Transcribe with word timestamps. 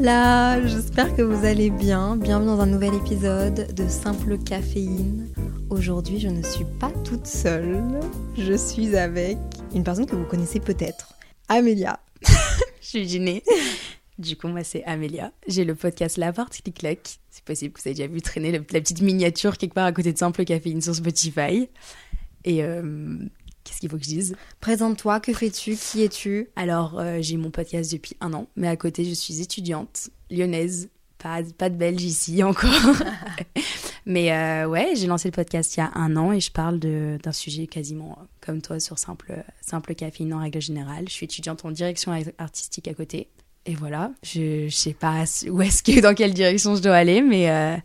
Hola, 0.00 0.64
j'espère 0.64 1.16
que 1.16 1.22
vous 1.22 1.44
allez 1.44 1.70
bien. 1.70 2.16
Bienvenue 2.16 2.46
dans 2.46 2.60
un 2.60 2.66
nouvel 2.66 2.94
épisode 2.94 3.74
de 3.74 3.88
Simple 3.88 4.38
Caféine. 4.38 5.26
Aujourd'hui, 5.70 6.20
je 6.20 6.28
ne 6.28 6.40
suis 6.40 6.64
pas 6.78 6.92
toute 7.04 7.26
seule. 7.26 7.82
Je 8.36 8.52
suis 8.52 8.96
avec 8.96 9.38
une 9.74 9.82
personne 9.82 10.06
que 10.06 10.14
vous 10.14 10.24
connaissez 10.24 10.60
peut-être, 10.60 11.14
Amélia. 11.48 11.98
Je 12.80 12.86
suis 12.86 13.08
Ginée. 13.08 13.42
Du 14.20 14.36
coup, 14.36 14.46
moi, 14.46 14.62
c'est 14.62 14.84
Amélia. 14.84 15.32
J'ai 15.48 15.64
le 15.64 15.74
podcast 15.74 16.16
La 16.16 16.32
Porte 16.32 16.62
claque. 16.72 17.18
C'est 17.30 17.44
possible 17.44 17.72
que 17.72 17.80
vous 17.82 17.88
avez 17.88 17.96
déjà 17.96 18.06
vu 18.06 18.22
traîner 18.22 18.52
la 18.52 18.60
petite 18.60 19.02
miniature 19.02 19.58
quelque 19.58 19.74
part 19.74 19.86
à 19.86 19.92
côté 19.92 20.12
de 20.12 20.18
Simple 20.18 20.44
Caféine 20.44 20.80
sur 20.80 20.94
Spotify. 20.94 21.68
Et 22.44 22.62
euh, 22.62 23.18
qu'est-ce 23.68 23.80
qu'il 23.80 23.90
faut 23.90 23.98
que 23.98 24.04
je 24.04 24.08
dise? 24.08 24.36
Présente-toi, 24.60 25.20
que 25.20 25.32
fais-tu? 25.34 25.76
Qui 25.76 26.02
es-tu? 26.02 26.48
Alors, 26.56 26.98
euh, 26.98 27.18
j'ai 27.20 27.36
mon 27.36 27.50
podcast 27.50 27.92
depuis 27.92 28.16
un 28.20 28.32
an, 28.32 28.46
mais 28.56 28.68
à 28.68 28.76
côté, 28.76 29.04
je 29.04 29.12
suis 29.12 29.40
étudiante 29.40 30.08
lyonnaise. 30.30 30.88
Pas, 31.18 31.42
pas 31.42 31.68
de 31.68 31.74
belge 31.74 32.02
ici 32.02 32.42
encore. 32.44 32.70
mais 34.06 34.32
euh, 34.32 34.68
ouais, 34.68 34.92
j'ai 34.94 35.08
lancé 35.08 35.28
le 35.28 35.32
podcast 35.32 35.76
il 35.76 35.80
y 35.80 35.82
a 35.82 35.90
un 35.94 36.16
an 36.16 36.32
et 36.32 36.40
je 36.40 36.52
parle 36.52 36.78
d'un 36.78 37.32
sujet 37.32 37.66
quasiment 37.66 38.16
comme 38.40 38.62
toi 38.62 38.78
sur 38.78 39.00
Simple, 39.00 39.44
simple 39.60 39.96
Caféine 39.96 40.32
en 40.32 40.38
règle 40.38 40.60
générale. 40.60 41.04
Je 41.08 41.12
suis 41.12 41.24
étudiante 41.24 41.64
en 41.64 41.72
direction 41.72 42.12
artistique 42.38 42.86
à 42.86 42.94
côté. 42.94 43.28
Et 43.66 43.74
voilà, 43.74 44.12
je, 44.22 44.68
je 44.68 44.74
sais 44.74 44.94
pas 44.94 45.24
où 45.50 45.60
est-ce 45.60 45.82
que, 45.82 46.00
dans 46.00 46.14
quelle 46.14 46.32
direction 46.32 46.76
je 46.76 46.82
dois 46.82 46.94
aller, 46.94 47.20
mais, 47.20 47.50
euh, 47.50 47.76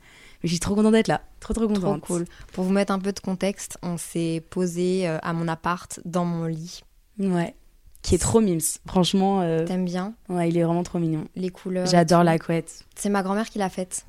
mais 0.44 0.48
je 0.50 0.54
suis 0.54 0.60
trop 0.60 0.76
contente 0.76 0.92
d'être 0.92 1.08
là. 1.08 1.22
Trop, 1.40 1.54
trop 1.54 1.66
Trop 1.68 1.74
contente. 1.76 2.02
cool. 2.02 2.26
Pour 2.52 2.64
vous 2.66 2.72
mettre 2.72 2.92
un 2.94 3.00
peu 3.00 3.12
de 3.14 3.20
contexte, 3.20 3.78
on 3.82 3.98
s'est 3.98 4.44
posé 4.50 5.08
euh, 5.08 5.18
à 5.24 5.34
mon 5.34 5.48
appart, 5.48 6.00
dans 6.06 6.26
mon 6.26 6.46
lit. 6.46 6.82
Ouais. 7.20 7.56
Qui 8.02 8.16
est 8.16 8.20
trop 8.20 8.42
mimes. 8.42 8.60
Franchement, 8.86 9.42
euh, 9.42 9.66
T'aimes 9.66 9.86
bien 9.86 10.14
ouais, 10.28 10.50
il 10.50 10.58
est 10.58 10.64
vraiment 10.64 10.84
trop 10.84 11.00
mignon. 11.00 11.26
les 11.36 11.50
couleurs 11.50 11.86
J'adore 11.88 12.24
la 12.26 12.38
couette. 12.38 12.84
C'est 12.96 13.10
ma 13.10 13.24
grand-mère 13.24 13.50
qui 13.50 13.60
l'a 13.60 13.70
faite. 13.70 14.06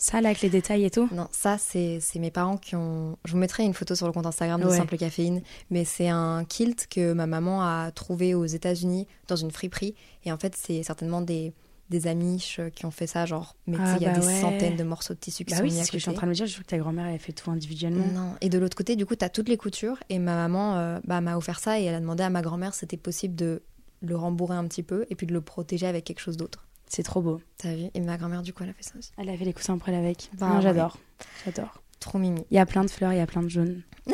Ça, 0.00 0.20
là, 0.20 0.28
avec 0.28 0.42
les 0.42 0.50
détails 0.50 0.84
et 0.84 0.90
tout 0.90 1.08
Non, 1.12 1.26
ça, 1.32 1.56
c'est 1.58 1.98
c'est 2.00 2.18
mes 2.20 2.30
parents 2.30 2.56
qui 2.56 2.76
ont. 2.76 3.16
Je 3.24 3.32
vous 3.32 3.38
mettrai 3.38 3.64
une 3.64 3.74
photo 3.74 3.96
sur 3.96 4.06
le 4.06 4.12
compte 4.12 4.26
Instagram 4.26 4.60
de 4.60 4.66
Ouais. 4.66 4.76
Simple 4.76 4.96
Caféine, 4.96 5.42
mais 5.70 5.84
c'est 5.84 6.08
un 6.08 6.44
kilt 6.44 6.86
que 6.88 7.14
ma 7.14 7.26
maman 7.26 7.62
a 7.62 7.90
trouvé 7.90 8.32
aux 8.34 8.44
États-Unis 8.44 9.08
dans 9.26 9.34
une 9.34 9.50
friperie. 9.50 9.96
Et 10.24 10.30
en 10.30 10.36
fait, 10.36 10.54
c'est 10.54 10.84
certainement 10.84 11.20
des, 11.20 11.52
des 11.90 12.06
amiches 12.06 12.60
qui 12.74 12.84
ont 12.86 12.90
fait 12.90 13.06
ça. 13.06 13.24
Genre, 13.26 13.56
mais 13.66 13.76
Ah, 13.80 13.96
il 13.98 14.02
y 14.02 14.06
a 14.06 14.12
bah 14.12 14.18
des 14.20 14.26
ouais. 14.26 14.40
centaines 14.40 14.76
de 14.76 14.84
morceaux 14.84 15.14
de 15.14 15.18
tissu 15.18 15.44
qui 15.44 15.50
Bah 15.52 15.58
sont 15.58 15.62
oui, 15.64 15.72
mis 15.72 15.80
à 15.80 15.84
ce 15.84 15.90
que 15.92 15.98
je 15.98 16.02
suis 16.02 16.08
en 16.10 16.12
côté. 16.12 16.18
train 16.18 16.26
de 16.26 16.30
me 16.30 16.34
dire. 16.34 16.46
Je 16.46 16.52
trouve 16.52 16.64
que 16.64 16.70
ta 16.70 16.78
grand-mère, 16.78 17.06
elle 17.06 17.14
a 17.14 17.18
fait 17.18 17.32
tout 17.32 17.50
individuellement. 17.50 18.06
Non. 18.12 18.34
Et 18.40 18.48
de 18.48 18.58
l'autre 18.58 18.76
côté, 18.76 18.96
du 18.96 19.06
coup, 19.06 19.16
tu 19.16 19.24
as 19.24 19.28
toutes 19.30 19.48
les 19.48 19.56
coutures. 19.56 19.96
Et 20.08 20.18
ma 20.18 20.34
maman 20.34 20.76
euh, 20.76 20.98
bah, 21.04 21.20
m'a 21.20 21.36
offert 21.36 21.60
ça 21.60 21.80
et 21.80 21.84
elle 21.84 21.94
a 21.94 22.00
demandé 22.00 22.22
à 22.22 22.30
ma 22.30 22.42
grand-mère 22.42 22.74
si 22.74 22.80
c'était 22.80 22.96
possible 22.96 23.34
de 23.34 23.62
le 24.00 24.16
rembourrer 24.16 24.56
un 24.56 24.64
petit 24.66 24.82
peu 24.82 25.06
et 25.10 25.14
puis 25.14 25.26
de 25.26 25.32
le 25.32 25.40
protéger 25.40 25.86
avec 25.86 26.04
quelque 26.04 26.20
chose 26.20 26.36
d'autre. 26.36 26.66
C'est 26.90 27.02
trop 27.02 27.20
beau. 27.20 27.40
T'as 27.58 27.74
vu? 27.74 27.84
Et 27.94 28.00
ma 28.00 28.16
grand-mère, 28.16 28.42
du 28.42 28.52
coup, 28.52 28.62
elle 28.62 28.70
a 28.70 28.72
fait 28.74 28.82
ça 28.84 28.92
aussi. 28.98 29.10
Elle 29.18 29.28
avait 29.28 29.44
les 29.44 29.52
coussins 29.52 29.78
avec. 29.86 30.30
Bah, 30.38 30.48
non, 30.48 30.56
ouais. 30.56 30.62
j'adore. 30.62 30.98
J'adore. 31.44 31.82
Trop 32.00 32.18
mimi. 32.18 32.42
Il 32.50 32.54
y 32.56 32.60
a 32.60 32.64
plein 32.66 32.84
de 32.84 32.90
fleurs, 32.90 33.12
il 33.12 33.18
y 33.18 33.20
a 33.20 33.26
plein 33.26 33.42
de 33.42 33.48
jaunes. 33.48 33.82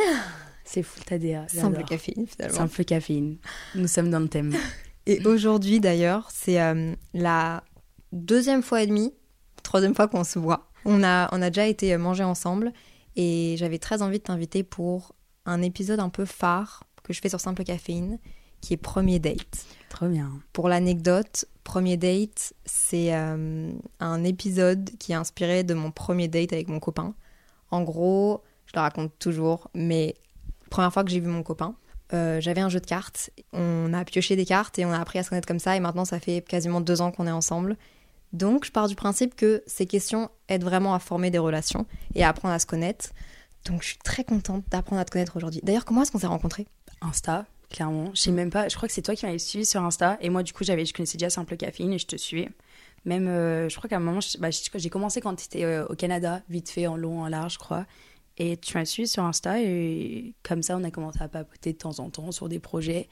c'est 0.65 0.83
fou, 0.83 1.01
t'as 1.07 1.19
des. 1.19 1.39
Simple 1.49 1.85
caféine, 1.85 2.27
finalement. 2.27 2.57
Simple 2.57 2.85
caféine. 2.85 3.37
Nous 3.75 3.87
sommes 3.89 4.11
dans 4.11 4.21
le 4.21 4.29
thème. 4.29 4.55
Et 5.07 5.25
aujourd'hui, 5.27 5.81
d'ailleurs, 5.81 6.29
c'est 6.31 6.61
euh, 6.61 6.95
la 7.13 7.63
deuxième 8.13 8.63
fois 8.63 8.83
et 8.83 8.87
demie, 8.87 9.13
troisième 9.63 9.95
fois 9.95 10.09
qu'on 10.09 10.25
se 10.25 10.39
voit. 10.39 10.71
On 10.85 11.03
a, 11.03 11.29
on 11.33 11.43
a 11.43 11.51
déjà 11.51 11.67
été 11.67 11.97
manger 11.97 12.25
ensemble 12.25 12.73
et 13.17 13.55
j'avais 13.59 13.79
très 13.79 14.03
envie 14.03 14.19
de 14.19 14.25
t'inviter 14.25 14.63
pour 14.63 15.15
un 15.47 15.63
épisode 15.63 16.01
un 16.01 16.09
peu 16.09 16.25
phare 16.25 16.85
que 17.03 17.13
je 17.13 17.21
fais 17.21 17.29
sur 17.29 17.41
Simple 17.41 17.65
Caféine, 17.65 18.19
qui 18.61 18.75
est 18.75 18.79
Premier 18.79 19.19
Date. 19.19 19.67
Trop 19.91 20.09
bien. 20.09 20.31
Pour 20.53 20.69
l'anecdote, 20.69 21.45
Premier 21.65 21.97
Date, 21.97 22.55
c'est 22.65 23.15
euh, 23.15 23.73
un 24.01 24.25
épisode 24.25 24.91
qui 24.99 25.13
est 25.13 25.17
inspiré 25.17 25.65
de 25.65 25.75
mon 25.75 25.91
premier 25.91 26.29
date 26.29 26.53
avec 26.53 26.69
mon 26.69 26.81
copain. 26.81 27.15
En 27.71 27.83
gros, 27.83 28.43
je 28.67 28.73
le 28.75 28.81
raconte 28.81 29.13
toujours, 29.19 29.71
mais 29.75 30.15
première 30.71 30.93
fois 30.93 31.05
que 31.05 31.11
j'ai 31.11 31.21
vu 31.21 31.29
mon 31.29 31.43
copain, 31.43 31.75
euh, 32.15 32.41
j'avais 32.41 32.61
un 32.61 32.69
jeu 32.69 32.81
de 32.81 32.87
cartes. 32.87 33.31
On 33.53 33.93
a 33.93 34.05
pioché 34.05 34.37
des 34.37 34.45
cartes 34.45 34.79
et 34.79 34.85
on 34.85 34.93
a 34.93 34.99
appris 34.99 35.19
à 35.19 35.23
se 35.23 35.31
connaître 35.31 35.49
comme 35.49 35.59
ça. 35.59 35.77
Et 35.77 35.81
maintenant, 35.81 36.05
ça 36.05 36.21
fait 36.21 36.43
quasiment 36.47 36.81
deux 36.81 37.01
ans 37.01 37.11
qu'on 37.11 37.27
est 37.27 37.33
ensemble. 37.33 37.77
Donc, 38.33 38.65
je 38.65 38.73
pars 38.73 38.89
du 38.89 38.95
principe 38.95 39.35
que 39.37 39.63
ces 39.67 39.87
questions 39.87 40.31
aident 40.49 40.65
vraiment 40.65 40.95
à 40.95 40.99
former 40.99 41.31
des 41.31 41.39
relations 41.39 41.87
et 42.15 42.25
à 42.25 42.29
apprendre 42.29 42.55
à 42.55 42.59
se 42.59 42.67
connaître. 42.67 43.11
Donc, 43.65 43.83
je 43.83 43.89
suis 43.89 43.99
très 43.99 44.25
contente 44.25 44.65
d'apprendre 44.71 45.01
à 45.01 45.05
te 45.05 45.11
connaître 45.11 45.37
aujourd'hui. 45.37 45.61
D'ailleurs, 45.63 45.85
comment 45.85 46.03
est-ce 46.03 46.11
qu'on 46.11 46.19
s'est 46.19 46.27
rencontrés? 46.27 46.67
Insta, 47.01 47.47
clairement. 47.71 48.11
Je 48.15 48.23
sais 48.23 48.31
même 48.33 48.51
pas. 48.51 48.69
Je 48.69 48.77
crois 48.77 48.89
que 48.89 48.95
c'est 48.95 49.03
toi 49.03 49.15
qui 49.15 49.25
m'avais 49.25 49.39
suivi 49.39 49.65
sur 49.65 49.83
Insta. 49.83 50.19
Et 50.21 50.31
moi, 50.31 50.43
du 50.43 50.53
coup, 50.53 50.65
j'avais, 50.65 50.85
je 50.85 50.93
connaissais 50.93 51.17
déjà 51.17 51.31
Simple 51.31 51.57
Caféine 51.57 51.93
et 51.93 51.99
je 51.99 52.07
te 52.07 52.17
suivais. 52.17 52.51
Même, 53.05 53.29
euh, 53.29 53.69
je 53.69 53.77
crois 53.77 53.89
qu'à 53.89 53.97
un 53.97 54.01
moment, 54.01 54.21
bah, 54.39 54.49
j'ai 54.51 54.91
commencé 54.91 55.21
quand 55.21 55.35
tu 55.37 55.45
étais 55.45 55.79
au 55.89 55.95
Canada, 55.95 56.43
vite 56.49 56.71
fait, 56.71 56.87
en 56.87 56.97
long, 56.97 57.23
en 57.23 57.29
large, 57.29 57.55
je 57.55 57.59
crois. 57.59 57.87
Et 58.39 58.57
tu 58.57 58.77
m'as 58.77 58.85
suivi 58.85 59.09
sur 59.09 59.23
Insta 59.23 59.61
et 59.61 60.35
comme 60.43 60.63
ça, 60.63 60.77
on 60.77 60.83
a 60.85 60.91
commencé 60.91 61.23
à 61.23 61.29
papoter 61.29 61.73
de 61.73 61.79
temps 61.79 62.01
en 62.01 62.11
temps 62.11 62.33
sur 62.33 62.49
des 62.49 62.59
projets. 62.59 63.09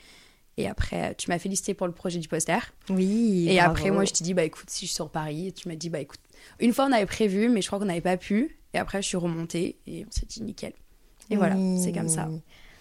Et 0.56 0.68
après, 0.68 1.14
tu 1.14 1.30
m'as 1.30 1.38
félicité 1.38 1.74
pour 1.74 1.86
le 1.86 1.92
projet 1.92 2.18
du 2.18 2.28
poster. 2.28 2.58
Oui. 2.90 3.46
Et 3.48 3.56
bravo. 3.56 3.70
après, 3.70 3.90
moi, 3.90 4.04
je 4.04 4.12
t'ai 4.12 4.24
dit, 4.24 4.34
bah 4.34 4.44
écoute, 4.44 4.68
si 4.68 4.86
je 4.86 4.92
sors 4.92 5.10
Paris, 5.10 5.48
et 5.48 5.52
tu 5.52 5.68
m'as 5.68 5.76
dit, 5.76 5.88
bah 5.88 6.00
écoute, 6.00 6.20
une 6.60 6.74
fois 6.74 6.86
on 6.86 6.92
avait 6.92 7.06
prévu, 7.06 7.48
mais 7.48 7.62
je 7.62 7.68
crois 7.68 7.78
qu'on 7.78 7.86
n'avait 7.86 8.00
pas 8.00 8.16
pu. 8.16 8.58
Et 8.74 8.78
après, 8.78 9.00
je 9.02 9.08
suis 9.08 9.16
remontée 9.16 9.78
et 9.86 10.04
on 10.06 10.10
s'est 10.10 10.26
dit 10.26 10.42
nickel. 10.42 10.72
Et 11.30 11.36
voilà, 11.36 11.56
c'est 11.82 11.92
comme 11.92 12.08
ça. 12.08 12.28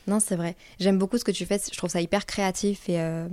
Non, 0.08 0.20
c'est 0.20 0.36
vrai. 0.36 0.56
J'aime 0.80 0.98
beaucoup 0.98 1.18
ce 1.18 1.24
que 1.24 1.32
tu 1.32 1.46
fais. 1.46 1.62
Je 1.72 1.78
trouve 1.78 1.90
ça 1.90 2.02
hyper 2.02 2.26
créatif 2.26 2.90
et 2.90 3.00
euh, 3.00 3.28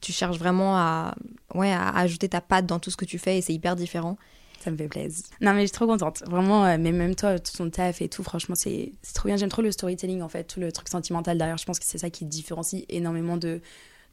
tu 0.00 0.12
cherches 0.12 0.38
vraiment 0.38 0.76
à, 0.76 1.14
ouais, 1.54 1.72
à 1.72 1.88
ajouter 1.96 2.28
ta 2.28 2.40
patte 2.40 2.66
dans 2.66 2.78
tout 2.78 2.90
ce 2.90 2.96
que 2.96 3.04
tu 3.04 3.18
fais 3.18 3.38
et 3.38 3.40
c'est 3.40 3.54
hyper 3.54 3.74
différent. 3.74 4.18
Ça 4.62 4.70
me 4.70 4.76
fait 4.76 4.88
plaisir. 4.88 5.24
Non, 5.40 5.54
mais 5.54 5.62
je 5.62 5.66
suis 5.66 5.72
trop 5.72 5.86
contente. 5.86 6.22
Vraiment, 6.28 6.64
euh, 6.64 6.76
mais 6.78 6.92
même 6.92 7.14
toi, 7.16 7.38
tout 7.38 7.56
ton 7.56 7.68
taf 7.70 8.00
et 8.00 8.08
tout, 8.08 8.22
franchement, 8.22 8.54
c'est 8.54 8.92
c'est 9.02 9.14
trop 9.14 9.26
bien. 9.28 9.36
J'aime 9.36 9.48
trop 9.48 9.62
le 9.62 9.72
storytelling, 9.72 10.22
en 10.22 10.28
fait, 10.28 10.44
tout 10.44 10.60
le 10.60 10.70
truc 10.70 10.88
sentimental 10.88 11.36
derrière. 11.38 11.58
Je 11.58 11.64
pense 11.64 11.78
que 11.80 11.84
c'est 11.84 11.98
ça 11.98 12.10
qui 12.10 12.24
te 12.24 12.30
différencie 12.30 12.84
énormément 12.88 13.36
de 13.36 13.60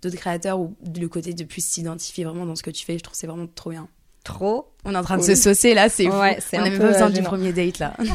d'autres 0.02 0.16
créateurs 0.16 0.60
ou 0.60 0.76
le 1.00 1.08
côté 1.08 1.34
de 1.34 1.44
plus 1.44 1.64
s'identifier 1.64 2.24
vraiment 2.24 2.46
dans 2.46 2.56
ce 2.56 2.64
que 2.64 2.72
tu 2.72 2.86
fais. 2.86 2.98
Je 2.98 3.04
trouve 3.04 3.12
que 3.14 3.18
c'est 3.20 3.28
vraiment 3.28 3.48
trop 3.54 3.70
bien. 3.70 3.88
Trop. 4.24 4.72
On 4.86 4.94
est 4.96 4.98
en 4.98 5.04
train 5.04 5.18
Cool. 5.18 5.28
de 5.28 5.36
se 5.36 5.42
saucer 5.42 5.74
là, 5.74 5.88
c'est 5.90 6.06
fou. 6.06 6.18
Ouais, 6.18 6.38
c'est 6.40 6.58
On 6.58 6.62
un 6.62 6.64
n'a 6.66 6.70
même 6.72 6.80
peu, 6.80 6.86
pas 6.88 6.94
besoin 6.94 7.10
euh, 7.10 7.12
du 7.12 7.22
premier 7.22 7.54
date 7.54 7.80
là. 7.80 7.96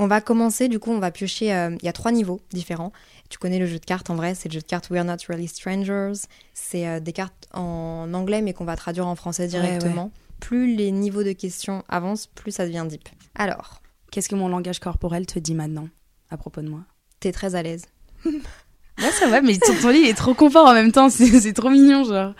On 0.00 0.06
va 0.06 0.20
commencer, 0.20 0.68
du 0.68 0.78
coup, 0.78 0.92
on 0.92 1.00
va 1.00 1.10
piocher. 1.10 1.52
euh, 1.52 1.74
Il 1.82 1.84
y 1.84 1.88
a 1.88 1.92
trois 1.92 2.12
niveaux 2.12 2.40
différents. 2.52 2.92
Tu 3.30 3.38
connais 3.38 3.58
le 3.58 3.66
jeu 3.66 3.80
de 3.80 3.84
cartes 3.84 4.10
en 4.10 4.14
vrai, 4.14 4.36
c'est 4.36 4.48
le 4.48 4.52
jeu 4.54 4.60
de 4.60 4.64
cartes 4.66 4.90
We're 4.90 5.04
Not 5.04 5.16
Really 5.28 5.48
Strangers. 5.48 6.12
C'est 6.54 6.86
euh, 6.86 7.00
des 7.00 7.12
cartes 7.12 7.48
en 7.52 8.08
anglais 8.14 8.40
mais 8.40 8.52
qu'on 8.52 8.64
va 8.64 8.76
traduire 8.76 9.08
en 9.08 9.16
français 9.16 9.48
directement. 9.48 10.12
Plus 10.40 10.74
les 10.76 10.90
niveaux 10.92 11.22
de 11.24 11.32
questions 11.32 11.84
avancent, 11.88 12.26
plus 12.26 12.52
ça 12.52 12.66
devient 12.66 12.86
deep. 12.88 13.08
Alors, 13.34 13.80
Qu'est-ce 14.10 14.30
que 14.30 14.34
mon 14.36 14.48
langage 14.48 14.78
corporel 14.80 15.26
te 15.26 15.38
dit 15.38 15.54
maintenant 15.54 15.88
à 16.30 16.36
propos 16.38 16.62
de 16.62 16.68
moi? 16.68 16.80
t'es 17.20 17.30
très 17.32 17.54
à 17.54 17.62
l'aise. 17.62 17.84
Ouais, 18.24 19.12
ça 19.12 19.28
va, 19.28 19.40
mais 19.42 19.56
ton, 19.58 19.72
ton 19.80 19.90
lit 19.90 20.00
il 20.00 20.08
est 20.08 20.14
trop 20.14 20.34
confort 20.34 20.66
en 20.66 20.72
même 20.74 20.90
temps. 20.90 21.08
C'est 21.10 21.52
trop 21.52 21.70
mignon, 21.70 22.02
genre. 22.02 22.34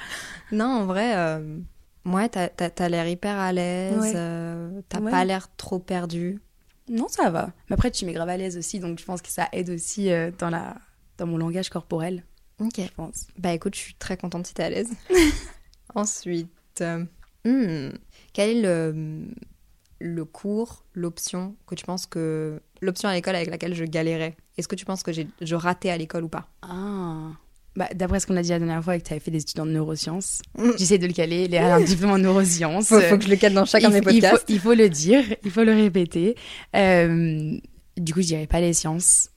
Non, 0.51 0.65
en 0.67 0.87
vrai, 0.87 1.15
euh, 1.17 1.57
ouais, 2.05 2.29
t'as 2.29 2.89
l'air 2.89 3.07
hyper 3.07 3.37
à 3.39 3.53
l'aise, 3.53 3.97
Ouais. 4.01 4.13
euh, 4.17 4.81
t'as 4.89 4.99
Ouais. 5.01 5.11
pas 5.13 5.25
l'air 5.25 5.55
trop 5.57 5.79
perdu. 5.79 6.41
Non, 6.89 7.07
ça 7.07 7.31
va. 7.31 7.53
Mais 7.71 7.75
après, 7.75 7.93
tu 7.93 8.07
mets 8.07 8.13
grave 8.13 8.29
à 8.31 8.37
l'aise 8.37 8.57
aussi, 8.57 8.81
donc 8.81 8.99
je 8.99 9.05
pense 9.05 9.23
que 9.23 9.29
ça 9.29 9.49
aide 9.53 9.71
aussi 9.71 10.11
euh, 10.11 10.33
dans, 10.37 10.51
la... 10.51 10.75
dans 11.19 11.27
mon 11.27 11.37
langage 11.37 11.69
corporel, 11.71 12.25
Ok. 12.61 12.73
je 12.79 12.93
pense. 12.97 13.29
Bah 13.39 13.53
écoute, 13.53 13.77
je 13.77 13.81
suis 13.81 13.95
très 13.95 14.17
contente 14.17 14.49
si 14.49 14.55
t'es 14.55 14.65
à 14.65 14.71
l'aise. 14.71 14.91
Ensuite, 15.95 16.83
hmm, 17.49 17.93
quel 18.33 18.51
est 18.57 18.61
le, 18.63 19.25
le 20.01 20.25
cours, 20.25 20.85
l'option 20.95 21.57
que 21.67 21.75
tu 21.75 21.85
penses 21.85 22.07
que. 22.07 22.61
L'option 22.81 23.09
à 23.09 23.15
l'école 23.15 23.35
avec 23.37 23.49
laquelle 23.51 23.75
je 23.75 23.85
galérais? 23.85 24.37
Est-ce 24.57 24.69
que 24.69 24.77
tu 24.77 24.85
penses 24.85 25.03
que 25.03 25.11
je 25.13 25.55
ratais 25.55 25.91
à 25.91 25.97
l'école 25.97 26.25
ou 26.25 26.29
pas? 26.29 26.49
Ah. 26.63 27.31
Bah, 27.77 27.89
D'après 27.95 28.19
ce 28.21 28.27
qu'on 28.27 28.37
a 28.37 28.43
dit 28.43 28.49
la 28.51 28.59
dernière 28.59 28.83
fois, 28.83 28.97
et 28.97 29.01
que 29.01 29.07
tu 29.07 29.13
avais 29.13 29.21
fait 29.21 29.31
des 29.31 29.41
études 29.43 29.61
en 29.61 29.67
neurosciences, 29.67 30.43
Mm. 30.57 30.71
j'essaie 30.79 30.99
de 30.99 31.07
le 31.07 31.13
caler. 31.13 31.45
Il 31.45 31.57
a 31.57 31.77
un 31.77 31.81
diplôme 31.85 32.11
en 32.13 32.19
neurosciences. 32.19 32.89
Faut, 32.89 33.01
faut 33.01 33.19
que 33.19 33.25
je 33.25 33.29
le 33.31 33.37
cadre 33.37 33.55
dans 33.57 33.65
chacun 33.65 33.89
il, 33.91 34.01
de 34.01 34.07
mes 34.07 34.13
il 34.15 34.21
faut, 34.23 34.29
podcasts. 34.31 34.45
il 34.51 34.61
faut 34.61 34.75
le 34.75 34.89
dire, 34.89 35.25
il 35.45 35.51
faut 35.51 35.65
le 35.65 35.73
répéter. 35.75 36.37
Euh, 36.77 37.57
du 37.97 38.13
coup, 38.15 38.21
je 38.21 38.27
dirais 38.29 38.47
pas 38.47 38.61
les 38.61 38.73
sciences. 38.73 39.31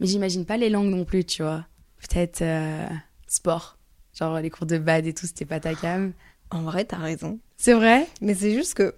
Mais 0.00 0.06
j'imagine 0.06 0.44
pas 0.44 0.56
les 0.56 0.70
langues 0.70 0.90
non 0.90 1.04
plus, 1.04 1.24
tu 1.24 1.42
vois. 1.42 1.66
Peut-être 2.08 2.42
euh, 2.42 2.86
sport. 3.26 3.78
Genre 4.18 4.38
les 4.40 4.50
cours 4.50 4.66
de 4.66 4.78
bad 4.78 5.06
et 5.06 5.14
tout, 5.14 5.26
c'était 5.26 5.44
pas 5.46 5.60
ta 5.60 5.74
cam. 5.74 6.12
En 6.50 6.62
vrai, 6.62 6.84
t'as 6.84 6.98
raison. 6.98 7.38
C'est 7.56 7.74
vrai? 7.74 8.06
Mais 8.20 8.34
c'est 8.34 8.54
juste 8.54 8.74
que 8.74 8.94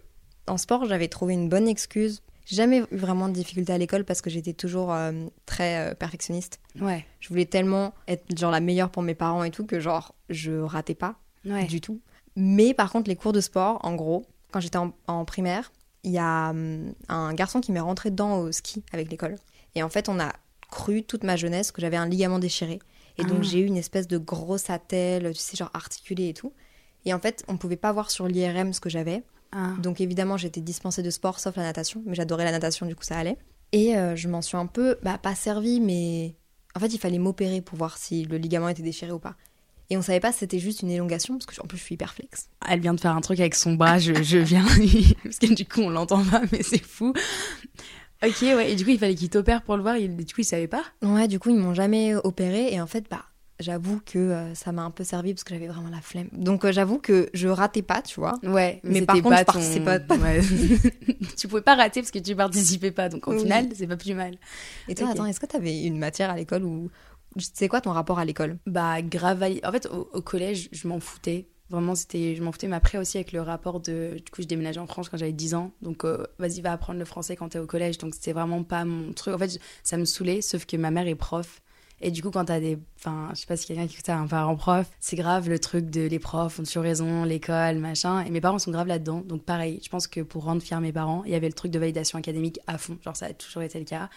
en 0.46 0.56
sport, 0.58 0.84
j'avais 0.84 1.08
trouvé 1.08 1.34
une 1.34 1.48
bonne 1.48 1.66
excuse. 1.68 2.22
Jamais 2.46 2.78
eu 2.92 2.96
vraiment 2.96 3.28
de 3.28 3.32
difficultés 3.34 3.72
à 3.72 3.78
l'école 3.78 4.04
parce 4.04 4.20
que 4.20 4.30
j'étais 4.30 4.52
toujours 4.52 4.92
euh, 4.92 5.12
très 5.46 5.90
euh, 5.90 5.94
perfectionniste. 5.94 6.60
Ouais. 6.80 7.04
Je 7.18 7.28
voulais 7.28 7.46
tellement 7.46 7.92
être 8.06 8.24
genre 8.38 8.52
la 8.52 8.60
meilleure 8.60 8.90
pour 8.90 9.02
mes 9.02 9.16
parents 9.16 9.42
et 9.42 9.50
tout 9.50 9.66
que 9.66 9.80
genre 9.80 10.14
je 10.28 10.52
ratais 10.60 10.94
pas 10.94 11.16
Ouais. 11.44 11.64
du 11.64 11.80
tout. 11.80 12.00
Mais 12.36 12.74
par 12.74 12.92
contre, 12.92 13.08
les 13.08 13.16
cours 13.16 13.32
de 13.32 13.40
sport, 13.40 13.80
en 13.84 13.94
gros, 13.96 14.24
quand 14.52 14.60
j'étais 14.60 14.76
en, 14.78 14.92
en 15.08 15.24
primaire, 15.24 15.72
il 16.04 16.12
y 16.12 16.18
a 16.18 16.50
hum, 16.50 16.92
un 17.08 17.34
garçon 17.34 17.60
qui 17.60 17.72
m'est 17.72 17.80
rentré 17.80 18.10
dedans 18.10 18.38
au 18.38 18.52
ski 18.52 18.84
avec 18.92 19.10
l'école. 19.10 19.36
Et 19.74 19.82
en 19.82 19.88
fait, 19.88 20.08
on 20.08 20.20
a 20.20 20.32
cru 20.70 21.02
toute 21.02 21.24
ma 21.24 21.34
jeunesse 21.36 21.72
que 21.72 21.80
j'avais 21.80 21.96
un 21.96 22.06
ligament 22.08 22.38
déchiré. 22.38 22.78
Et 23.18 23.24
donc, 23.24 23.38
Ah. 23.40 23.42
j'ai 23.42 23.58
eu 23.60 23.64
une 23.66 23.76
espèce 23.76 24.06
de 24.06 24.18
grosse 24.18 24.70
attelle, 24.70 25.32
tu 25.32 25.40
sais, 25.40 25.56
genre 25.56 25.70
articulée 25.74 26.28
et 26.28 26.34
tout. 26.34 26.52
Et 27.06 27.14
en 27.14 27.20
fait, 27.20 27.44
on 27.48 27.56
pouvait 27.56 27.76
pas 27.76 27.92
voir 27.92 28.10
sur 28.10 28.26
l'IRM 28.26 28.72
ce 28.72 28.80
que 28.80 28.90
j'avais. 28.90 29.22
Ah. 29.52 29.72
Donc 29.78 30.00
évidemment, 30.00 30.36
j'étais 30.36 30.60
dispensée 30.60 31.02
de 31.02 31.10
sport 31.10 31.40
sauf 31.40 31.56
la 31.56 31.62
natation, 31.62 32.02
mais 32.04 32.14
j'adorais 32.14 32.44
la 32.44 32.50
natation, 32.50 32.84
du 32.84 32.94
coup 32.94 33.04
ça 33.04 33.16
allait. 33.16 33.38
Et 33.72 33.96
euh, 33.96 34.16
je 34.16 34.28
m'en 34.28 34.42
suis 34.42 34.56
un 34.56 34.66
peu, 34.66 34.98
bah 35.02 35.16
pas 35.16 35.34
servi, 35.34 35.80
mais 35.80 36.34
en 36.74 36.80
fait 36.80 36.88
il 36.88 36.98
fallait 36.98 37.18
m'opérer 37.18 37.60
pour 37.60 37.78
voir 37.78 37.96
si 37.96 38.24
le 38.24 38.36
ligament 38.36 38.68
était 38.68 38.82
déchiré 38.82 39.12
ou 39.12 39.18
pas. 39.18 39.36
Et 39.88 39.96
on 39.96 40.02
savait 40.02 40.20
pas 40.20 40.32
si 40.32 40.40
c'était 40.40 40.58
juste 40.58 40.82
une 40.82 40.90
élongation, 40.90 41.38
parce 41.38 41.46
que 41.46 41.62
en 41.62 41.66
plus 41.68 41.78
je 41.78 41.84
suis 41.84 41.94
hyper 41.94 42.12
flex. 42.12 42.48
Elle 42.68 42.80
vient 42.80 42.94
de 42.94 43.00
faire 43.00 43.14
un 43.14 43.20
truc 43.20 43.38
avec 43.38 43.54
son 43.54 43.74
bras, 43.74 43.98
je, 43.98 44.14
je 44.14 44.38
viens. 44.38 44.66
Parce 45.22 45.38
que 45.38 45.54
du 45.54 45.64
coup, 45.64 45.82
on 45.82 45.90
l'entend 45.90 46.24
pas, 46.24 46.42
mais 46.50 46.64
c'est 46.64 46.82
fou. 46.82 47.12
Ok, 48.24 48.42
ouais. 48.42 48.72
Et 48.72 48.74
du 48.74 48.84
coup, 48.84 48.90
il 48.90 48.98
fallait 48.98 49.14
qu'il 49.14 49.30
t'opère 49.30 49.62
pour 49.62 49.76
le 49.76 49.82
voir. 49.82 49.96
Il, 49.96 50.16
du 50.16 50.34
coup, 50.34 50.40
il 50.40 50.44
savait 50.44 50.66
pas? 50.66 50.82
Ouais, 51.02 51.28
du 51.28 51.38
coup 51.38 51.50
ils 51.50 51.56
m'ont 51.56 51.74
jamais 51.74 52.16
opéré, 52.16 52.72
et 52.72 52.80
en 52.80 52.88
fait, 52.88 53.04
bah 53.08 53.26
j'avoue 53.60 54.00
que 54.04 54.18
euh, 54.18 54.54
ça 54.54 54.72
m'a 54.72 54.82
un 54.82 54.90
peu 54.90 55.04
servi 55.04 55.32
parce 55.34 55.44
que 55.44 55.54
j'avais 55.54 55.68
vraiment 55.68 55.88
la 55.90 56.00
flemme. 56.00 56.28
Donc 56.32 56.64
euh, 56.64 56.72
j'avoue 56.72 56.98
que 56.98 57.28
je 57.34 57.48
ratais 57.48 57.82
pas, 57.82 58.02
tu 58.02 58.20
vois. 58.20 58.34
Ouais, 58.42 58.80
Mais 58.84 59.02
par 59.02 59.16
contre, 59.22 59.36
je 59.38 59.44
ton- 59.44 59.52
participais 59.52 60.00
pas. 60.00 60.16
Ouais. 60.16 60.40
tu 61.36 61.48
pouvais 61.48 61.62
pas 61.62 61.74
rater 61.74 62.00
parce 62.00 62.10
que 62.10 62.18
tu 62.18 62.34
participais 62.36 62.90
pas, 62.90 63.08
donc 63.08 63.26
au 63.28 63.32
Oui. 63.32 63.40
final, 63.40 63.68
c'est 63.74 63.86
pas 63.86 63.96
plus 63.96 64.14
mal. 64.14 64.36
Et 64.88 64.94
toi, 64.94 65.08
attends, 65.10 65.26
est-ce 65.26 65.40
que 65.40 65.46
t'avais 65.46 65.82
une 65.84 65.98
matière 65.98 66.30
à 66.30 66.36
l'école 66.36 66.64
ou. 66.64 66.90
C'est 67.38 67.68
quoi 67.68 67.82
ton 67.82 67.90
rapport 67.92 68.18
à 68.18 68.24
l'école? 68.24 68.56
Bah, 68.66 69.02
grave. 69.02 69.44
En 69.62 69.70
fait, 69.72 69.86
au, 69.92 70.08
au 70.14 70.22
collège, 70.22 70.70
je 70.72 70.88
m'en 70.88 71.00
foutais. 71.00 71.46
Vraiment, 71.68 71.94
c'était, 71.94 72.34
je 72.34 72.42
m'en 72.42 72.50
foutais. 72.50 72.66
Mais 72.66 72.76
après 72.76 72.96
aussi 72.96 73.18
avec 73.18 73.32
le 73.32 73.42
rapport 73.42 73.80
de, 73.80 74.14
du 74.16 74.30
coup, 74.32 74.40
je 74.40 74.46
déménageais 74.46 74.80
en 74.80 74.86
France 74.86 75.10
quand 75.10 75.18
j'avais 75.18 75.32
10 75.34 75.54
ans. 75.54 75.72
Donc, 75.82 76.04
euh, 76.06 76.24
vas-y, 76.38 76.62
va 76.62 76.72
apprendre 76.72 76.98
le 76.98 77.04
français 77.04 77.36
quand 77.36 77.50
t'es 77.50 77.58
au 77.58 77.66
collège. 77.66 77.98
Donc, 77.98 78.14
c'était 78.14 78.32
vraiment 78.32 78.62
pas 78.62 78.86
mon 78.86 79.12
truc. 79.12 79.34
En 79.34 79.38
fait, 79.38 79.50
je- 79.52 79.58
ça 79.82 79.98
me 79.98 80.06
saoulait. 80.06 80.40
Sauf 80.40 80.64
que 80.64 80.78
ma 80.78 80.90
mère 80.90 81.06
est 81.08 81.14
prof. 81.14 81.60
Et 82.00 82.10
du 82.10 82.22
coup, 82.22 82.30
quand 82.30 82.44
t'as 82.44 82.60
des, 82.60 82.78
enfin, 82.98 83.30
je 83.30 83.40
sais 83.40 83.46
pas 83.46 83.56
si 83.56 83.66
quelqu'un 83.66 83.86
qui 83.86 84.10
a 84.10 84.18
un 84.18 84.26
parent 84.26 84.56
prof, 84.56 84.86
c'est 85.00 85.16
grave 85.16 85.48
le 85.48 85.58
truc 85.58 85.88
de 85.88 86.06
les 86.06 86.18
profs 86.18 86.58
ont 86.60 86.62
toujours 86.62 86.82
raison, 86.82 87.24
l'école, 87.24 87.78
machin. 87.78 88.20
Et 88.24 88.30
mes 88.30 88.40
parents 88.40 88.58
sont 88.58 88.70
grave 88.70 88.86
là-dedans. 88.86 89.22
Donc, 89.22 89.44
pareil, 89.44 89.80
je 89.82 89.88
pense 89.88 90.06
que 90.06 90.20
pour 90.20 90.44
rendre 90.44 90.62
fiers 90.62 90.80
mes 90.80 90.92
parents, 90.92 91.22
il 91.24 91.32
y 91.32 91.34
avait 91.34 91.46
le 91.46 91.54
truc 91.54 91.72
de 91.72 91.78
validation 91.78 92.18
académique 92.18 92.60
à 92.66 92.76
fond. 92.76 92.98
Genre, 93.02 93.16
ça 93.16 93.26
a 93.26 93.32
toujours 93.32 93.62
été 93.62 93.78
le 93.78 93.86
cas. 93.86 94.10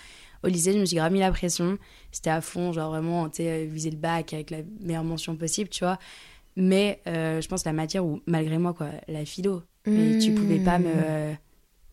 Au 0.44 0.48
lycée, 0.48 0.74
je 0.74 0.80
me 0.80 0.86
suis 0.86 0.98
grave 0.98 1.12
mis 1.12 1.20
la 1.20 1.32
pression. 1.32 1.78
C'était 2.12 2.30
à 2.30 2.42
fond, 2.42 2.74
genre 2.74 2.90
vraiment, 2.92 3.30
tu 3.30 3.38
sais, 3.38 3.66
viser 3.66 3.92
le 3.92 3.98
bac 3.98 4.34
avec 4.34 4.52
la 4.52 4.60
meilleure 4.82 5.04
mention 5.04 5.36
possible, 5.36 5.70
tu 5.70 5.84
vois. 5.84 6.00
Mais 6.56 7.02
euh, 7.08 7.40
je 7.40 7.48
pense 7.48 7.64
la 7.64 7.74
matière 7.74 8.06
où, 8.06 8.22
malgré 8.26 8.58
moi, 8.58 8.74
quoi, 8.74 8.90
la 9.08 9.24
philo. 9.24 9.64
Et 9.86 10.20
tu 10.20 10.34
pouvais 10.34 10.60
pas 10.60 10.78
me. 10.78 11.34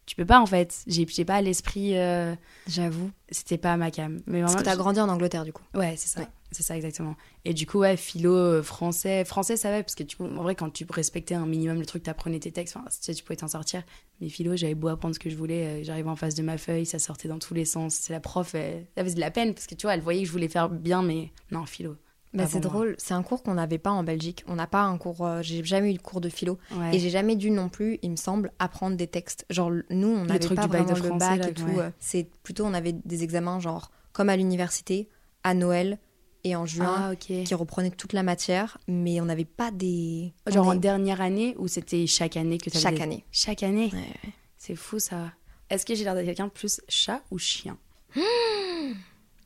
Tu 0.07 0.15
peux 0.17 0.25
pas, 0.25 0.41
en 0.41 0.47
fait. 0.47 0.83
J'ai 0.87 1.07
j'ai 1.09 1.25
pas 1.25 1.43
l'esprit. 1.43 1.99
euh, 1.99 2.35
J'avoue. 2.69 3.11
C'était 3.31 3.59
pas 3.59 3.77
ma 3.77 3.91
cam. 3.91 4.21
Mais 4.27 4.41
Parce 4.41 4.53
vraiment, 4.53 4.65
que 4.65 4.71
t'as 4.71 4.77
grandi 4.77 5.01
en 5.01 5.09
Angleterre, 5.09 5.45
du 5.45 5.53
coup. 5.53 5.65
Ouais, 5.75 5.95
c'est 5.97 6.09
ça. 6.09 6.21
Ouais. 6.21 6.27
C'est 6.53 6.63
ça, 6.63 6.77
exactement. 6.77 7.17
Et 7.45 7.53
du 7.53 7.67
coup, 7.67 7.81
ouais, 7.81 7.97
philo, 7.97 8.33
euh, 8.33 8.63
français. 8.63 9.25
Français, 9.25 9.57
ça 9.57 9.73
va, 9.73 9.83
parce 9.83 9.97
que 9.97 10.05
du 10.05 10.15
coup, 10.15 10.25
en 10.25 10.43
vrai, 10.45 10.55
quand 10.55 10.71
tu 10.71 10.87
respectais 10.89 11.35
un 11.35 11.45
minimum 11.45 11.81
le 11.81 11.85
truc, 11.87 12.05
t'apprenais 12.05 12.39
tes 12.39 12.53
textes, 12.53 12.77
enfin, 12.77 12.87
tu 13.03 13.13
tu 13.17 13.25
pouvais 13.25 13.37
t'en 13.37 13.49
sortir. 13.49 13.83
Mais 14.21 14.29
philo, 14.29 14.55
j'avais 14.57 14.77
beau 14.77 14.87
apprendre 14.87 15.13
ce 15.15 15.19
que 15.19 15.29
je 15.29 15.35
voulais, 15.37 15.67
euh, 15.67 15.83
j'arrivais 15.83 16.09
en 16.09 16.15
face 16.15 16.37
de 16.37 16.43
ma 16.45 16.57
feuille, 16.57 16.87
ça 16.87 17.01
sortait 17.01 17.27
dans 17.27 17.41
tous 17.41 17.53
les 17.53 17.65
sens. 17.65 17.95
C'est 17.97 18.13
la 18.13 18.21
prof, 18.21 18.55
elle, 18.55 18.87
elle 18.95 19.05
faisait 19.05 19.17
de 19.17 19.21
la 19.21 19.33
peine, 19.33 19.55
parce 19.55 19.67
que 19.67 19.75
tu 19.75 19.83
vois, 19.87 19.95
elle 19.95 20.01
voyait 20.01 20.21
que 20.23 20.29
je 20.29 20.33
voulais 20.33 20.49
faire 20.49 20.69
bien, 20.71 21.03
mais 21.03 21.33
non, 21.51 21.67
philo. 21.67 21.97
Bah, 22.45 22.47
c'est 22.47 22.61
moi. 22.61 22.69
drôle, 22.71 22.95
c'est 22.99 23.15
un 23.15 23.23
cours 23.23 23.43
qu'on 23.43 23.55
n'avait 23.55 23.79
pas 23.79 23.91
en 23.91 24.03
Belgique. 24.03 24.45
On 24.47 24.55
n'a 24.57 24.67
pas 24.67 24.83
un 24.83 24.99
cours, 24.99 25.25
euh, 25.27 25.43
j'ai 25.43 25.65
jamais 25.65 25.91
eu 25.91 25.95
de 25.95 26.03
cours 26.03 26.21
de 26.21 26.29
philo. 26.29 26.59
Ouais. 26.77 26.95
Et 26.95 26.99
j'ai 26.99 27.11
jamais 27.11 27.37
dû 27.37 27.51
non 27.51 27.69
plus, 27.69 27.99
il 28.03 28.11
me 28.11 28.17
semble, 28.17 28.53
apprendre 28.59 28.97
des 28.97 29.07
textes. 29.07 29.45
Genre, 29.51 29.71
nous, 29.91 30.09
on 30.09 30.25
n'avait 30.25 30.39
pas 30.55 30.63
du 30.63 30.69
bac 30.69 30.83
de 30.87 30.93
vraiment 30.93 31.03
le 31.03 31.09
français, 31.19 31.19
bac 31.19 31.39
là, 31.39 31.49
et 31.49 31.55
tout. 31.55 31.65
ouais. 31.65 31.79
euh, 31.81 31.91
C'est 31.99 32.29
plutôt, 32.43 32.65
on 32.65 32.75
avait 32.75 32.93
des 32.93 33.23
examens, 33.25 33.59
genre, 33.61 33.91
comme 34.13 34.29
à 34.29 34.37
l'université, 34.37 35.09
à 35.45 35.55
Noël 35.55 35.99
et 36.45 36.55
en 36.55 36.65
juin, 36.67 37.11
Ah, 37.13 37.17
qui 37.17 37.55
reprenaient 37.55 37.91
toute 37.91 38.13
la 38.13 38.23
matière, 38.23 38.79
mais 38.87 39.21
on 39.21 39.25
n'avait 39.25 39.45
pas 39.45 39.71
des. 39.73 40.33
Genre 40.47 40.67
on 40.67 40.71
en 40.71 40.75
dernière 40.77 41.21
année, 41.21 41.57
ou 41.59 41.67
c'était 41.69 42.07
chaque 42.07 42.37
année 42.37 42.59
que 42.59 42.71
tu 42.71 42.79
Chaque 42.79 43.01
année. 43.01 43.25
Chaque 43.33 43.63
année 43.65 43.91
Ouais, 43.93 43.99
ouais. 43.99 44.33
C'est 44.57 44.77
fou, 44.77 44.99
ça. 45.01 45.33
Est-ce 45.71 45.85
que 45.85 45.95
j'ai 45.97 46.05
l'air 46.05 46.15
d'être 46.15 46.27
quelqu'un 46.27 46.49
plus 46.49 46.81
chat 46.89 47.23
ou 47.33 47.39
chien? 47.39 47.77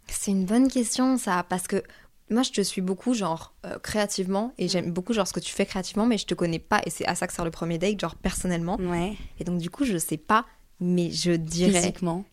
C'est 0.06 0.30
une 0.32 0.44
bonne 0.44 0.68
question, 0.68 1.16
ça, 1.18 1.44
parce 1.48 1.66
que 1.66 1.82
moi, 2.30 2.42
je 2.42 2.50
te 2.52 2.60
suis 2.60 2.80
beaucoup, 2.80 3.12
genre, 3.14 3.52
euh, 3.66 3.78
créativement, 3.78 4.52
et 4.58 4.68
j'aime 4.68 4.92
beaucoup, 4.92 5.12
genre, 5.12 5.26
ce 5.26 5.32
que 5.32 5.40
tu 5.40 5.52
fais 5.52 5.66
créativement, 5.66 6.06
mais 6.06 6.16
je 6.18 6.26
te 6.26 6.34
connais 6.34 6.58
pas, 6.58 6.80
et 6.86 6.90
c'est 6.90 7.06
à 7.06 7.14
ça 7.14 7.26
que 7.26 7.32
sert 7.32 7.44
le 7.44 7.50
premier 7.50 7.78
date, 7.78 8.00
genre, 8.00 8.14
personnellement. 8.14 8.76
Ouais. 8.80 9.14
Et 9.38 9.44
donc, 9.44 9.58
du 9.58 9.68
coup, 9.70 9.84
je 9.84 9.98
sais 9.98 10.16
pas, 10.16 10.46
mais 10.80 11.10
je 11.10 11.32
dirais. 11.32 11.80
Physiquement. 11.80 12.24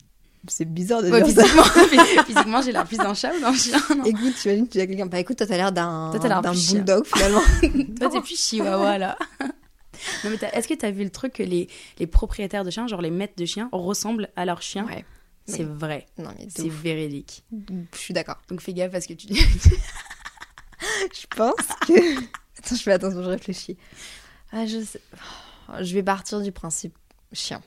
C'est 0.46 0.64
bizarre 0.72 1.02
de 1.02 1.10
Ouais, 1.10 1.20
dire 1.20 1.34
ça. 1.34 1.42
physiquement, 1.44 2.22
physiquement 2.26 2.62
j'ai 2.62 2.70
l'air 2.72 2.84
plus 2.86 2.96
d'un 2.96 3.12
chat 3.12 3.32
ou 3.36 3.40
d'un 3.40 3.52
chien 3.52 3.76
non 3.96 4.04
Écoute, 4.04 4.34
tu 4.40 4.48
imagines, 4.48 4.66
tu 4.68 4.78
dis 4.78 4.80
à 4.80 4.86
quelqu'un, 4.86 5.06
bah 5.06 5.18
écoute, 5.18 5.36
toi, 5.36 5.46
t'as 5.46 5.56
l'air 5.56 5.72
d'un 5.72 6.12
d'un 6.16 6.52
bulldog, 6.52 7.04
finalement. 7.06 7.40
Toi, 7.98 8.08
t'es 8.08 8.20
plus 8.20 8.38
chihuahua, 8.40 8.98
là. 8.98 9.18
non, 10.24 10.30
mais 10.30 10.38
est-ce 10.52 10.68
que 10.68 10.74
t'as 10.74 10.92
vu 10.92 11.02
le 11.04 11.10
truc 11.10 11.32
que 11.34 11.42
les, 11.42 11.68
les 11.98 12.06
propriétaires 12.06 12.64
de 12.64 12.70
chiens, 12.70 12.86
genre 12.86 13.02
les 13.02 13.10
maîtres 13.10 13.34
de 13.36 13.44
chiens, 13.44 13.68
ressemblent 13.72 14.28
à 14.36 14.44
leurs 14.44 14.62
chiens? 14.62 14.86
Ouais. 14.86 15.04
C'est 15.48 15.64
vrai. 15.64 16.06
Non, 16.18 16.30
mais 16.38 16.46
de 16.46 16.50
C'est 16.54 16.68
véridique. 16.68 17.42
Je 17.94 17.98
suis 17.98 18.14
d'accord. 18.14 18.36
Donc 18.48 18.60
fais 18.60 18.74
gaffe 18.74 18.92
parce 18.92 19.06
que 19.06 19.14
tu 19.14 19.26
dis. 19.26 19.40
Je 21.14 21.26
pense 21.34 21.54
que. 21.86 22.18
Attends, 22.58 22.74
je 22.76 22.82
fais 22.82 22.92
attention, 22.92 23.22
je 23.22 23.28
réfléchis. 23.28 23.76
Ah, 24.52 24.66
je 24.66 24.82
sais. 24.82 25.00
Oh, 25.68 25.74
Je 25.80 25.94
vais 25.94 26.02
partir 26.02 26.40
du 26.40 26.50
principe 26.52 26.96
chien. 27.32 27.62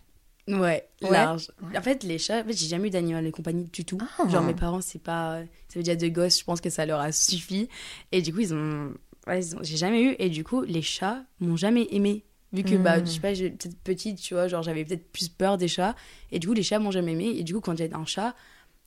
ouais, 0.47 0.57
Ouais. 1.01 1.09
large. 1.11 1.49
Ouais. 1.61 1.77
En 1.77 1.81
fait, 1.81 2.03
les 2.03 2.17
chats, 2.17 2.41
en 2.41 2.43
fait, 2.43 2.53
j'ai 2.53 2.67
jamais 2.67 2.87
eu 2.89 2.91
d'animal 2.91 3.23
de 3.25 3.31
compagnie 3.31 3.65
du 3.65 3.85
tout. 3.85 3.97
Ah. 4.19 4.27
Genre 4.27 4.43
mes 4.43 4.53
parents, 4.53 4.81
c'est 4.81 4.99
pas. 5.01 5.39
Ça 5.69 5.79
veut 5.79 5.83
dire 5.83 5.95
deux 5.97 6.09
gosses, 6.09 6.39
je 6.39 6.43
pense 6.43 6.59
que 6.61 6.69
ça 6.69 6.85
leur 6.85 6.99
a 6.99 7.11
suffi. 7.11 7.69
Et 8.11 8.21
du 8.21 8.33
coup, 8.33 8.39
ils 8.41 8.53
ont. 8.53 8.93
Ouais, 9.27 9.55
ont- 9.55 9.63
j'ai 9.63 9.77
jamais 9.77 10.03
eu. 10.03 10.15
Et 10.19 10.29
du 10.29 10.43
coup, 10.43 10.61
les 10.61 10.81
chats 10.81 11.23
m'ont 11.39 11.55
jamais 11.57 11.87
aimé. 11.91 12.25
Vu 12.53 12.63
que, 12.63 12.75
bah, 12.75 12.99
je 13.03 13.09
sais 13.09 13.19
pas, 13.21 13.31
peut-être 13.31 13.77
petite, 13.81 14.19
tu 14.19 14.33
vois, 14.33 14.47
genre 14.49 14.61
j'avais 14.61 14.83
peut-être 14.83 15.09
plus 15.11 15.29
peur 15.29 15.57
des 15.57 15.69
chats. 15.69 15.95
Et 16.31 16.39
du 16.39 16.47
coup, 16.47 16.53
les 16.53 16.63
chats 16.63 16.79
m'ont 16.79 16.91
jamais 16.91 17.13
aimé. 17.13 17.33
Et 17.37 17.43
du 17.43 17.53
coup, 17.53 17.61
quand 17.61 17.77
j'ai 17.77 17.91
un 17.93 18.05
chat, 18.05 18.35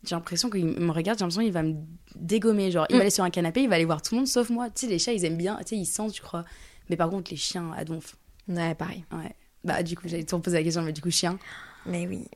j'ai 0.04 0.14
l'impression 0.14 0.50
qu'il 0.50 0.66
me 0.66 0.90
regarde, 0.92 1.18
j'ai 1.18 1.25
l'impression 1.25 1.42
qu'il 1.42 1.52
va 1.52 1.62
me 1.62 1.75
dégommer. 2.14 2.71
Genre, 2.71 2.87
il 2.90 2.97
va 2.97 3.00
aller 3.02 3.11
sur 3.11 3.25
un 3.25 3.30
canapé, 3.30 3.62
il 3.62 3.68
va 3.71 3.76
aller 3.76 3.87
voir 3.87 4.02
tout 4.02 4.14
le 4.14 4.18
monde 4.21 4.28
sauf 4.28 4.50
moi. 4.50 4.68
Tu 4.68 4.85
sais, 4.85 4.87
les 4.87 4.99
chats, 4.99 5.14
ils 5.14 5.25
aiment 5.25 5.38
bien, 5.38 5.56
tu 5.61 5.68
sais, 5.68 5.76
ils 5.78 5.87
sentent, 5.87 6.14
je 6.14 6.21
crois. 6.21 6.44
Mais 6.90 6.97
par 6.97 7.09
contre, 7.09 7.30
les 7.30 7.38
chiens, 7.38 7.73
à 7.75 7.85
donf. 7.87 8.16
Ouais, 8.49 8.75
pareil. 8.75 9.06
Ouais. 9.12 9.35
Bah, 9.64 9.83
du 9.83 9.97
coup, 9.97 10.09
j'allais 10.09 10.25
te 10.25 10.37
poser 10.37 10.59
la 10.59 10.62
question, 10.62 10.83
mais 10.83 10.92
du 10.92 11.00
coup, 11.00 11.11
chien. 11.11 11.38
Mais 11.87 12.06
oui. 12.06 12.28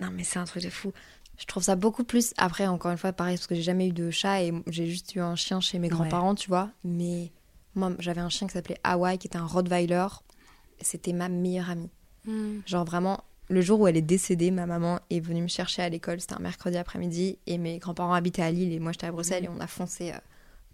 Non, 0.00 0.10
mais 0.12 0.22
c'est 0.22 0.38
un 0.38 0.44
truc 0.44 0.62
de 0.62 0.70
fou. 0.70 0.92
Je 1.36 1.46
trouve 1.46 1.64
ça 1.64 1.74
beaucoup 1.74 2.04
plus. 2.04 2.32
Après, 2.36 2.68
encore 2.68 2.92
une 2.92 2.96
fois, 2.98 3.12
pareil, 3.12 3.36
parce 3.36 3.48
que 3.48 3.56
j'ai 3.56 3.62
jamais 3.62 3.88
eu 3.88 3.92
de 3.92 4.10
chat 4.12 4.42
et 4.44 4.52
j'ai 4.68 4.86
juste 4.86 5.16
eu 5.16 5.20
un 5.20 5.34
chien 5.34 5.60
chez 5.60 5.80
mes 5.80 5.88
Ouais. 5.88 5.94
grands-parents, 5.94 6.36
tu 6.36 6.48
vois. 6.48 6.70
Mais 6.84 7.32
moi, 7.74 7.90
j'avais 7.98 8.20
un 8.20 8.28
chien 8.28 8.46
qui 8.46 8.52
s'appelait 8.52 8.78
Hawaii, 8.84 9.18
qui 9.18 9.26
était 9.26 9.36
un 9.36 9.46
Rottweiler. 9.46 10.06
C'était 10.80 11.12
ma 11.12 11.28
meilleure 11.28 11.70
amie. 11.70 11.90
Genre 12.66 12.84
vraiment, 12.84 13.20
le 13.48 13.60
jour 13.60 13.80
où 13.80 13.86
elle 13.86 13.96
est 13.96 14.02
décédée, 14.02 14.50
ma 14.50 14.66
maman 14.66 14.98
est 15.10 15.20
venue 15.20 15.42
me 15.42 15.46
chercher 15.48 15.82
à 15.82 15.88
l'école. 15.88 16.20
C'était 16.20 16.34
un 16.34 16.40
mercredi 16.40 16.76
après-midi 16.76 17.38
et 17.46 17.56
mes 17.58 17.78
grands-parents 17.78 18.12
habitaient 18.14 18.42
à 18.42 18.50
Lille 18.50 18.72
et 18.72 18.80
moi 18.80 18.90
j'étais 18.92 19.06
à 19.06 19.12
Bruxelles 19.12 19.44
et 19.44 19.48
on 19.48 19.60
a 19.60 19.68
foncé 19.68 20.10
euh, 20.12 20.16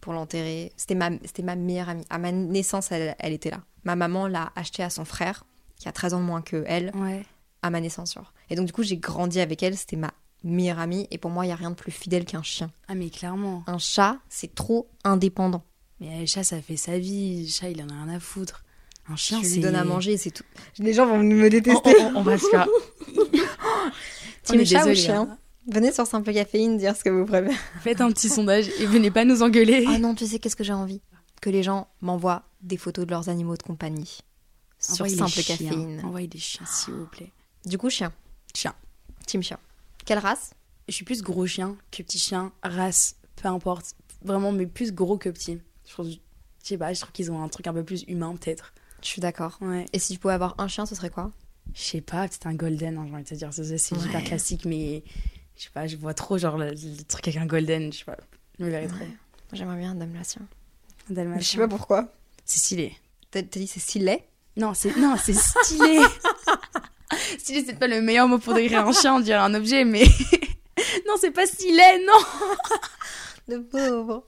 pour 0.00 0.14
l'enterrer. 0.14 0.73
C'était 0.76 0.94
ma, 0.94 1.11
c'était 1.25 1.42
ma 1.42 1.54
meilleure 1.56 1.90
amie. 1.90 2.04
À 2.09 2.18
ma 2.18 2.32
naissance, 2.32 2.90
elle, 2.90 3.14
elle 3.18 3.32
était 3.35 3.50
là. 3.50 3.61
Ma 3.85 3.97
maman 3.97 4.26
l'a 4.28 4.50
acheté 4.56 4.82
à 4.82 4.88
son 4.90 5.04
frère, 5.04 5.44
qui 5.76 5.88
a 5.88 5.92
13 5.92 6.14
ans 6.14 6.21
de 6.21 6.25
moins 6.25 6.40
que 6.42 6.64
elle, 6.66 6.90
Ouais. 6.94 7.23
à 7.61 7.68
ma 7.68 7.80
naissance. 7.80 8.14
genre. 8.14 8.32
Et 8.49 8.56
donc 8.56 8.66
du 8.66 8.73
coup, 8.73 8.82
j'ai 8.82 8.97
grandi 8.97 9.38
avec 9.40 9.62
elle. 9.62 9.76
C'était 9.76 9.97
ma 9.97 10.12
meilleure 10.42 10.78
amie 10.78 11.06
et 11.11 11.18
pour 11.18 11.30
moi, 11.30 11.44
il 11.44 11.50
y 11.50 11.52
a 11.52 11.56
rien 11.56 11.71
de 11.71 11.76
plus 11.76 11.92
fidèle 11.92 12.25
qu'un 12.25 12.42
chien. 12.42 12.71
Ah, 12.88 12.94
mais 12.94 13.11
clairement. 13.11 13.62
Un 13.66 13.78
chat, 13.78 14.16
c'est 14.30 14.54
trop 14.54 14.88
indépendant. 15.04 15.62
Mais 16.00 16.18
le 16.21 16.26
chat, 16.26 16.42
ça 16.44 16.61
fait 16.62 16.76
sa 16.76 16.99
vie. 16.99 17.42
Le 17.44 17.49
chat, 17.49 17.68
il 17.68 17.82
en 17.82 17.88
a 17.90 17.92
rien 18.04 18.09
à 18.09 18.18
foutre. 18.21 18.64
Un 19.12 19.16
chien, 19.16 19.40
tu 19.40 19.47
c'est. 19.47 19.54
lui 19.57 19.61
donnes 19.62 19.75
à 19.76 19.85
manger, 19.85 20.16
c'est 20.16 20.31
tout. 20.31 20.45
Les 20.78 20.92
gens 20.95 21.07
vont 21.07 21.19
me 21.19 21.47
On, 21.47 21.49
détester. 21.49 21.95
on- 22.00 22.16
on 22.16 22.23
va 22.23 22.38
se 22.38 22.47
faire. 22.49 22.66
Team 24.45 24.61
est 24.61 24.64
chat 24.64 24.87
ou 24.87 24.95
chien 24.95 25.23
hein. 25.23 25.38
Venez 25.71 25.92
sur 25.92 26.07
Simple 26.07 26.33
Caféine 26.33 26.76
dire 26.76 26.97
ce 26.97 27.04
que 27.04 27.11
vous 27.11 27.25
préférez. 27.25 27.54
Faites 27.83 28.00
un 28.00 28.11
petit 28.11 28.28
sondage 28.28 28.69
et 28.81 28.87
venez 28.87 29.12
pas 29.12 29.25
nous 29.25 29.42
engueuler. 29.42 29.85
Ah 29.88 29.99
non, 29.99 30.14
tu 30.14 30.26
sais 30.26 30.40
qu'est-ce 30.40 30.57
que 30.57 30.64
j'ai 30.64 30.73
envie? 30.73 31.00
Que 31.40 31.50
les 31.50 31.62
gens 31.62 31.87
m'envoient 32.00 32.42
des 32.62 32.76
photos 32.76 33.07
de 33.07 33.11
leurs 33.12 33.28
animaux 33.28 33.57
de 33.57 33.62
compagnie 33.62 34.19
sur 34.81 34.95
Envoyez 34.95 35.16
Simple. 35.16 35.42
Caféine. 35.47 36.00
Envoyez 36.04 36.26
des 36.26 36.38
chiens, 36.38 36.66
s'il 36.66 36.95
vous 36.95 37.07
plaît. 37.07 37.31
Du 37.64 37.78
coup, 37.78 37.90
chien. 37.90 38.12
Chien. 38.57 38.75
Team 39.26 39.40
chien. 39.42 39.59
Quelle 40.04 40.19
race? 40.19 40.50
Je 40.88 40.95
suis 40.95 41.04
plus 41.04 41.23
gros 41.23 41.47
chien 41.47 41.76
que 41.92 42.02
petit 42.02 42.19
chien, 42.19 42.50
race, 42.64 43.14
peu 43.37 43.47
importe. 43.47 43.95
Vraiment, 44.25 44.50
mais 44.50 44.66
plus 44.66 44.92
gros 44.92 45.16
que 45.16 45.28
petit. 45.28 45.61
Je 45.87 45.92
trouve, 45.92 46.09
je 46.11 46.16
sais 46.64 46.76
pas, 46.76 46.92
je 46.92 47.00
trouve 47.00 47.12
qu'ils 47.12 47.31
ont 47.31 47.40
un 47.40 47.49
truc 47.49 47.69
un 47.69 47.73
peu 47.73 47.85
plus 47.85 48.02
humain, 48.09 48.35
peut-être. 48.35 48.73
Je 49.02 49.09
suis 49.09 49.21
d'accord. 49.21 49.59
Ouais. 49.61 49.87
Et 49.92 49.99
si 49.99 50.12
tu 50.14 50.18
pouvais 50.18 50.35
avoir 50.35 50.54
un 50.59 50.68
chien, 50.68 50.87
ce 50.87 50.94
serait 50.94 51.11
quoi? 51.11 51.32
Je 51.75 51.82
sais 51.82 52.00
pas, 52.00 52.28
peut-être 52.28 52.47
un 52.47 52.54
golden, 52.54 52.99
hein, 52.99 53.04
j'ai 53.09 53.14
envie 53.14 53.23
de 53.25 53.28
te 53.28 53.35
dire. 53.35 53.52
C'est 53.52 53.78
c'est 53.78 53.97
hyper 53.97 54.21
Ouais. 54.21 54.23
classique, 54.25 54.64
mais 54.64 55.02
je 55.56 55.64
sais 55.64 55.71
pas, 55.71 55.87
je 55.87 55.97
vois 55.97 56.14
trop 56.14 56.38
genre 56.38 56.56
le, 56.59 56.71
le 56.71 57.02
truc 57.04 57.26
avec 57.28 57.40
un 57.40 57.47
golden, 57.47 57.92
je 57.92 57.99
sais 57.99 58.04
pas. 58.04 58.16
Je 58.59 58.64
me 58.64 58.71
verrais 58.71 58.87
trop. 58.88 58.99
Ouais. 58.99 59.11
J'aimerais 59.52 59.76
bien 59.78 59.90
un 59.92 59.94
dalmatien. 59.94 60.42
Un 61.11 61.14
dalmatien. 61.14 61.40
Je 61.40 61.47
sais 61.47 61.59
pas 61.59 61.68
pourquoi. 61.68 62.12
C'est 62.44 62.59
stylé. 62.59 62.97
T'as 63.30 63.42
t'as 63.42 63.61
dit 63.61 63.66
c'est 63.66 63.80
stylé? 63.80 64.23
Non, 64.56 64.75
c'est 64.75 64.94
non, 64.97 65.16
c'est 65.23 65.35
stylé. 65.35 66.00
stylé, 67.38 67.64
c'est 67.64 67.78
pas 67.78 67.87
le 67.88 68.00
meilleur 68.02 68.28
mot 68.28 68.38
pour 68.38 68.54
décrire 68.54 68.87
un 68.87 68.92
chien, 68.92 69.14
on 69.14 69.21
dirait 69.21 69.38
un 69.38 69.54
objet, 69.54 69.85
mais 69.85 70.04
non, 71.06 71.14
c'est 71.21 71.30
pas 71.30 71.47
stylé, 71.47 72.04
non. 72.06 72.76
Le 73.49 73.62
pauvre. 73.64 74.26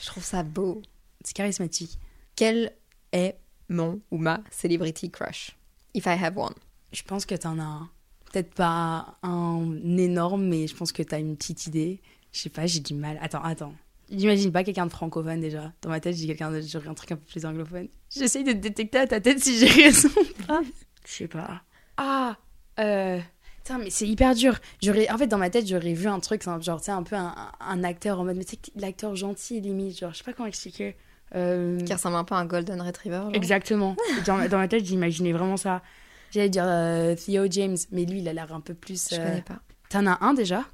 Je 0.00 0.06
trouve 0.06 0.24
ça 0.24 0.42
beau. 0.42 0.82
C'est 1.24 1.34
charismatique. 1.34 1.98
Quel 2.36 2.74
est 3.12 3.36
mon 3.68 4.00
ou 4.10 4.18
ma 4.18 4.40
celebrity 4.50 5.10
crush 5.10 5.56
If 5.94 6.06
I 6.06 6.10
have 6.20 6.36
one. 6.36 6.54
Je 6.92 7.02
pense 7.02 7.24
que 7.24 7.34
t'en 7.34 7.58
as 7.58 7.64
un. 7.64 7.90
Peut-être 8.32 8.54
pas 8.54 9.16
un 9.22 9.96
énorme, 9.96 10.46
mais 10.46 10.66
je 10.66 10.74
pense 10.74 10.90
que 10.90 11.02
t'as 11.02 11.20
une 11.20 11.36
petite 11.36 11.66
idée. 11.66 12.00
Je 12.32 12.40
sais 12.40 12.50
pas, 12.50 12.66
j'ai 12.66 12.80
du 12.80 12.94
mal. 12.94 13.16
Attends, 13.22 13.42
attends. 13.42 13.74
J'imagine 14.10 14.50
pas 14.50 14.64
quelqu'un 14.64 14.86
de 14.86 14.90
francophone 14.90 15.40
déjà. 15.40 15.72
Dans 15.82 15.88
ma 15.88 16.00
tête, 16.00 16.16
j'ai 16.16 16.26
quelqu'un 16.26 16.50
de... 16.50 16.60
j'aurais 16.60 16.88
un 16.88 16.94
truc 16.94 17.12
un 17.12 17.16
peu 17.16 17.24
plus 17.24 17.46
anglophone. 17.46 17.88
J'essaye 18.10 18.44
de 18.44 18.52
détecter 18.52 18.98
à 18.98 19.06
ta 19.06 19.20
tête 19.20 19.42
si 19.42 19.58
j'ai 19.58 19.84
raison 19.84 20.08
pas. 20.46 20.62
Je 21.06 21.12
sais 21.12 21.28
pas. 21.28 21.62
Ah 21.96 22.36
euh... 22.80 23.20
Putain, 23.58 23.78
mais 23.78 23.90
c'est 23.90 24.06
hyper 24.06 24.34
dur. 24.34 24.58
J'aurais... 24.82 25.08
En 25.10 25.16
fait, 25.16 25.26
dans 25.26 25.38
ma 25.38 25.48
tête, 25.48 25.66
j'aurais 25.66 25.94
vu 25.94 26.06
un 26.06 26.20
truc, 26.20 26.42
genre, 26.42 26.80
tu 26.80 26.84
sais, 26.84 26.90
un 26.90 27.02
peu 27.02 27.16
un, 27.16 27.34
un 27.60 27.84
acteur 27.84 28.20
en 28.20 28.24
mode... 28.24 28.36
Mais 28.36 28.44
tu 28.44 28.56
sais, 28.56 28.72
l'acteur 28.76 29.14
gentil, 29.16 29.60
limite. 29.60 29.98
Genre, 30.00 30.12
je 30.12 30.18
sais 30.18 30.24
pas 30.24 30.32
comment 30.32 30.48
expliquer. 30.48 30.96
Euh... 31.34 31.80
Qui 31.80 31.92
ressemble 31.92 32.16
un 32.16 32.24
peu 32.24 32.34
à 32.34 32.38
un 32.38 32.46
golden 32.46 32.80
retriever. 32.80 33.16
genre. 33.16 33.34
Exactement. 33.34 33.96
dans, 34.26 34.48
dans 34.48 34.58
ma 34.58 34.68
tête, 34.68 34.84
j'imaginais 34.84 35.32
vraiment 35.32 35.56
ça. 35.56 35.82
J'allais 36.30 36.48
dire 36.48 36.64
euh, 36.66 37.14
Theo 37.14 37.46
James, 37.50 37.76
mais 37.92 38.04
lui, 38.04 38.20
il 38.20 38.28
a 38.28 38.32
l'air 38.32 38.52
un 38.52 38.60
peu 38.60 38.74
plus. 38.74 39.08
Je 39.10 39.16
euh, 39.16 39.24
connais 39.24 39.42
pas. 39.42 39.60
T'en 39.88 40.06
as 40.06 40.18
un 40.24 40.34
déjà? 40.34 40.64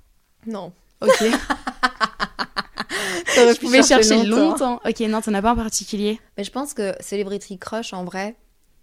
Non. 0.46 0.72
Ok. 1.00 1.10
Je 3.36 3.60
pouvais 3.60 3.82
chercher 3.82 4.24
longtemps. 4.24 4.80
Ok, 4.84 5.00
non, 5.00 5.20
t'en 5.20 5.34
as 5.34 5.42
pas 5.42 5.52
en 5.52 5.56
particulier? 5.56 6.20
Mais 6.36 6.44
je 6.44 6.50
pense 6.50 6.74
que 6.74 6.94
Celebrity 7.00 7.58
Crush, 7.58 7.92
en 7.92 8.04
vrai, 8.04 8.36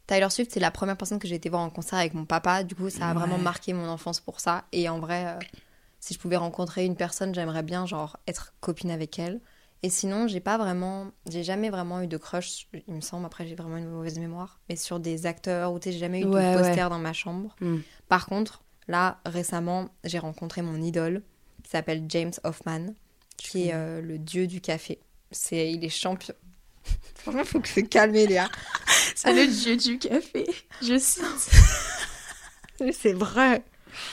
Tyler 0.08 0.30
Swift, 0.30 0.52
c'est 0.52 0.60
la 0.60 0.72
première 0.72 0.98
personne 0.98 1.20
que 1.20 1.28
j'ai 1.28 1.36
été 1.36 1.50
voir 1.50 1.62
en 1.62 1.70
concert 1.70 2.00
avec 2.00 2.14
mon 2.14 2.26
papa. 2.26 2.64
Du 2.64 2.76
coup, 2.76 2.90
ça 2.90 3.10
a 3.10 3.14
vraiment 3.14 3.38
marqué 3.38 3.74
mon 3.74 3.88
enfance 3.88 4.20
pour 4.20 4.40
ça. 4.40 4.64
Et 4.72 4.90
en 4.90 5.00
vrai, 5.00 5.26
euh, 5.28 5.40
si 6.00 6.14
je 6.14 6.20
pouvais 6.20 6.38
rencontrer 6.38 6.86
une 6.86 6.96
personne, 6.96 7.34
j'aimerais 7.36 7.64
bien, 7.64 7.86
genre, 7.86 8.18
être 8.28 8.54
copine 8.60 8.92
avec 8.92 9.20
elle. 9.20 9.42
Et 9.84 9.90
sinon, 9.90 10.28
j'ai 10.28 10.40
pas 10.40 10.58
vraiment, 10.58 11.12
j'ai 11.30 11.44
jamais 11.44 11.70
vraiment 11.70 12.02
eu 12.02 12.08
de 12.08 12.18
crush, 12.18 12.68
il 12.88 12.94
me 12.94 13.02
semble. 13.02 13.26
Après, 13.26 13.46
j'ai 13.46 13.56
vraiment 13.56 13.78
une 13.78 13.90
mauvaise 13.90 14.18
mémoire. 14.18 14.60
Mais 14.70 14.76
sur 14.76 15.00
des 15.00 15.26
acteurs 15.26 15.72
ou 15.72 15.80
tu 15.80 15.86
sais, 15.86 15.92
j'ai 15.92 16.00
jamais 16.00 16.22
eu 16.22 16.26
de 16.26 16.30
ouais. 16.30 16.56
poster 16.56 16.90
dans 16.90 16.98
ma 16.98 17.14
chambre. 17.14 17.56
Hmm. 17.62 17.80
Par 18.10 18.26
contre, 18.26 18.64
là, 18.88 19.20
récemment, 19.26 19.90
j'ai 20.04 20.20
rencontré 20.20 20.62
mon 20.62 20.82
idole 20.82 21.22
qui 21.64 21.70
s'appelle 21.70 22.06
James 22.10 22.34
Hoffman, 22.44 22.88
qui 23.38 23.68
est 23.68 23.74
euh, 23.74 24.02
le 24.02 24.18
dieu 24.18 24.48
du 24.48 24.62
café. 24.62 25.00
C'est, 25.32 25.72
il 25.72 25.84
est 25.86 25.90
champion. 25.90 26.34
Franchement, 27.16 27.44
faut 27.44 27.60
que 27.60 27.68
se 27.68 27.82
calmer, 27.82 28.26
Léa. 28.26 28.50
C'est 29.16 29.34
le 29.34 29.48
dieu 29.48 29.78
du 29.78 30.00
café. 30.00 30.46
Je 30.82 30.98
cite. 30.98 31.24
C'est 32.94 33.14
vrai. 33.14 33.64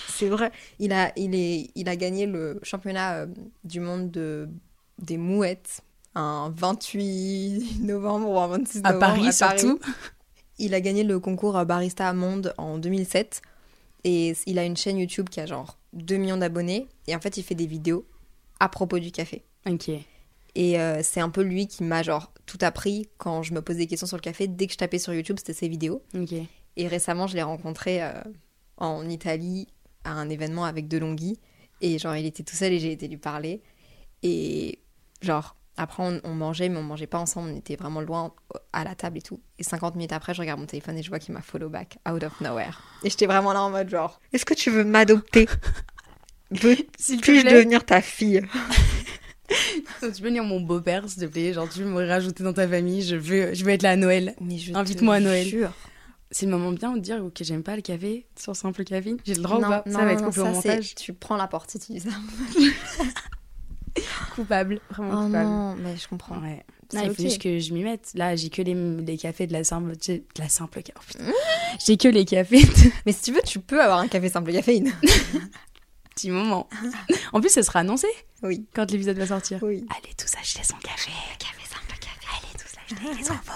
C'est 0.09 0.29
vrai. 0.29 0.53
Il 0.79 0.93
a, 0.93 1.13
il, 1.17 1.35
est, 1.35 1.71
il 1.75 1.89
a 1.89 1.97
gagné 1.97 2.27
le 2.27 2.61
championnat 2.63 3.15
euh, 3.15 3.27
du 3.65 3.81
monde 3.81 4.11
de, 4.11 4.49
des 4.99 5.17
mouettes 5.17 5.83
un 6.15 6.53
28 6.57 7.81
novembre 7.81 8.29
ou 8.29 8.39
un 8.39 8.47
26 8.47 8.81
À 8.85 8.93
novembre. 8.93 9.01
Paris, 9.01 9.33
surtout. 9.33 9.81
Il 10.59 10.75
a 10.75 10.81
gagné 10.81 11.03
le 11.03 11.19
concours 11.19 11.65
Barista 11.65 12.13
Monde 12.13 12.55
en 12.59 12.79
2007. 12.79 13.43
Et 14.05 14.35
il 14.47 14.59
a 14.59 14.65
une 14.65 14.77
chaîne 14.77 14.99
YouTube 14.99 15.29
qui 15.29 15.41
a 15.41 15.47
genre 15.47 15.79
2 15.95 16.17
millions 16.17 16.37
d'abonnés. 16.37 16.87
Et 17.07 17.17
en 17.17 17.21
fait, 17.21 17.37
il 17.37 17.43
fait 17.43 17.55
des 17.55 17.67
vidéos 17.67 18.07
à 18.61 18.69
propos 18.69 18.99
du 18.99 19.11
café. 19.11 19.45
Ok. 19.67 19.91
Et 20.55 20.79
euh, 20.79 21.01
c'est 21.03 21.21
un 21.21 21.31
peu 21.31 21.43
lui 21.43 21.67
qui 21.67 21.83
m'a 21.83 22.03
genre 22.03 22.33
tout 22.47 22.59
appris 22.61 23.09
quand 23.19 23.43
je 23.43 23.55
me 23.55 23.63
posais 23.63 23.81
des 23.81 23.87
questions 23.87 24.07
sur 24.07 24.17
le 24.17 24.23
café. 24.23 24.47
Dès 24.47 24.67
que 24.67 24.73
je 24.73 24.79
tapais 24.79 24.99
sur 24.99 25.13
YouTube, 25.13 25.37
c'était 25.39 25.55
ses 25.55 25.69
vidéos. 25.69 26.03
Ok. 26.15 26.35
Et 26.77 26.89
récemment, 26.89 27.27
je 27.27 27.35
l'ai 27.35 27.43
rencontré 27.43 28.03
euh, 28.03 28.13
en 28.77 29.09
Italie 29.09 29.67
à 30.05 30.13
un 30.13 30.29
événement 30.29 30.65
avec 30.65 30.87
Delonghi. 30.87 31.41
Et 31.81 31.99
genre, 31.99 32.15
il 32.15 32.27
était 32.27 32.45
tout 32.45 32.55
seul 32.55 32.73
et 32.73 32.79
j'ai 32.79 32.93
été 32.93 33.09
lui 33.09 33.17
parler. 33.17 33.63
Et 34.23 34.79
genre, 35.25 35.57
après, 35.77 36.03
on, 36.05 36.21
on 36.25 36.35
mangeait, 36.35 36.69
mais 36.69 36.79
on 36.79 36.83
mangeait 36.83 37.07
pas 37.09 37.19
ensemble. 37.19 37.51
On 37.51 37.57
était 37.57 37.77
vraiment 37.77 38.01
loin 38.01 38.33
à 38.73 38.85
la 38.85 38.95
table 38.95 39.19
et 39.19 39.23
tout. 39.23 39.41
Et 39.59 39.65
50 39.65 39.97
minutes 39.97 40.13
après, 40.13 40.33
je 40.35 40.41
regarde 40.41 40.61
mon 40.61 40.67
téléphone 40.67 40.97
et 40.99 41.03
je 41.03 41.09
vois 41.09 41.19
qu'il 41.19 41.35
m'a 41.35 41.43
follow 41.43 41.69
back 41.69 41.99
out 42.09 42.23
of 42.23 42.41
nowhere. 42.41 42.81
Et 43.03 43.11
j'étais 43.11 43.27
vraiment 43.27 43.53
là 43.53 43.63
en 43.63 43.71
mode 43.71 43.89
genre, 43.89 44.21
est-ce 44.33 44.45
que 44.45 44.55
tu 44.55 44.71
veux 44.71 44.85
m'adopter? 44.85 45.49
Veux- 46.51 46.77
S'il 46.99 47.17
te 47.21 47.23
Puis-je 47.23 47.43
plaît. 47.43 47.55
devenir 47.55 47.85
ta 47.85 48.01
fille? 48.01 48.43
Tu 49.49 49.83
peux 50.01 50.09
venir 50.29 50.43
mon 50.43 50.61
beau-père, 50.61 51.09
s'il 51.09 51.23
te 51.23 51.27
plaît? 51.27 51.53
Genre, 51.53 51.69
tu 51.69 51.81
veux 51.81 51.89
me 51.89 52.07
rajouter 52.07 52.43
dans 52.43 52.53
ta 52.55 52.67
famille. 52.67 53.03
Je 53.03 53.15
veux, 53.15 53.53
je 53.55 53.65
veux 53.65 53.73
être 53.73 53.83
là 53.83 53.91
à 53.91 53.97
Noël. 53.97 54.35
Invite-moi 54.75 55.17
à 55.17 55.21
Noël. 55.21 55.71
C'est 56.31 56.47
le 56.47 56.53
moment 56.53 56.73
bien 56.73 56.93
de 56.95 56.99
dire 57.01 57.23
que 57.35 57.45
j'aime 57.45 57.63
pas 57.63 57.77
le 57.77 57.83
café 57.83 58.27
sur 58.39 58.57
simple 58.57 58.85
café. 58.85 59.15
J'ai 59.25 59.35
le 59.35 59.43
droit 59.43 59.61
non, 59.61 59.67
ou 59.67 59.71
pas 59.71 59.83
non, 59.87 59.99
Ça 59.99 60.05
va 60.05 60.13
être 60.13 60.25
coupé 60.25 60.41
au 60.41 60.47
montage. 60.47 60.95
Tu 60.95 61.13
prends 61.13 61.37
la 61.37 61.47
porte 61.47 61.71
tu 61.79 61.93
dis 61.93 62.01
ça. 62.01 62.09
Coupable. 64.35 64.81
Vraiment 64.91 65.23
Oh 65.23 65.27
coupable. 65.27 65.45
non, 65.49 65.75
mais 65.77 65.97
je 65.97 66.09
comprends. 66.09 66.39
Ouais. 66.41 66.65
Non, 66.93 67.03
il 67.03 67.15
faut 67.15 67.23
juste 67.23 67.41
que 67.41 67.59
je 67.59 67.73
m'y 67.73 67.83
mette. 67.83 68.11
Là, 68.15 68.37
j'ai 68.37 68.51
que 68.51 68.63
les, 68.63 68.75
les 68.75 69.17
cafés 69.17 69.47
de 69.47 69.53
la 69.53 69.65
simple. 69.65 69.97
De 69.97 70.23
la 70.39 70.49
simple 70.49 70.83
oh. 70.97 71.21
J'ai 71.85 71.97
que 71.97 72.09
les 72.09 72.25
cafés 72.25 72.63
de 72.63 72.91
Mais 73.07 73.13
si 73.13 73.23
tu 73.23 73.33
veux, 73.33 73.43
tu 73.43 73.61
peux 73.61 73.83
avoir 73.83 73.99
un 73.99 74.09
café 74.09 74.29
simple 74.29 74.53
caféine. 74.53 74.93
petit 76.15 76.31
moment. 76.31 76.69
En 77.33 77.41
plus, 77.41 77.51
ça 77.51 77.63
sera 77.63 77.81
annoncé 77.81 78.07
oui. 78.43 78.67
quand 78.75 78.91
l'épisode 78.91 79.17
va 79.19 79.27
sortir. 79.27 79.59
Oui. 79.63 79.87
Allez 79.91 80.15
tous 80.17 80.33
acheter 80.39 80.63
son 80.63 80.77
café. 80.77 81.11
Café 81.39 81.63
simple 81.69 81.99
café. 82.01 82.27
Allez 82.37 82.53
tous 82.53 82.77
l'acheter, 82.77 83.23
les 83.23 83.31
enfants. 83.31 83.53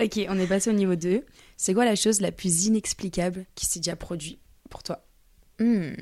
ok, 0.00 0.26
on 0.28 0.38
est 0.38 0.46
passé 0.46 0.70
au 0.70 0.74
niveau 0.74 0.96
2. 0.96 1.24
C'est 1.56 1.74
quoi 1.74 1.84
la 1.84 1.94
chose 1.94 2.20
la 2.20 2.32
plus 2.32 2.66
inexplicable 2.66 3.46
qui 3.54 3.66
s'est 3.66 3.80
déjà 3.80 3.96
produite 3.96 4.40
pour 4.70 4.82
toi? 4.82 5.04
Hmm. 5.60 5.92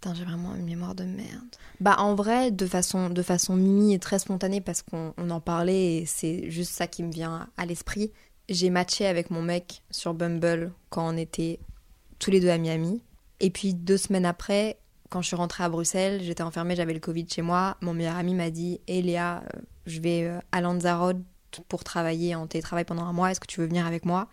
Putain, 0.00 0.14
j'ai 0.14 0.24
vraiment 0.24 0.54
une 0.54 0.64
mémoire 0.64 0.94
de 0.94 1.02
merde. 1.02 1.56
Bah 1.80 1.96
en 1.98 2.14
vrai, 2.14 2.52
de 2.52 2.66
façon, 2.66 3.10
de 3.10 3.20
façon 3.20 3.56
mimi 3.56 3.92
et 3.92 3.98
très 3.98 4.20
spontanée, 4.20 4.60
parce 4.60 4.80
qu'on 4.80 5.12
on 5.16 5.28
en 5.30 5.40
parlait 5.40 5.96
et 5.96 6.06
c'est 6.06 6.48
juste 6.52 6.70
ça 6.70 6.86
qui 6.86 7.02
me 7.02 7.10
vient 7.10 7.48
à 7.56 7.66
l'esprit. 7.66 8.12
J'ai 8.48 8.70
matché 8.70 9.06
avec 9.06 9.32
mon 9.32 9.42
mec 9.42 9.82
sur 9.90 10.14
Bumble 10.14 10.72
quand 10.88 11.12
on 11.12 11.16
était 11.16 11.58
tous 12.20 12.30
les 12.30 12.38
deux 12.38 12.48
à 12.48 12.58
Miami. 12.58 13.02
Et 13.40 13.50
puis 13.50 13.74
deux 13.74 13.96
semaines 13.96 14.24
après, 14.24 14.78
quand 15.10 15.20
je 15.20 15.26
suis 15.26 15.36
rentrée 15.36 15.64
à 15.64 15.68
Bruxelles, 15.68 16.20
j'étais 16.22 16.44
enfermée, 16.44 16.76
j'avais 16.76 16.94
le 16.94 17.00
Covid 17.00 17.26
chez 17.28 17.42
moi. 17.42 17.76
Mon 17.80 17.92
meilleur 17.92 18.18
ami 18.18 18.36
m'a 18.36 18.50
dit 18.50 18.80
Hé 18.86 19.02
Léa, 19.02 19.42
euh, 19.52 19.60
je 19.86 19.98
vais 19.98 20.22
euh, 20.28 20.38
à 20.52 20.60
Lanzarote 20.60 21.18
pour 21.68 21.82
travailler 21.82 22.36
en 22.36 22.46
télétravail 22.46 22.84
pendant 22.84 23.04
un 23.04 23.12
mois, 23.12 23.32
est-ce 23.32 23.40
que 23.40 23.48
tu 23.48 23.58
veux 23.58 23.66
venir 23.66 23.84
avec 23.84 24.04
moi? 24.04 24.28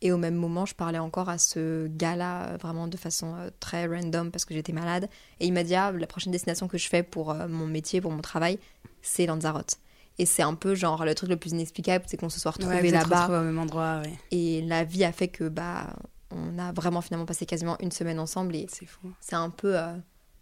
Et 0.00 0.12
au 0.12 0.16
même 0.16 0.34
moment, 0.36 0.64
je 0.66 0.74
parlais 0.74 0.98
encore 0.98 1.28
à 1.28 1.38
ce 1.38 1.86
gars-là, 1.88 2.50
euh, 2.50 2.56
vraiment 2.56 2.86
de 2.88 2.96
façon 2.96 3.34
euh, 3.36 3.50
très 3.60 3.86
random 3.86 4.30
parce 4.30 4.44
que 4.44 4.54
j'étais 4.54 4.72
malade. 4.72 5.08
Et 5.40 5.46
il 5.46 5.52
m'a 5.52 5.64
dit, 5.64 5.74
ah, 5.74 5.90
la 5.92 6.06
prochaine 6.06 6.32
destination 6.32 6.68
que 6.68 6.78
je 6.78 6.88
fais 6.88 7.02
pour 7.02 7.30
euh, 7.32 7.48
mon 7.48 7.66
métier, 7.66 8.00
pour 8.00 8.12
mon 8.12 8.20
travail, 8.22 8.58
c'est 9.02 9.26
Lanzarote. 9.26 9.76
Et 10.18 10.26
c'est 10.26 10.42
un 10.42 10.54
peu 10.54 10.74
genre 10.74 11.04
le 11.04 11.14
truc 11.14 11.30
le 11.30 11.36
plus 11.36 11.50
inexplicable, 11.52 12.04
c'est 12.08 12.16
qu'on 12.16 12.28
se 12.28 12.40
soit 12.40 12.50
retrouvés 12.52 12.90
là-bas. 12.90 13.26
au 13.28 13.42
même 13.44 13.58
endroit, 13.58 14.00
ouais. 14.04 14.12
Et 14.30 14.62
la 14.62 14.82
vie 14.84 15.04
a 15.04 15.12
fait 15.12 15.28
que, 15.28 15.48
bah, 15.48 15.94
on 16.30 16.58
a 16.58 16.72
vraiment 16.72 17.00
finalement 17.00 17.26
passé 17.26 17.46
quasiment 17.46 17.76
une 17.80 17.92
semaine 17.92 18.18
ensemble. 18.18 18.54
Et 18.56 18.66
C'est 18.68 18.86
fou. 18.86 19.10
c'est 19.20 19.36
un 19.36 19.50
peu. 19.50 19.78
euh, 19.78 19.94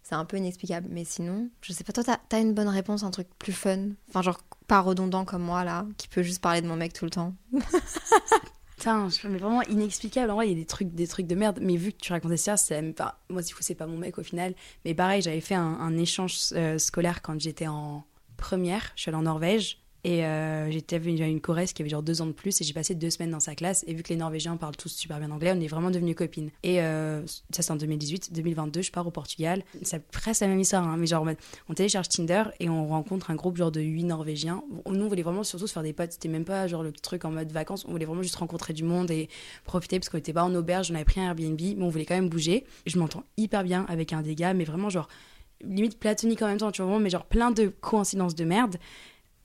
c'est 0.03 0.15
un 0.15 0.25
peu 0.25 0.37
inexplicable. 0.37 0.87
Mais 0.89 1.03
sinon, 1.03 1.49
je 1.61 1.73
sais 1.73 1.83
pas, 1.83 1.91
toi, 1.93 2.03
t'as 2.03 2.37
as 2.37 2.39
une 2.39 2.53
bonne 2.53 2.69
réponse, 2.69 3.03
un 3.03 3.11
truc 3.11 3.27
plus 3.39 3.53
fun? 3.53 3.89
Enfin, 4.09 4.21
genre, 4.21 4.39
pas 4.67 4.79
redondant 4.81 5.25
comme 5.25 5.43
moi, 5.43 5.63
là, 5.63 5.85
qui 5.97 6.07
peut 6.07 6.23
juste 6.23 6.41
parler 6.41 6.61
de 6.61 6.67
mon 6.67 6.75
mec 6.77 6.93
tout 6.93 7.05
le 7.05 7.11
temps. 7.11 7.33
Putain, 8.77 9.09
mais 9.23 9.39
vraiment 9.39 9.63
inexplicable. 9.63 10.29
En 10.31 10.35
vrai, 10.35 10.47
il 10.47 10.51
y 10.51 10.53
a 10.53 10.59
des 10.59 10.65
trucs, 10.65 10.93
des 10.93 11.07
trucs 11.07 11.25
de 11.25 11.33
merde. 11.35 11.59
Mais 11.61 11.77
vu 11.77 11.91
que 11.91 11.97
tu 11.97 12.11
racontais 12.11 12.37
ça, 12.37 12.57
c'est 12.57 12.79
même 12.79 12.93
pas. 12.93 13.19
Moi, 13.29 13.41
du 13.41 13.53
coup, 13.55 13.61
c'est 13.63 13.75
pas 13.75 13.87
mon 13.87 13.97
mec 13.97 14.17
au 14.19 14.23
final. 14.23 14.53
Mais 14.85 14.93
pareil, 14.93 15.21
j'avais 15.21 15.41
fait 15.41 15.55
un, 15.55 15.61
un 15.63 15.97
échange 15.97 16.37
euh, 16.53 16.77
scolaire 16.77 17.21
quand 17.23 17.39
j'étais 17.41 17.67
en 17.67 18.05
première. 18.37 18.91
Je 18.95 19.01
suis 19.01 19.09
allée 19.09 19.17
en 19.17 19.23
Norvège. 19.23 19.79
Et 20.07 20.23
euh, 20.23 20.71
j'étais 20.71 20.99
venue 20.99 21.21
à 21.21 21.27
une 21.27 21.41
Corrèze 21.41 21.73
qui 21.73 21.81
avait 21.81 21.89
genre 21.89 22.01
deux 22.01 22.21
ans 22.21 22.27
de 22.27 22.31
plus 22.31 22.61
et 22.61 22.63
j'ai 22.63 22.71
passé 22.71 22.95
deux 22.95 23.09
semaines 23.09 23.31
dans 23.31 23.41
sa 23.41 23.55
classe. 23.55 23.83
Et 23.87 23.93
vu 23.93 24.03
que 24.03 24.07
les 24.07 24.15
Norvégiens 24.15 24.55
parlent 24.55 24.77
tous 24.77 24.87
super 24.87 25.19
bien 25.19 25.31
anglais, 25.31 25.51
on 25.53 25.59
est 25.59 25.67
vraiment 25.67 25.91
devenues 25.91 26.15
copines. 26.15 26.49
Et 26.63 26.81
euh, 26.81 27.27
ça, 27.27 27.61
c'est 27.61 27.71
en 27.71 27.75
2018. 27.75 28.31
2022, 28.31 28.83
je 28.83 28.91
pars 28.93 29.05
au 29.05 29.11
Portugal. 29.11 29.63
C'est 29.81 30.01
presque 30.07 30.39
la 30.39 30.47
même 30.47 30.61
histoire, 30.61 30.87
hein, 30.87 30.95
mais 30.97 31.07
genre, 31.07 31.27
on 31.67 31.73
télécharge 31.73 32.07
Tinder 32.07 32.43
et 32.61 32.69
on 32.69 32.87
rencontre 32.87 33.31
un 33.31 33.35
groupe 33.35 33.57
genre 33.57 33.69
de 33.69 33.81
huit 33.81 34.05
Norvégiens. 34.05 34.63
Nous, 34.89 35.03
on 35.03 35.09
voulait 35.09 35.23
vraiment 35.23 35.43
surtout 35.43 35.67
se 35.67 35.73
faire 35.73 35.83
des 35.83 35.91
potes. 35.91 36.13
C'était 36.13 36.29
même 36.29 36.45
pas 36.45 36.67
genre 36.67 36.83
le 36.83 36.93
truc 36.93 37.25
en 37.25 37.31
mode 37.31 37.51
vacances. 37.51 37.83
On 37.85 37.91
voulait 37.91 38.05
vraiment 38.05 38.23
juste 38.23 38.37
rencontrer 38.37 38.71
du 38.71 38.85
monde 38.85 39.11
et 39.11 39.27
profiter 39.65 39.99
parce 39.99 40.07
qu'on 40.07 40.19
était 40.19 40.31
pas 40.31 40.45
en 40.45 40.55
auberge. 40.55 40.89
On 40.89 40.95
avait 40.95 41.03
pris 41.03 41.19
un 41.19 41.25
Airbnb, 41.25 41.59
mais 41.59 41.83
on 41.83 41.89
voulait 41.89 42.05
quand 42.05 42.15
même 42.15 42.29
bouger. 42.29 42.63
Je 42.85 42.97
m'entends 42.97 43.25
hyper 43.35 43.65
bien 43.65 43.85
avec 43.89 44.13
un 44.13 44.21
des 44.21 44.35
gars, 44.35 44.53
mais 44.53 44.63
vraiment 44.63 44.89
genre 44.89 45.09
limite 45.61 45.99
platonique 45.99 46.41
en 46.41 46.47
même 46.47 46.59
temps, 46.59 46.71
tu 46.71 46.81
vois, 46.81 46.97
mais 46.99 47.09
genre 47.09 47.25
plein 47.25 47.51
de 47.51 47.67
coïncidences 47.67 48.35
de 48.35 48.45
merde. 48.45 48.77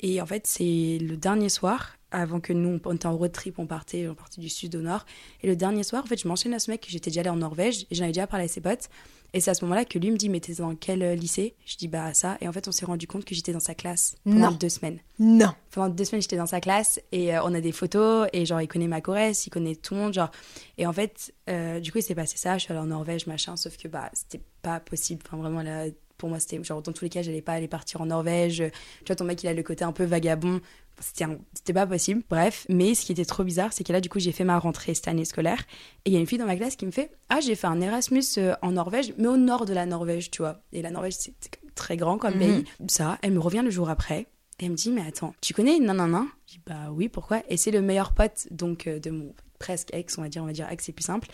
Et 0.02 0.20
en 0.20 0.26
fait, 0.26 0.46
c'est 0.46 0.98
le 1.00 1.16
dernier 1.16 1.48
soir, 1.48 1.96
avant 2.10 2.40
que 2.40 2.52
nous, 2.52 2.78
on 2.84 2.94
était 2.94 3.06
en 3.06 3.16
road 3.16 3.32
trip, 3.32 3.58
on 3.58 3.66
partait, 3.66 4.06
on 4.08 4.14
partait 4.14 4.40
du 4.40 4.48
sud 4.48 4.74
au 4.76 4.80
nord. 4.80 5.06
Et 5.42 5.46
le 5.46 5.56
dernier 5.56 5.82
soir, 5.82 6.02
en 6.04 6.06
fait, 6.06 6.20
je 6.20 6.28
m'enchaîne 6.28 6.52
à 6.54 6.58
ce 6.58 6.70
mec 6.70 6.84
j'étais 6.88 7.10
déjà 7.10 7.20
allée 7.20 7.30
en 7.30 7.36
Norvège 7.36 7.86
et 7.90 7.94
j'en 7.94 8.04
avais 8.04 8.12
déjà 8.12 8.26
parlé 8.26 8.44
à 8.44 8.48
ses 8.48 8.60
potes. 8.60 8.88
Et 9.34 9.40
c'est 9.40 9.50
à 9.50 9.54
ce 9.54 9.64
moment-là 9.64 9.86
que 9.86 9.98
lui 9.98 10.10
me 10.10 10.18
dit, 10.18 10.28
mais 10.28 10.40
t'es 10.40 10.52
dans 10.52 10.74
quel 10.74 11.02
euh, 11.02 11.14
lycée? 11.14 11.54
Je 11.64 11.76
dis, 11.78 11.88
bah 11.88 12.12
ça. 12.12 12.36
Et 12.42 12.48
en 12.48 12.52
fait, 12.52 12.68
on 12.68 12.72
s'est 12.72 12.84
rendu 12.84 13.06
compte 13.06 13.24
que 13.24 13.34
j'étais 13.34 13.54
dans 13.54 13.60
sa 13.60 13.74
classe 13.74 14.14
pendant 14.24 14.50
Non. 14.50 14.56
deux 14.60 14.68
semaines. 14.68 14.98
Non. 15.18 15.54
Pendant 15.70 15.88
deux 15.88 16.04
semaines, 16.04 16.20
j'étais 16.20 16.36
dans 16.36 16.44
sa 16.44 16.60
classe 16.60 17.00
et 17.12 17.34
euh, 17.34 17.42
on 17.44 17.54
a 17.54 17.62
des 17.62 17.72
photos 17.72 18.28
et 18.34 18.44
genre, 18.44 18.60
il 18.60 18.68
connaît 18.68 18.88
ma 18.88 19.00
Corrèze, 19.00 19.46
il 19.46 19.50
connaît 19.50 19.74
tout 19.74 19.94
le 19.94 20.00
monde, 20.00 20.12
genre. 20.12 20.30
Et 20.76 20.86
en 20.86 20.92
fait, 20.92 21.32
euh, 21.48 21.80
du 21.80 21.90
coup, 21.92 21.96
il 21.98 22.02
s'est 22.02 22.14
passé 22.14 22.36
ça. 22.36 22.58
Je 22.58 22.64
suis 22.64 22.72
allée 22.72 22.82
en 22.82 22.88
Norvège, 22.88 23.26
machin, 23.26 23.56
sauf 23.56 23.78
que 23.78 23.88
bah, 23.88 24.10
c'était 24.12 24.42
pas 24.60 24.80
possible. 24.80 25.22
Enfin, 25.26 25.38
vraiment, 25.38 25.62
là, 25.62 25.86
pour 26.22 26.28
moi, 26.28 26.38
c'était 26.38 26.62
genre, 26.62 26.80
dans 26.82 26.92
tous 26.92 27.02
les 27.04 27.08
cas, 27.10 27.20
j'allais 27.22 27.42
pas 27.42 27.54
aller 27.54 27.66
partir 27.66 28.00
en 28.00 28.06
Norvège. 28.06 28.62
Tu 29.00 29.04
vois, 29.08 29.16
ton 29.16 29.24
mec, 29.24 29.42
il 29.42 29.48
a 29.48 29.54
le 29.54 29.62
côté 29.64 29.82
un 29.82 29.90
peu 29.90 30.04
vagabond. 30.04 30.60
C'était 31.00 31.24
un- 31.24 31.38
c'était 31.52 31.72
pas 31.72 31.84
possible. 31.84 32.22
Bref, 32.30 32.64
mais 32.68 32.94
ce 32.94 33.04
qui 33.04 33.10
était 33.10 33.24
trop 33.24 33.42
bizarre, 33.42 33.72
c'est 33.72 33.82
que 33.82 33.92
là, 33.92 34.00
du 34.00 34.08
coup, 34.08 34.20
j'ai 34.20 34.30
fait 34.30 34.44
ma 34.44 34.56
rentrée 34.56 34.94
cette 34.94 35.08
année 35.08 35.24
scolaire 35.24 35.58
et 36.04 36.10
il 36.10 36.12
y 36.12 36.16
a 36.16 36.20
une 36.20 36.28
fille 36.28 36.38
dans 36.38 36.46
ma 36.46 36.54
classe 36.54 36.76
qui 36.76 36.86
me 36.86 36.92
fait 36.92 37.10
Ah, 37.28 37.40
j'ai 37.40 37.56
fait 37.56 37.66
un 37.66 37.80
Erasmus 37.80 38.22
euh, 38.38 38.54
en 38.62 38.70
Norvège, 38.70 39.12
mais 39.18 39.26
au 39.26 39.36
nord 39.36 39.66
de 39.66 39.72
la 39.74 39.84
Norvège, 39.84 40.30
tu 40.30 40.42
vois. 40.42 40.62
Et 40.72 40.80
la 40.80 40.92
Norvège, 40.92 41.14
c'est 41.14 41.34
c'est 41.40 41.50
très 41.74 41.96
grand 41.96 42.18
comme 42.18 42.34
Mhm. 42.34 42.38
pays. 42.38 42.64
Ça, 42.86 43.18
elle 43.22 43.32
me 43.32 43.40
revient 43.40 43.62
le 43.64 43.70
jour 43.70 43.90
après. 43.90 44.28
Et 44.60 44.66
elle 44.66 44.70
me 44.70 44.76
dit, 44.76 44.92
mais 44.92 45.02
attends, 45.04 45.34
tu 45.40 45.54
connais 45.54 45.80
Non, 45.80 45.94
non, 45.94 46.06
non. 46.06 46.28
Je 46.46 46.52
dis, 46.52 46.60
bah 46.64 46.90
oui, 46.92 47.08
pourquoi? 47.08 47.42
Et 47.48 47.56
c'est 47.56 47.72
le 47.72 47.80
meilleur 47.82 48.12
pote 48.12 48.46
donc 48.52 48.86
euh, 48.86 49.00
de 49.00 49.10
mon 49.10 49.34
presque 49.58 49.88
ex, 49.92 50.16
on 50.18 50.22
va 50.22 50.28
dire, 50.28 50.42
on 50.44 50.46
va 50.46 50.52
dire 50.52 50.68
ex, 50.70 50.84
c'est 50.84 50.92
plus 50.92 51.02
simple. 51.04 51.28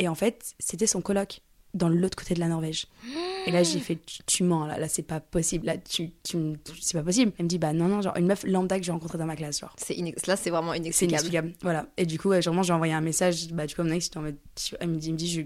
Et 0.00 0.08
en 0.08 0.14
fait, 0.14 0.54
c'était 0.58 0.88
son 0.88 1.00
coloc 1.00 1.40
dans 1.74 1.88
l'autre 1.88 2.16
côté 2.16 2.34
de 2.34 2.40
la 2.40 2.48
Norvège. 2.48 2.86
Et 3.46 3.50
là, 3.50 3.62
j'ai 3.62 3.80
fait, 3.80 3.98
tu, 4.06 4.22
tu 4.24 4.42
mens, 4.44 4.66
là, 4.66 4.78
là 4.78 4.88
c'est 4.88 5.02
pas 5.02 5.20
possible, 5.20 5.66
là, 5.66 5.76
tu, 5.76 6.10
tu, 6.22 6.38
c'est 6.80 6.96
pas 6.96 7.02
possible. 7.04 7.32
Elle 7.38 7.44
me 7.44 7.48
dit, 7.48 7.58
bah 7.58 7.72
non, 7.72 7.88
non, 7.88 8.00
genre 8.00 8.16
une 8.16 8.26
meuf 8.26 8.44
lambda 8.44 8.78
que 8.78 8.84
j'ai 8.86 8.92
rencontrée 8.92 9.18
dans 9.18 9.26
ma 9.26 9.36
classe, 9.36 9.60
genre. 9.60 9.74
C'est 9.76 9.96
Là, 10.26 10.36
c'est 10.36 10.50
vraiment 10.50 10.72
C'est 10.72 10.78
inexplicable. 10.78 11.12
inexplicable. 11.12 11.52
Voilà. 11.62 11.86
Et 11.96 12.06
du 12.06 12.18
coup, 12.18 12.28
ouais, 12.30 12.40
genre, 12.40 12.62
j'ai 12.62 12.72
envoyé 12.72 12.92
un 12.94 13.00
message, 13.00 13.48
bah, 13.52 13.66
du 13.66 13.74
coup, 13.74 13.82
mon 13.82 13.90
ex, 13.90 14.04
j'étais 14.06 14.16
en 14.18 14.22
mode, 14.22 14.36
tu- 14.54 14.76
elle 14.80 14.88
me 14.88 14.96
dit, 14.96 15.08
il 15.08 15.12
me 15.12 15.18
dit, 15.18 15.30
je, 15.30 15.40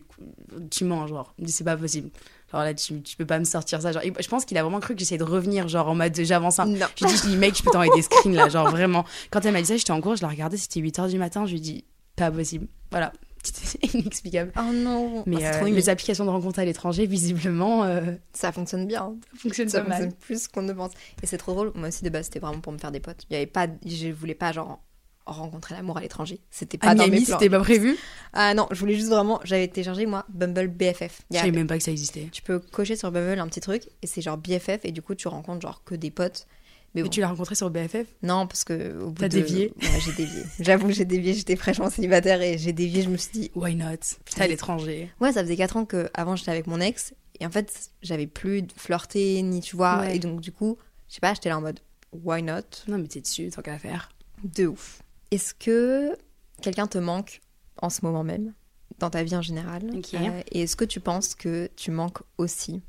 tu 0.71 0.85
mens, 0.85 1.07
genre. 1.07 1.35
Il 1.39 1.43
me 1.43 1.47
dit, 1.47 1.53
c'est 1.53 1.65
pas 1.65 1.77
possible. 1.77 2.11
Genre 2.53 2.63
là, 2.63 2.73
tu, 2.75 3.03
tu 3.03 3.17
peux 3.17 3.27
pas 3.27 3.39
me 3.39 3.45
sortir 3.45 3.83
ça. 3.83 3.93
Genre, 3.93 4.03
je 4.19 4.29
pense 4.29 4.45
qu'il 4.45 4.57
a 4.59 4.63
vraiment 4.63 4.81
cru 4.81 4.95
que 4.95 5.01
j'essayais 5.01 5.19
de 5.19 5.25
revenir, 5.25 5.67
genre, 5.69 5.89
en 5.89 5.95
mode, 5.95 6.15
j'avance 6.15 6.59
un. 6.59 6.67
Non. 6.67 6.87
Je 6.97 7.05
lui 7.07 7.21
dit, 7.31 7.37
mec, 7.37 7.57
je 7.57 7.63
peux 7.63 7.71
t'envoyer 7.71 7.93
des 7.95 8.03
screens, 8.03 8.35
là, 8.35 8.49
genre, 8.49 8.71
vraiment. 8.71 9.05
Quand 9.31 9.45
elle 9.45 9.53
m'a 9.53 9.61
dit 9.61 9.67
ça, 9.67 9.77
j'étais 9.77 9.91
en 9.93 10.01
cours, 10.01 10.15
je 10.17 10.23
la 10.23 10.29
regardais, 10.29 10.57
c'était 10.57 10.81
8h 10.81 11.09
du 11.11 11.19
matin, 11.19 11.47
je 11.47 11.53
lui 11.53 11.59
ai 11.59 11.63
dit, 11.63 11.85
pas 12.17 12.31
possible. 12.31 12.67
Voilà. 12.91 13.13
Inexplicable. 13.95 14.53
Oh 14.59 14.73
non. 14.73 15.23
Mais 15.27 15.45
Ah, 15.45 15.63
euh, 15.63 15.69
les 15.71 15.89
applications 15.89 16.25
de 16.25 16.31
rencontre 16.31 16.59
à 16.59 16.65
l'étranger, 16.65 17.07
visiblement, 17.07 17.85
euh, 17.85 18.13
Ça 18.33 18.53
fonctionne 18.53 18.87
bien. 18.87 19.15
ça 19.33 19.39
fonctionne 19.41 19.69
Ça 19.69 19.81
pas 19.83 19.89
mal. 19.89 20.03
fonctionne 20.03 20.19
plus 20.21 20.49
qu'on 20.49 20.63
ne 20.63 20.73
pense. 20.73 20.93
Et 21.23 21.27
c'est 21.27 21.39
trop 21.39 21.53
drôle. 21.53 21.73
Moi 21.75 21.89
aussi, 21.89 22.05
de 22.05 22.11
base, 22.11 22.27
c'était 22.27 22.41
vraiment 22.41 22.61
pour 22.61 22.73
me 22.73 22.79
faire 22.79 22.93
des 22.93 23.01
potes. 23.01 23.23
Il 23.31 23.35
y 23.35 23.37
avait 23.37 23.47
pas, 23.47 23.67
je 23.87 24.09
voulais 24.09 24.35
pas, 24.35 24.53
genre, 24.53 24.83
rencontrer 25.27 25.75
l'amour 25.75 25.99
à 25.99 26.01
l'étranger. 26.01 26.41
C'était 26.51 26.79
pas 26.79 26.89
À 26.89 26.95
dans 26.95 27.05
mes 27.05 27.11
Miami, 27.11 27.27
plans. 27.27 27.39
c'était 27.39 27.51
pas 27.51 27.61
prévu. 27.61 27.97
Ah 28.33 28.55
non, 28.55 28.67
je 28.71 28.81
voulais 28.81 28.95
juste 28.95 29.09
vraiment. 29.11 29.41
J'avais 29.45 29.69
téléchargé, 29.69 30.07
moi, 30.07 30.25
Bumble 30.31 30.69
BFF. 30.69 31.21
Je 31.31 31.37
savais 31.37 31.51
même 31.53 31.67
pas 31.67 31.77
que 31.77 31.85
ça 31.85 31.91
existait. 31.91 32.29
Tu 32.33 32.43
peux 32.43 32.59
cocher 32.59 32.97
sur 32.97 33.13
Bumble 33.13 33.39
un 33.39 33.47
petit 33.49 33.61
truc 33.61 33.83
et 34.03 34.07
c'est 34.07 34.23
genre 34.23 34.39
BFF 34.39 34.85
et 34.85 34.93
du 34.93 35.03
coup, 35.03 35.15
tu 35.15 35.29
rencontres 35.29 35.61
genre 35.61 35.83
que 35.85 35.95
des 35.95 36.11
potes. 36.11 36.47
Mais 36.95 37.01
Mais 37.01 37.03
bon. 37.05 37.09
tu 37.11 37.21
l'as 37.21 37.29
rencontré 37.29 37.55
sur 37.55 37.71
BFF 37.71 38.07
Non, 38.23 38.47
parce 38.47 38.65
que 38.65 38.99
au 39.01 39.11
bout 39.11 39.21
T'as 39.21 39.29
de... 39.29 39.35
dévié 39.41 39.73
Ouais, 39.81 40.01
j'ai 40.05 40.13
dévié. 40.13 40.43
J'avoue, 40.61 40.91
j'ai 40.91 41.05
dévié. 41.05 41.35
J'étais 41.35 41.55
fraîchement 41.57 41.91
célibataire 41.91 42.41
et 42.41 42.57
j'ai 42.59 42.73
dévié. 42.73 43.03
Je 43.03 43.11
me 43.11 43.17
suis 43.19 43.31
dit, 43.33 43.51
Why 43.55 43.75
not? 43.77 43.97
Putain, 44.25 44.45
à 44.45 44.47
l'étranger. 44.49 45.11
ouais, 45.21 45.33
ça 45.33 45.43
faisait 45.43 45.57
4 45.57 45.77
ans 45.77 45.85
que 45.85 46.09
avant 46.15 46.35
j'étais 46.37 46.51
avec 46.51 46.67
mon 46.67 46.81
ex 46.81 47.13
et 47.41 47.47
en 47.47 47.51
fait, 47.51 47.91
j'avais 48.03 48.27
plus 48.27 48.63
de 48.63 48.73
flirter 48.73 49.41
ni 49.43 49.61
tu 49.61 49.77
vois. 49.77 50.01
Ouais. 50.01 50.17
Et 50.17 50.19
donc, 50.19 50.41
du 50.41 50.51
coup, 50.51 50.77
je 51.09 51.15
sais 51.15 51.21
pas, 51.21 51.35
j'étais 51.35 51.51
là 51.51 51.59
en 51.59 51.61
mode, 51.61 51.79
why 52.13 52.43
not? 52.43 52.63
Non, 52.89 52.99
mais 52.99 53.07
t'es 53.07 53.21
dessus, 53.21 53.51
tant 53.51 53.63
qu'à 53.63 53.79
faire. 53.79 54.09
De 54.43 54.67
ouf. 54.67 55.03
Est-ce 55.31 55.53
que 55.55 56.17
quelqu'un 56.63 56.87
te 56.87 56.99
manque 56.99 57.41
en 57.83 57.91
ce 57.91 58.01
moment 58.05 58.25
même, 58.25 58.55
dans 58.99 59.11
ta 59.11 59.23
vie 59.23 59.37
en 59.37 59.43
général? 59.43 59.83
Ok. 59.95 60.15
Euh, 60.15 60.43
Et 60.53 60.63
est-ce 60.63 60.75
que 60.75 60.85
tu 60.87 61.01
penses 61.01 61.35
que 61.35 61.69
tu 61.77 61.91
manques 61.91 62.19
aussi 62.39 62.81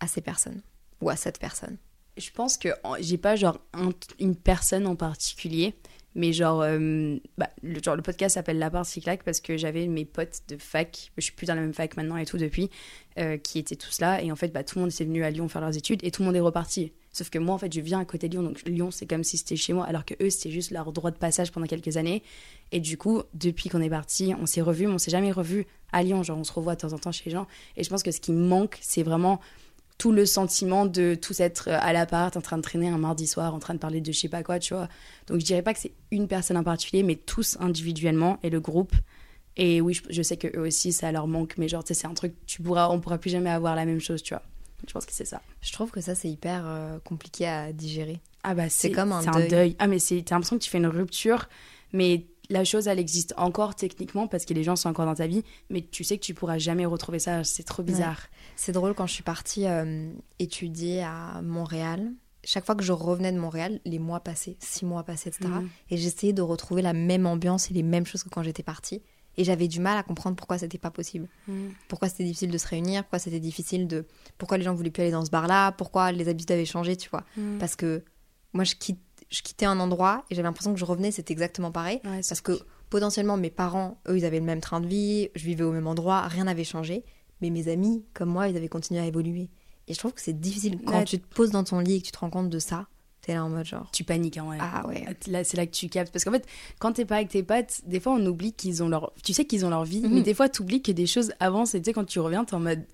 à 0.00 0.06
ces 0.06 0.20
personnes 0.20 0.60
ou 1.00 1.08
à 1.10 1.16
cette 1.16 1.38
personne? 1.40 1.78
Je 2.18 2.30
pense 2.32 2.56
que 2.56 2.68
j'ai 3.00 3.18
pas 3.18 3.36
genre 3.36 3.58
un- 3.72 3.90
une 4.18 4.36
personne 4.36 4.86
en 4.86 4.96
particulier, 4.96 5.74
mais 6.14 6.32
genre, 6.32 6.62
euh, 6.62 7.16
bah, 7.36 7.50
le, 7.62 7.80
podcast 8.02 8.34
s'appelle 8.34 8.58
La 8.58 8.70
part 8.70 8.84
Cyclac 8.84 9.22
parce 9.22 9.40
que 9.40 9.56
j'avais 9.56 9.86
mes 9.86 10.04
potes 10.04 10.40
de 10.48 10.56
fac, 10.56 11.12
je 11.16 11.22
suis 11.22 11.32
plus 11.32 11.46
dans 11.46 11.54
la 11.54 11.60
même 11.60 11.74
fac 11.74 11.96
maintenant 11.96 12.16
et 12.16 12.26
tout 12.26 12.38
depuis, 12.38 12.70
euh, 13.18 13.36
qui 13.36 13.58
étaient 13.58 13.76
tous 13.76 14.00
là. 14.00 14.20
Et 14.22 14.32
en 14.32 14.36
fait, 14.36 14.48
bah, 14.48 14.64
tout 14.64 14.78
le 14.78 14.82
monde 14.82 14.92
était 14.92 15.04
venu 15.04 15.22
à 15.22 15.30
Lyon 15.30 15.48
faire 15.48 15.60
leurs 15.60 15.76
études 15.76 16.00
et 16.02 16.10
tout 16.10 16.22
le 16.22 16.26
monde 16.26 16.36
est 16.36 16.40
reparti. 16.40 16.92
Sauf 17.12 17.30
que 17.30 17.38
moi, 17.38 17.54
en 17.54 17.58
fait, 17.58 17.72
je 17.72 17.80
viens 17.80 18.00
à 18.00 18.04
côté 18.04 18.28
de 18.28 18.34
Lyon, 18.34 18.42
donc 18.42 18.62
Lyon, 18.66 18.90
c'est 18.90 19.06
comme 19.06 19.24
si 19.24 19.38
c'était 19.38 19.56
chez 19.56 19.72
moi, 19.72 19.86
alors 19.86 20.04
que 20.04 20.14
eux, 20.22 20.30
c'était 20.30 20.50
juste 20.50 20.70
leur 20.70 20.92
droit 20.92 21.10
de 21.10 21.16
passage 21.16 21.52
pendant 21.52 21.66
quelques 21.66 21.96
années. 21.96 22.22
Et 22.72 22.80
du 22.80 22.96
coup, 22.98 23.22
depuis 23.34 23.68
qu'on 23.70 23.80
est 23.80 23.90
parti, 23.90 24.34
on 24.40 24.46
s'est 24.46 24.60
revus, 24.60 24.86
mais 24.86 24.94
on 24.94 24.98
s'est 24.98 25.10
jamais 25.10 25.32
revus 25.32 25.66
à 25.92 26.02
Lyon. 26.02 26.22
Genre, 26.22 26.38
on 26.38 26.44
se 26.44 26.52
revoit 26.52 26.74
de 26.74 26.80
temps 26.80 26.92
en 26.92 26.98
temps 26.98 27.12
chez 27.12 27.24
les 27.26 27.30
gens. 27.32 27.46
Et 27.76 27.82
je 27.82 27.88
pense 27.90 28.02
que 28.02 28.10
ce 28.10 28.20
qui 28.20 28.32
manque, 28.32 28.78
c'est 28.80 29.02
vraiment 29.02 29.40
tout 29.98 30.12
le 30.12 30.24
sentiment 30.26 30.86
de 30.86 31.16
tous 31.20 31.40
être 31.40 31.68
à 31.68 31.92
l'appart, 31.92 32.36
en 32.36 32.40
train 32.40 32.56
de 32.56 32.62
traîner 32.62 32.88
un 32.88 32.98
mardi 32.98 33.26
soir, 33.26 33.52
en 33.52 33.58
train 33.58 33.74
de 33.74 33.80
parler 33.80 34.00
de 34.00 34.12
je 34.12 34.18
sais 34.18 34.28
pas 34.28 34.44
quoi, 34.44 34.60
tu 34.60 34.72
vois. 34.74 34.88
Donc 35.26 35.40
je 35.40 35.44
dirais 35.44 35.62
pas 35.62 35.74
que 35.74 35.80
c'est 35.80 35.92
une 36.12 36.28
personne 36.28 36.56
en 36.56 36.62
particulier, 36.62 37.02
mais 37.02 37.16
tous 37.16 37.56
individuellement 37.60 38.38
et 38.44 38.50
le 38.50 38.60
groupe. 38.60 38.94
Et 39.56 39.80
oui, 39.80 39.94
je, 39.94 40.02
je 40.08 40.22
sais 40.22 40.36
que 40.36 40.46
eux 40.56 40.60
aussi, 40.68 40.92
ça 40.92 41.10
leur 41.10 41.26
manque, 41.26 41.54
mais 41.58 41.66
genre, 41.66 41.82
tu 41.82 41.88
sais, 41.88 42.00
c'est 42.00 42.06
un 42.06 42.14
truc, 42.14 42.32
tu 42.46 42.62
pourras, 42.62 42.88
on 42.90 43.00
pourra 43.00 43.18
plus 43.18 43.30
jamais 43.30 43.50
avoir 43.50 43.74
la 43.74 43.84
même 43.84 44.00
chose, 44.00 44.22
tu 44.22 44.32
vois. 44.32 44.42
Je 44.86 44.92
pense 44.92 45.04
que 45.04 45.12
c'est 45.12 45.24
ça. 45.24 45.42
Je 45.60 45.72
trouve 45.72 45.90
que 45.90 46.00
ça, 46.00 46.14
c'est 46.14 46.28
hyper 46.28 46.62
euh, 46.64 46.98
compliqué 47.04 47.48
à 47.48 47.72
digérer. 47.72 48.20
Ah 48.44 48.54
bah 48.54 48.68
C'est 48.68 48.92
comme 48.92 49.10
un 49.10 49.20
c'est 49.20 49.48
deuil. 49.48 49.74
Ah 49.80 49.88
mais 49.88 49.98
c'est 49.98 50.22
t'as 50.22 50.36
l'impression 50.36 50.56
que 50.58 50.62
tu 50.62 50.70
fais 50.70 50.78
une 50.78 50.86
rupture, 50.86 51.48
mais 51.92 52.24
la 52.50 52.64
chose 52.64 52.88
elle 52.88 52.98
existe 52.98 53.34
encore 53.36 53.74
techniquement 53.74 54.26
parce 54.26 54.44
que 54.44 54.54
les 54.54 54.62
gens 54.64 54.74
sont 54.76 54.88
encore 54.88 55.04
dans 55.06 55.14
ta 55.14 55.26
vie, 55.26 55.42
mais 55.70 55.82
tu 55.82 56.02
sais 56.04 56.16
que 56.18 56.24
tu 56.24 56.34
pourras 56.34 56.58
jamais 56.58 56.86
retrouver 56.86 57.18
ça. 57.18 57.44
C'est 57.44 57.62
trop 57.62 57.82
bizarre. 57.82 58.22
C'est 58.56 58.72
drôle, 58.72 58.94
quand 58.94 59.06
je 59.06 59.12
suis 59.12 59.22
partie 59.22 59.66
euh, 59.66 60.10
étudier 60.38 61.02
à 61.02 61.40
Montréal, 61.42 62.12
chaque 62.44 62.64
fois 62.64 62.74
que 62.74 62.82
je 62.84 62.92
revenais 62.92 63.32
de 63.32 63.38
Montréal, 63.38 63.80
les 63.84 63.98
mois 63.98 64.20
passés, 64.20 64.56
six 64.60 64.84
mois 64.86 65.02
passés, 65.02 65.28
etc., 65.28 65.48
Mhm. 65.50 65.68
et 65.90 65.96
j'essayais 65.98 66.32
de 66.32 66.40
retrouver 66.42 66.80
la 66.82 66.92
même 66.94 67.26
ambiance 67.26 67.70
et 67.70 67.74
les 67.74 67.82
mêmes 67.82 68.06
choses 68.06 68.22
que 68.22 68.28
quand 68.30 68.42
j'étais 68.42 68.62
partie. 68.62 69.02
Et 69.36 69.44
j'avais 69.44 69.68
du 69.68 69.78
mal 69.78 69.96
à 69.96 70.02
comprendre 70.02 70.34
pourquoi 70.34 70.58
c'était 70.58 70.78
pas 70.78 70.90
possible. 70.90 71.28
Mhm. 71.46 71.72
Pourquoi 71.88 72.08
c'était 72.08 72.24
difficile 72.24 72.50
de 72.50 72.58
se 72.58 72.66
réunir, 72.66 73.02
pourquoi 73.04 73.18
c'était 73.20 73.38
difficile 73.40 73.86
de. 73.86 74.06
Pourquoi 74.36 74.56
les 74.58 74.64
gens 74.64 74.74
voulaient 74.74 74.90
plus 74.90 75.02
aller 75.02 75.12
dans 75.12 75.24
ce 75.24 75.30
bar-là, 75.30 75.72
pourquoi 75.72 76.10
les 76.12 76.28
habitudes 76.28 76.50
avaient 76.52 76.64
changé, 76.64 76.96
tu 76.96 77.08
vois. 77.10 77.24
Mhm. 77.36 77.58
Parce 77.58 77.76
que 77.76 78.02
moi, 78.52 78.64
je, 78.64 78.74
quitte, 78.74 78.98
je 79.30 79.42
quittais 79.42 79.66
un 79.66 79.78
endroit 79.80 80.24
et 80.30 80.34
j'avais 80.34 80.46
l'impression 80.48 80.72
que 80.72 80.80
je 80.80 80.84
revenais, 80.84 81.10
c'était 81.10 81.32
exactement 81.32 81.70
pareil. 81.72 82.00
Ouais, 82.04 82.20
Parce 82.28 82.40
que 82.40 82.58
potentiellement, 82.90 83.36
mes 83.36 83.50
parents, 83.50 84.00
eux, 84.08 84.16
ils 84.18 84.24
avaient 84.24 84.38
le 84.40 84.44
même 84.46 84.60
train 84.60 84.80
de 84.80 84.86
vie, 84.86 85.28
je 85.34 85.44
vivais 85.44 85.64
au 85.64 85.72
même 85.72 85.86
endroit, 85.86 86.22
rien 86.28 86.44
n'avait 86.44 86.64
changé. 86.64 87.04
Mais 87.40 87.50
mes 87.50 87.68
amis, 87.68 88.04
comme 88.14 88.30
moi, 88.30 88.48
ils 88.48 88.56
avaient 88.56 88.68
continué 88.68 89.00
à 89.00 89.06
évoluer. 89.06 89.50
Et 89.86 89.94
je 89.94 89.98
trouve 89.98 90.12
que 90.12 90.20
c'est 90.20 90.38
difficile. 90.38 90.78
Quand 90.86 90.98
Ouais. 90.98 91.04
tu 91.04 91.18
te 91.20 91.34
poses 91.34 91.50
dans 91.50 91.64
ton 91.64 91.78
lit 91.80 91.94
et 91.96 92.00
que 92.00 92.06
tu 92.06 92.12
te 92.12 92.18
rends 92.18 92.30
compte 92.30 92.50
de 92.50 92.58
ça, 92.58 92.86
t'es 93.22 93.34
là 93.34 93.44
en 93.44 93.48
mode 93.50 93.64
genre. 93.66 93.90
tu 93.92 94.04
paniques 94.04 94.36
hein, 94.38 94.46
ouais. 94.48 94.58
Ah 94.60 94.86
ouais. 94.86 95.06
Là, 95.28 95.44
c'est 95.44 95.56
là 95.56 95.66
que 95.66 95.70
tu 95.72 95.88
captes. 95.88 96.12
Parce 96.12 96.24
qu'en 96.24 96.32
fait, 96.32 96.46
quand 96.78 96.92
t'es 96.92 97.04
pas 97.04 97.16
avec 97.16 97.28
tes 97.28 97.42
potes, 97.42 97.80
des 97.86 98.00
fois, 98.00 98.12
on 98.14 98.24
oublie 98.26 98.52
qu'ils 98.52 98.82
ont 98.82 98.88
leur. 98.88 99.12
Tu 99.22 99.32
sais 99.34 99.44
qu'ils 99.44 99.64
ont 99.66 99.70
leur 99.70 99.84
vie, 99.84 100.00
Mhm. 100.02 100.14
mais 100.14 100.22
des 100.22 100.34
fois, 100.34 100.48
t'oublies 100.48 100.82
que 100.82 100.92
des 100.92 101.06
choses 101.06 101.32
avancent. 101.40 101.74
Et 101.74 101.80
tu 101.80 101.86
sais, 101.86 101.92
quand 101.92 102.04
tu 102.04 102.18
reviens, 102.20 102.44
t'es 102.44 102.54
en 102.54 102.60
mode. 102.60 102.84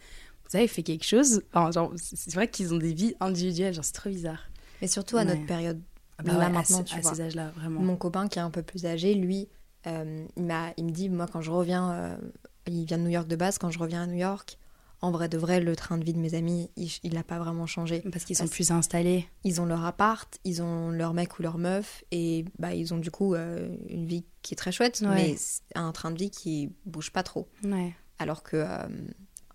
Vous 0.51 0.57
avez 0.57 0.69
fait 0.69 0.83
quelque 0.83 1.05
chose 1.07 1.43
Enfin, 1.53 1.71
genre, 1.73 1.93
c'est 1.97 2.17
c'est 2.17 2.35
vrai 2.35 2.49
qu'ils 2.49 2.75
ont 2.75 2.79
des 2.79 2.93
vies 2.93 3.15
individuelles. 3.21 3.73
Genre, 3.75 3.85
c'est 3.85 3.93
trop 3.95 4.11
bizarre. 4.11 4.41
Mais 4.83 4.89
surtout 4.89 5.17
à 5.17 5.21
Ouais. 5.21 5.25
notre 5.27 5.47
période. 5.47 5.81
Ah 6.19 6.23
bah 6.23 6.33
là, 6.35 6.39
ouais, 6.47 6.53
maintenant, 6.53 6.83
tu 6.83 6.97
à, 6.97 7.01
vois. 7.01 7.15
ces 7.15 7.21
âges-là, 7.23 7.51
vraiment. 7.57 7.81
Mon 7.81 7.97
copain 7.97 8.29
qui 8.29 8.39
est 8.39 8.43
un 8.43 8.51
peu 8.51 8.63
plus 8.63 8.87
âgé, 8.87 9.15
lui, 9.15 9.49
euh, 9.87 10.27
il, 10.37 10.43
m'a, 10.45 10.73
il 10.77 10.85
me 10.87 10.91
dit, 10.91 11.09
moi 11.09 11.27
quand 11.31 11.41
je 11.41 11.51
reviens, 11.51 11.91
euh, 11.93 12.17
il 12.67 12.85
vient 12.85 12.99
de 12.99 13.03
New 13.03 13.11
York 13.11 13.27
de 13.29 13.37
base, 13.37 13.59
quand 13.59 13.71
je 13.71 13.79
reviens 13.79 14.03
à 14.03 14.07
New 14.07 14.15
York, 14.19 14.59
en 15.01 15.11
vrai 15.11 15.29
de 15.29 15.37
vrai, 15.37 15.61
le 15.61 15.77
train 15.77 15.99
de 15.99 16.05
vie 16.05 16.15
de 16.15 16.19
mes 16.19 16.35
amis, 16.35 16.71
il 16.77 17.13
n'a 17.15 17.23
pas 17.25 17.39
vraiment 17.39 17.67
changé. 17.67 18.03
Parce 18.11 18.25
qu'ils 18.25 18.37
sont 18.37 18.45
Parce- 18.45 18.53
plus 18.55 18.71
installés. 18.71 19.29
Ils 19.43 19.61
ont 19.61 19.67
leur 19.67 19.85
appart, 19.85 20.39
ils 20.45 20.63
ont 20.63 20.89
leur 20.91 21.13
mec 21.13 21.39
ou 21.39 21.43
leur 21.43 21.59
meuf, 21.59 22.05
et 22.11 22.47
bah, 22.59 22.73
ils 22.75 22.95
ont 22.95 22.99
du 22.99 23.11
coup 23.11 23.35
euh, 23.35 23.69
une 23.89 24.07
vie 24.07 24.25
qui 24.41 24.55
est 24.55 24.57
très 24.57 24.73
chouette, 24.73 25.01
Ouais. 25.05 25.15
mais 25.15 25.37
un 25.75 25.93
train 25.93 26.11
de 26.11 26.17
vie 26.19 26.31
qui 26.31 26.73
bouge 26.87 27.11
pas 27.13 27.23
trop. 27.23 27.49
Ouais. 27.65 27.93
Alors 28.19 28.43
que 28.45 28.57
euh, 28.57 28.87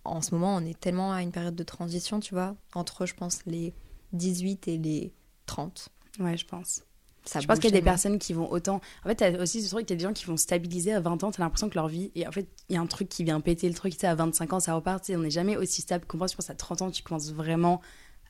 en 0.03 0.21
ce 0.21 0.35
moment, 0.35 0.55
on 0.55 0.59
est 0.65 0.79
tellement 0.79 1.13
à 1.13 1.23
une 1.23 1.31
période 1.31 1.55
de 1.55 1.63
transition, 1.63 2.19
tu 2.19 2.35
vois, 2.35 2.55
entre, 2.75 3.07
je 3.07 3.15
pense, 3.15 3.39
les 3.47 3.73
18 4.13 4.67
et 4.67 4.77
les 4.77 5.13
30. 5.47 5.89
Ouais, 6.19 6.37
je 6.37 6.45
pense. 6.45 6.83
ça 7.25 7.39
Je 7.39 7.47
pense 7.47 7.59
qu'il 7.59 7.69
y 7.69 7.73
a 7.73 7.79
des 7.79 7.83
personnes 7.83 8.19
qui 8.19 8.33
vont 8.33 8.49
autant. 8.51 8.81
En 9.05 9.07
fait, 9.09 9.15
t'as 9.15 9.41
aussi 9.41 9.61
ce 9.61 9.69
truc, 9.69 9.89
a 9.91 9.95
des 9.95 10.03
gens 10.03 10.13
qui 10.13 10.25
vont 10.25 10.37
stabiliser 10.37 10.93
à 10.93 10.99
20 10.99 11.23
ans, 11.23 11.31
t'as 11.31 11.43
l'impression 11.43 11.69
que 11.69 11.75
leur 11.75 11.87
vie. 11.87 12.11
Et 12.15 12.27
en 12.27 12.31
fait, 12.31 12.47
il 12.69 12.75
y 12.75 12.77
a 12.77 12.81
un 12.81 12.87
truc 12.87 13.09
qui 13.09 13.23
vient 13.23 13.39
péter 13.41 13.67
le 13.67 13.75
truc, 13.75 13.93
tu 13.93 13.99
sais, 13.99 14.07
à 14.07 14.15
25 14.15 14.53
ans, 14.53 14.59
ça 14.59 14.73
repart, 14.73 15.03
tu 15.03 15.11
sais, 15.11 15.15
on 15.17 15.21
n'est 15.21 15.29
jamais 15.31 15.55
aussi 15.57 15.81
stable 15.81 16.05
qu'on 16.05 16.17
pense. 16.17 16.31
Je 16.31 16.35
pense 16.37 16.49
à 16.49 16.55
30 16.55 16.81
ans, 16.81 16.91
tu 16.91 17.03
commences 17.03 17.31
vraiment 17.31 17.81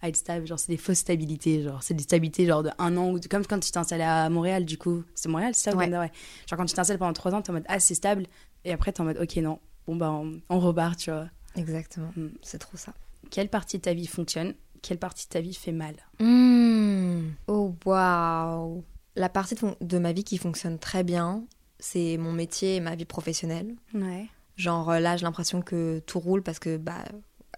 à 0.02 0.08
être 0.10 0.16
stable. 0.16 0.46
Genre, 0.48 0.58
c'est 0.60 0.72
des 0.72 0.78
fausses 0.78 1.00
stabilités. 1.00 1.62
Genre, 1.64 1.82
c'est 1.84 1.94
des 1.94 2.04
stabilités, 2.04 2.46
genre, 2.46 2.64
de 2.64 2.70
un 2.78 2.96
an 2.98 3.10
ou 3.12 3.20
de- 3.20 3.28
comme 3.28 3.46
quand 3.46 3.60
tu 3.60 3.72
t'es 3.72 3.78
installé 3.80 4.04
à 4.04 4.30
Montréal, 4.30 4.66
du 4.66 4.78
coup. 4.78 5.04
C'est 5.16 5.30
Montréal, 5.30 5.54
c'est 5.56 5.70
ça 5.72 5.76
ou 5.76 5.80
Ouais. 5.80 5.90
Ouais. 5.90 6.12
Genre, 6.50 6.58
quand 6.58 6.66
tu 6.66 6.74
t'installes 6.74 6.98
pendant 7.00 7.14
3 7.14 7.34
ans, 7.34 7.42
t'es 7.42 7.50
en 7.50 7.54
mode, 7.54 7.66
ah, 7.68 7.80
c'est 7.80 7.96
stable. 7.96 8.26
Et 8.66 8.72
après, 8.74 8.92
t'es 8.92 9.02
en 9.02 9.06
mode, 9.06 9.18
ok, 9.18 9.36
non. 9.38 9.60
Bon, 9.88 9.96
bah, 9.96 10.12
on, 10.12 10.40
on 10.50 10.60
repart, 10.60 10.98
tu 11.00 11.10
vois. 11.12 11.28
Exactement. 11.56 12.12
Mm. 12.16 12.28
C'est 12.42 12.60
trop 12.60 12.78
ça. 12.78 12.94
Quelle 13.32 13.50
partie 13.50 13.78
de 13.78 13.82
ta 13.84 13.94
vie 13.94 14.08
fonctionne? 14.08 14.54
Quelle 14.82 14.98
partie 14.98 15.26
de 15.26 15.30
ta 15.30 15.42
vie 15.42 15.54
fait 15.54 15.72
mal 15.72 15.96
Hmm. 16.20 17.30
Oh 17.48 17.76
waouh. 17.86 18.84
La 19.16 19.30
partie 19.30 19.56
de, 19.82 20.00
ma 20.00 20.14
vie 20.14 20.24
qui 20.24 20.38
fonctionne 20.38 20.80
très 20.80 21.04
bien, 21.04 21.44
c'est 21.80 22.18
mon 22.18 22.32
métier 22.32 22.76
et 22.76 22.80
ma 22.80 22.96
vie 22.96 23.06
professionnelle. 23.06 23.76
Ouais. 23.94 24.28
Genre 24.56 24.90
euh, 24.92 25.00
là, 25.00 25.18
j'ai 25.18 25.26
l'impression 25.26 25.62
que 25.62 26.00
tout 26.06 26.20
roule 26.20 26.44
parce 26.44 26.60
que 26.60 26.78
bah 26.78 27.04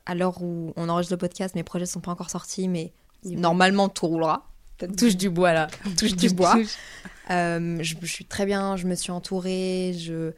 à 0.06 0.16
l'heure 0.16 0.42
où 0.42 0.74
on 0.76 0.90
enregistre 0.90 1.14
le 1.14 1.18
podcast, 1.18 1.56
mes 1.56 1.64
projets 1.64 1.86
sont 1.86 2.00
pas 2.00 2.12
encore 2.12 2.30
sortis, 2.30 2.68
mais 2.68 2.94
normalement 3.26 3.90
tout 3.90 4.08
roulera. 4.08 4.48
Touche 4.98 5.16
du 5.16 5.30
bois, 5.30 5.54
là. 5.54 5.68
Touche 5.98 6.16
du 6.16 6.30
bois. 6.30 6.58
Euh, 7.30 7.78
je, 7.82 7.96
je 8.02 8.08
suis 8.08 8.26
très 8.26 8.48
bien, 8.48 8.76
je 8.78 8.88
me 8.88 8.96
suis 8.96 9.12
entourée, 9.12 9.94
je 9.96 10.34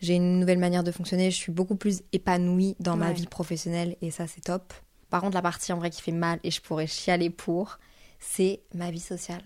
j'ai 0.00 0.14
une 0.14 0.38
nouvelle 0.38 0.58
manière 0.58 0.84
de 0.84 0.92
fonctionner, 0.92 1.30
je 1.30 1.36
suis 1.36 1.52
beaucoup 1.52 1.74
plus 1.74 2.02
épanouie 2.12 2.76
dans 2.78 2.96
ma 2.96 3.12
vie 3.12 3.26
professionnelle 3.26 3.96
et 4.00 4.10
ça 4.10 4.26
c'est 4.26 4.42
top. 4.42 4.72
Par 5.10 5.22
contre, 5.22 5.34
la 5.34 5.42
partie 5.42 5.72
en 5.72 5.78
vrai 5.78 5.90
qui 5.90 6.02
fait 6.02 6.12
mal 6.12 6.38
et 6.42 6.50
je 6.50 6.60
pourrais 6.60 6.86
chialer 6.86 7.30
pour, 7.30 7.78
c'est 8.18 8.60
ma 8.74 8.90
vie 8.90 9.00
sociale. 9.00 9.42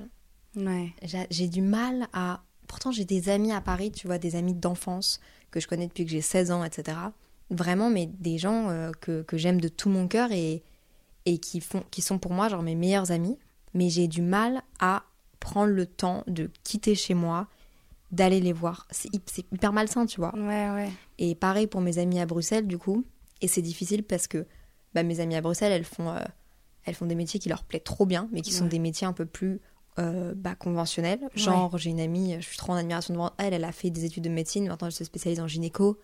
Ouais. 0.56 0.92
J'ai 1.30 1.48
du 1.48 1.62
mal 1.62 2.08
à. 2.12 2.42
Pourtant, 2.66 2.90
j'ai 2.90 3.04
des 3.04 3.28
amis 3.28 3.52
à 3.52 3.60
Paris, 3.60 3.92
tu 3.92 4.06
vois, 4.06 4.18
des 4.18 4.34
amis 4.34 4.54
d'enfance 4.54 5.20
que 5.50 5.60
je 5.60 5.68
connais 5.68 5.86
depuis 5.86 6.04
que 6.04 6.10
j'ai 6.10 6.22
16 6.22 6.50
ans, 6.50 6.64
etc. 6.64 6.96
Vraiment, 7.50 7.90
mais 7.90 8.06
des 8.06 8.38
gens 8.38 8.70
euh, 8.70 8.90
que, 9.00 9.22
que 9.22 9.36
j'aime 9.36 9.60
de 9.60 9.68
tout 9.68 9.90
mon 9.90 10.08
cœur 10.08 10.32
et, 10.32 10.62
et 11.26 11.38
qui, 11.38 11.60
font, 11.60 11.84
qui 11.90 12.00
sont 12.00 12.18
pour 12.18 12.32
moi, 12.32 12.48
genre, 12.48 12.62
mes 12.62 12.74
meilleurs 12.74 13.10
amis. 13.10 13.38
Mais 13.74 13.90
j'ai 13.90 14.08
du 14.08 14.22
mal 14.22 14.62
à 14.80 15.04
prendre 15.38 15.72
le 15.72 15.86
temps 15.86 16.24
de 16.26 16.50
quitter 16.64 16.94
chez 16.94 17.14
moi, 17.14 17.46
d'aller 18.10 18.40
les 18.40 18.52
voir. 18.52 18.86
C'est 18.90 19.10
hyper 19.14 19.72
malsain, 19.72 20.06
tu 20.06 20.20
vois. 20.20 20.34
Ouais, 20.34 20.70
ouais. 20.70 20.90
Et 21.18 21.34
pareil 21.34 21.66
pour 21.66 21.80
mes 21.80 21.98
amis 21.98 22.20
à 22.20 22.26
Bruxelles, 22.26 22.66
du 22.66 22.78
coup. 22.78 23.04
Et 23.40 23.48
c'est 23.48 23.62
difficile 23.62 24.02
parce 24.02 24.26
que 24.26 24.46
bah, 24.94 25.02
mes 25.02 25.20
amies 25.20 25.36
à 25.36 25.40
Bruxelles, 25.40 25.72
elles 25.72 25.84
font, 25.84 26.10
euh, 26.10 26.20
elles 26.84 26.94
font 26.94 27.06
des 27.06 27.14
métiers 27.14 27.40
qui 27.40 27.48
leur 27.48 27.64
plaisent 27.64 27.84
trop 27.84 28.06
bien, 28.06 28.28
mais 28.32 28.40
qui 28.40 28.52
sont 28.52 28.66
des 28.66 28.78
métiers 28.78 29.06
un 29.06 29.12
peu 29.12 29.26
plus 29.26 29.60
euh, 29.98 30.32
bah, 30.36 30.54
conventionnels. 30.54 31.20
Genre, 31.34 31.76
j'ai 31.78 31.90
une 31.90 32.00
amie, 32.00 32.36
je 32.40 32.46
suis 32.46 32.56
trop 32.56 32.72
en 32.72 32.76
admiration 32.76 33.14
devant 33.14 33.32
elle, 33.38 33.54
elle 33.54 33.64
a 33.64 33.72
fait 33.72 33.90
des 33.90 34.04
études 34.04 34.24
de 34.24 34.30
médecine, 34.30 34.66
maintenant 34.68 34.86
elle 34.88 34.92
se 34.92 35.04
spécialise 35.04 35.40
en 35.40 35.48
gynéco. 35.48 35.98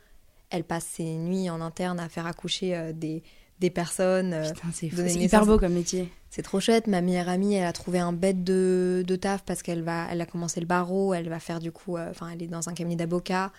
Elle 0.51 0.65
passe 0.65 0.85
ses 0.85 1.17
nuits 1.17 1.51
en 1.51 1.61
interne 1.61 2.01
à 2.01 2.09
faire 2.09 2.27
accoucher 2.27 2.75
euh, 2.75 2.93
des, 2.93 3.23
des 3.61 3.71
personnes. 3.71 4.35
Putain, 4.55 4.69
c'est 4.73 5.15
hyper 5.15 5.45
beau 5.45 5.59
comme 5.59 5.75
métier. 5.75 6.11
c'est 6.31 6.43
trop 6.43 6.59
chouette. 6.59 6.87
Ma 6.87 7.03
meilleure 7.03 7.29
amie, 7.29 7.55
elle 7.55 7.67
a 7.67 7.73
trouvé 7.73 7.99
un 7.99 8.15
bête 8.15 8.45
de, 8.45 9.05
de 9.07 9.17
taf 9.17 9.43
parce 9.45 9.63
qu'elle 9.63 9.83
va, 9.83 10.07
elle 10.11 10.23
a 10.23 10.27
commencé 10.27 10.61
le 10.61 10.67
barreau. 10.67 11.13
Elle 11.13 11.29
va 11.29 11.39
faire 11.39 11.59
du 11.61 11.71
coup, 11.71 11.99
enfin, 11.99 12.31
elle 12.31 12.43
est 12.43 12.47
dans 12.47 12.67
un 12.69 12.73
cabinet 12.73 12.97
d'avocat, 12.97 13.53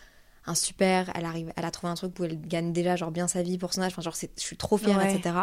un 0.49 0.55
super. 0.55 1.11
Elle 1.15 1.25
arrive, 1.25 1.51
elle 1.55 1.65
a 1.65 1.71
trouvé 1.71 1.91
un 1.91 1.95
truc 1.95 2.17
où 2.19 2.23
elle 2.23 2.39
gagne 2.41 2.73
déjà 2.73 2.95
genre 2.95 3.11
bien 3.11 3.27
sa 3.27 3.41
vie 3.43 3.57
pour 3.57 3.73
son 3.73 3.81
âge. 3.81 3.91
Enfin, 3.93 4.01
genre, 4.01 4.15
je 4.15 4.27
suis 4.41 4.57
trop 4.57 4.77
fière, 4.77 4.97
Ouais. 4.97 5.13
etc. 5.15 5.35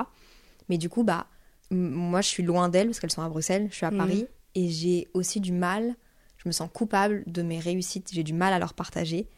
Mais 0.68 0.78
du 0.78 0.88
coup, 0.88 1.04
bah, 1.04 1.26
moi, 1.70 2.20
je 2.20 2.28
suis 2.28 2.42
loin 2.42 2.68
d'elles 2.68 2.86
parce 2.88 3.00
qu'elles 3.00 3.12
sont 3.12 3.22
à 3.22 3.28
Bruxelles. 3.28 3.68
Je 3.70 3.76
suis 3.76 3.86
à 3.86 3.90
Mhm. 3.90 3.98
Paris 3.98 4.26
et 4.54 4.68
j'ai 4.68 5.08
aussi 5.14 5.40
du 5.40 5.52
mal. 5.52 5.94
Je 6.38 6.48
me 6.48 6.52
sens 6.52 6.68
coupable 6.72 7.24
de 7.26 7.42
mes 7.42 7.58
réussites. 7.58 8.10
J'ai 8.12 8.22
du 8.22 8.32
mal 8.32 8.52
à 8.52 8.58
leur 8.58 8.74
partager 8.74 9.28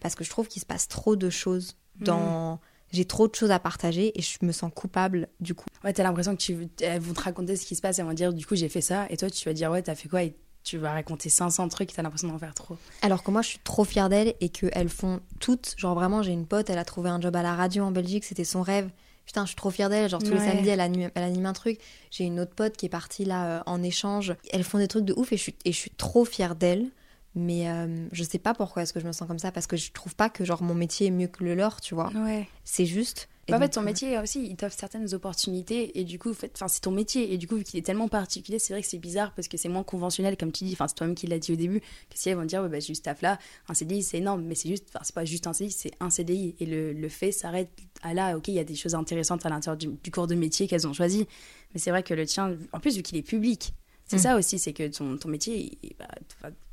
parce 0.00 0.14
que 0.14 0.24
je 0.24 0.30
trouve 0.30 0.48
qu'il 0.48 0.60
se 0.60 0.66
passe 0.66 0.88
trop 0.88 1.14
de 1.16 1.30
choses 1.30 1.76
dans. 2.00 2.60
J'ai 2.92 3.04
trop 3.04 3.26
de 3.26 3.34
choses 3.34 3.50
à 3.50 3.58
partager 3.58 4.16
et 4.18 4.22
je 4.22 4.38
me 4.42 4.52
sens 4.52 4.70
coupable 4.74 5.28
du 5.40 5.54
coup. 5.54 5.66
Ouais, 5.82 5.92
t'as 5.92 6.04
l'impression 6.04 6.36
que 6.36 6.40
tu, 6.40 6.68
elles 6.80 7.00
vont 7.00 7.14
te 7.14 7.20
raconter 7.20 7.56
ce 7.56 7.66
qui 7.66 7.74
se 7.74 7.82
passe, 7.82 7.98
elles 7.98 8.04
vont 8.04 8.12
dire 8.14 8.32
du 8.32 8.46
coup 8.46 8.54
j'ai 8.54 8.68
fait 8.68 8.80
ça, 8.80 9.06
et 9.10 9.16
toi 9.16 9.28
tu 9.28 9.44
vas 9.48 9.52
dire 9.52 9.72
ouais 9.72 9.82
t'as 9.82 9.96
fait 9.96 10.08
quoi, 10.08 10.22
et 10.22 10.36
tu 10.66 10.78
vas 10.78 10.92
raconter 10.92 11.28
500 11.28 11.68
trucs, 11.68 11.92
t'as 11.92 12.02
l'impression 12.02 12.26
d'en 12.28 12.38
faire 12.38 12.52
trop. 12.52 12.76
Alors 13.00 13.22
que 13.22 13.30
moi, 13.30 13.40
je 13.40 13.50
suis 13.50 13.60
trop 13.60 13.84
fière 13.84 14.08
d'elles 14.08 14.34
et 14.40 14.48
qu'elles 14.48 14.88
font 14.88 15.20
toutes. 15.38 15.74
Genre, 15.78 15.94
vraiment, 15.94 16.22
j'ai 16.22 16.32
une 16.32 16.44
pote, 16.44 16.68
elle 16.68 16.78
a 16.78 16.84
trouvé 16.84 17.08
un 17.08 17.20
job 17.20 17.34
à 17.36 17.42
la 17.42 17.54
radio 17.54 17.84
en 17.84 17.92
Belgique, 17.92 18.24
c'était 18.24 18.44
son 18.44 18.62
rêve. 18.62 18.90
Putain, 19.24 19.42
je 19.42 19.48
suis 19.48 19.56
trop 19.56 19.70
fière 19.70 19.88
d'elle. 19.88 20.10
Genre, 20.10 20.22
tous 20.22 20.32
les 20.32 20.38
samedis, 20.38 20.68
elle 20.68 20.80
anime, 20.80 21.10
elle 21.14 21.22
anime 21.22 21.46
un 21.46 21.52
truc. 21.52 21.78
J'ai 22.10 22.24
une 22.24 22.40
autre 22.40 22.54
pote 22.54 22.76
qui 22.76 22.86
est 22.86 22.90
partie 22.90 23.24
là 23.24 23.46
euh, 23.46 23.62
en 23.66 23.82
échange. 23.82 24.34
Elles 24.52 24.64
font 24.64 24.78
des 24.78 24.88
trucs 24.88 25.04
de 25.04 25.14
ouf 25.16 25.32
et 25.32 25.36
je 25.36 25.42
suis, 25.42 25.54
et 25.64 25.72
je 25.72 25.78
suis 25.78 25.90
trop 25.90 26.24
fière 26.24 26.56
d'elles. 26.56 26.86
Mais 27.36 27.68
euh, 27.68 28.08
je 28.12 28.24
sais 28.24 28.38
pas 28.38 28.54
pourquoi 28.54 28.82
est-ce 28.82 28.92
que 28.92 29.00
je 29.00 29.06
me 29.06 29.12
sens 29.12 29.28
comme 29.28 29.38
ça 29.38 29.52
parce 29.52 29.66
que 29.66 29.76
je 29.76 29.92
trouve 29.92 30.16
pas 30.16 30.30
que 30.30 30.44
genre 30.44 30.62
mon 30.62 30.74
métier 30.74 31.08
est 31.08 31.10
mieux 31.10 31.26
que 31.26 31.44
le 31.44 31.54
leur, 31.54 31.80
tu 31.80 31.94
vois. 31.94 32.10
Ouais. 32.14 32.48
C'est 32.64 32.86
juste. 32.86 33.28
Et 33.48 33.54
en 33.54 33.58
fait, 33.60 33.68
ton 33.68 33.80
euh, 33.80 33.84
métier 33.84 34.18
aussi, 34.18 34.44
il 34.44 34.56
t'offre 34.56 34.76
certaines 34.76 35.14
opportunités, 35.14 35.98
et 36.00 36.02
du 36.04 36.18
coup, 36.18 36.30
enfin, 36.32 36.66
c'est 36.66 36.80
ton 36.80 36.90
métier, 36.90 37.32
et 37.32 37.38
du 37.38 37.46
coup, 37.46 37.56
vu 37.56 37.62
qu'il 37.64 37.78
est 37.78 37.82
tellement 37.82 38.08
particulier, 38.08 38.58
c'est 38.58 38.72
vrai 38.72 38.82
que 38.82 38.88
c'est 38.88 38.98
bizarre 38.98 39.32
parce 39.34 39.46
que 39.46 39.56
c'est 39.56 39.68
moins 39.68 39.84
conventionnel, 39.84 40.36
comme 40.36 40.50
tu 40.50 40.64
dis, 40.64 40.72
enfin, 40.72 40.88
c'est 40.88 40.94
toi-même 40.96 41.14
qui 41.14 41.28
l'as 41.28 41.38
dit 41.38 41.52
au 41.52 41.56
début, 41.56 41.80
que 41.80 41.86
si 42.14 42.28
elles 42.28 42.36
vont 42.36 42.44
dire, 42.44 42.62
ouais, 42.62 42.68
bah, 42.68 42.80
j'ai 42.80 42.88
juste 42.88 43.04
taf 43.04 43.22
là, 43.22 43.38
un 43.68 43.74
CDI, 43.74 44.02
c'est 44.02 44.18
énorme, 44.18 44.42
mais 44.42 44.56
c'est 44.56 44.68
juste, 44.68 44.86
enfin, 44.88 44.98
c'est 45.04 45.14
pas 45.14 45.24
juste 45.24 45.46
un 45.46 45.52
CDI, 45.52 45.70
c'est 45.70 45.92
un 46.00 46.10
CDI, 46.10 46.56
et 46.58 46.66
le, 46.66 46.92
le 46.92 47.08
fait 47.08 47.30
s'arrête 47.30 47.70
à 48.02 48.14
là, 48.14 48.36
ok, 48.36 48.48
il 48.48 48.54
y 48.54 48.58
a 48.58 48.64
des 48.64 48.74
choses 48.74 48.96
intéressantes 48.96 49.46
à 49.46 49.48
l'intérieur 49.48 49.76
du, 49.76 49.88
du 50.02 50.10
cours 50.10 50.26
de 50.26 50.34
métier 50.34 50.66
qu'elles 50.66 50.88
ont 50.88 50.92
choisi, 50.92 51.28
mais 51.72 51.78
c'est 51.78 51.90
vrai 51.90 52.02
que 52.02 52.14
le 52.14 52.26
tien, 52.26 52.56
en 52.72 52.80
plus, 52.80 52.96
vu 52.96 53.02
qu'il 53.02 53.16
est 53.16 53.22
public, 53.22 53.72
c'est 54.08 54.16
Mm. 54.16 54.20
ça 54.20 54.36
aussi, 54.36 54.58
c'est 54.58 54.72
que 54.72 54.88
ton, 54.88 55.16
ton 55.18 55.28
métier, 55.28 55.78
il- 55.84 55.94
bah, 55.98 56.08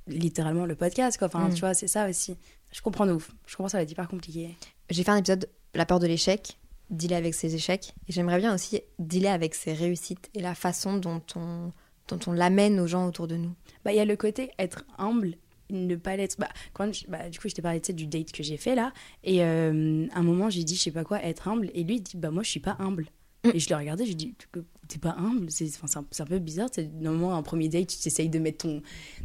littéralement 0.07 0.65
le 0.65 0.75
podcast, 0.75 1.17
quoi, 1.17 1.27
enfin, 1.27 1.49
Mm. 1.49 1.53
tu 1.53 1.59
vois, 1.61 1.73
c'est 1.75 1.87
ça 1.87 2.09
aussi. 2.09 2.35
Je 2.71 2.81
comprends 2.81 3.05
de 3.05 3.11
ouf, 3.13 3.31
je 3.45 3.55
comprends, 3.55 3.69
ça 3.69 3.77
va 3.77 3.83
être 3.83 3.91
hyper 3.91 4.07
compliqué. 4.07 4.49
J'ai 4.89 5.03
fait 5.03 5.11
un 5.11 5.17
épisode 5.17 5.47
La 5.75 5.85
peur 5.87 5.97
de 5.99 6.05
l'échec, 6.05 6.57
dealer 6.93 7.17
avec 7.17 7.33
ses 7.33 7.55
échecs. 7.55 7.93
Et 8.07 8.11
j'aimerais 8.11 8.39
bien 8.39 8.53
aussi 8.53 8.81
dealer 8.99 9.31
avec 9.31 9.55
ses 9.55 9.73
réussites 9.73 10.29
et 10.33 10.41
la 10.41 10.55
façon 10.55 10.97
dont 10.97 11.21
on, 11.35 11.71
dont 12.07 12.19
on 12.27 12.31
l'amène 12.31 12.79
aux 12.79 12.87
gens 12.87 13.07
autour 13.07 13.27
de 13.27 13.35
nous. 13.35 13.53
Bah, 13.83 13.91
il 13.91 13.97
y 13.97 13.99
a 13.99 14.05
le 14.05 14.15
côté 14.15 14.51
être 14.59 14.85
humble, 14.97 15.35
ne 15.69 15.95
pas 15.95 16.15
l'être. 16.15 16.37
Bah, 16.39 16.49
quand 16.73 16.89
bah, 17.09 17.29
du 17.29 17.39
coup, 17.39 17.49
je 17.49 17.55
t'ai 17.55 17.61
parlé 17.61 17.79
du 17.79 18.07
date 18.07 18.31
que 18.31 18.43
j'ai 18.43 18.57
fait 18.57 18.75
là. 18.75 18.93
Et 19.23 19.43
euh, 19.43 20.07
à 20.13 20.19
un 20.19 20.23
moment, 20.23 20.49
j'ai 20.49 20.63
dit, 20.63 20.75
je 20.75 20.81
sais 20.81 20.91
pas 20.91 21.03
quoi, 21.03 21.23
être 21.23 21.47
humble. 21.47 21.69
Et 21.73 21.83
lui, 21.83 21.95
il 21.95 22.01
dit, 22.01 22.17
bah, 22.17 22.31
moi, 22.31 22.43
je 22.43 22.49
suis 22.49 22.59
pas 22.59 22.77
humble. 22.79 23.07
Et 23.53 23.59
je 23.59 23.67
l'ai 23.67 23.75
regardé, 23.75 24.05
j'ai 24.05 24.13
dit, 24.15 24.33
t'es 24.87 24.99
pas 24.99 25.15
humble 25.17 25.51
C'est 25.51 25.65
un, 25.97 25.99
un 26.19 26.25
peu 26.25 26.39
bizarre. 26.39 26.69
c'est 26.71 26.89
Normalement, 26.93 27.35
un 27.35 27.43
premier 27.43 27.67
date, 27.67 27.87
tu 27.87 28.07
essayes 28.07 28.29
de 28.29 28.39
mettre 28.39 28.59
ton. 28.59 28.81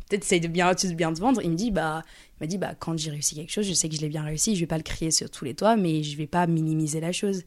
Peut-être 0.09 0.23
tu 0.23 0.27
essayes 0.27 0.41
de 0.41 0.49
bien, 0.49 0.75
tu 0.75 0.93
bien 0.95 1.13
te 1.13 1.21
vendre. 1.21 1.41
Il 1.43 1.51
me 1.51 1.57
dit, 1.57 1.71
bah, 1.71 2.03
il 2.33 2.45
m'a 2.45 2.47
dit, 2.49 2.59
bah, 2.59 2.75
quand 2.75 2.99
j'ai 2.99 3.11
réussi 3.11 3.37
quelque 3.37 3.53
chose, 3.53 3.67
je 3.67 3.73
sais 3.75 3.89
que 3.89 3.95
je 3.95 4.01
l'ai 4.01 4.09
bien 4.09 4.25
réussi. 4.25 4.57
Je 4.57 4.61
vais 4.61 4.67
pas 4.67 4.77
le 4.77 4.83
crier 4.83 5.13
sur 5.13 5.31
tous 5.31 5.45
les 5.45 5.55
toits, 5.55 5.77
mais 5.77 6.03
je 6.03 6.17
vais 6.17 6.27
pas 6.27 6.47
minimiser 6.49 6.99
la 7.01 7.13
chose. 7.13 7.43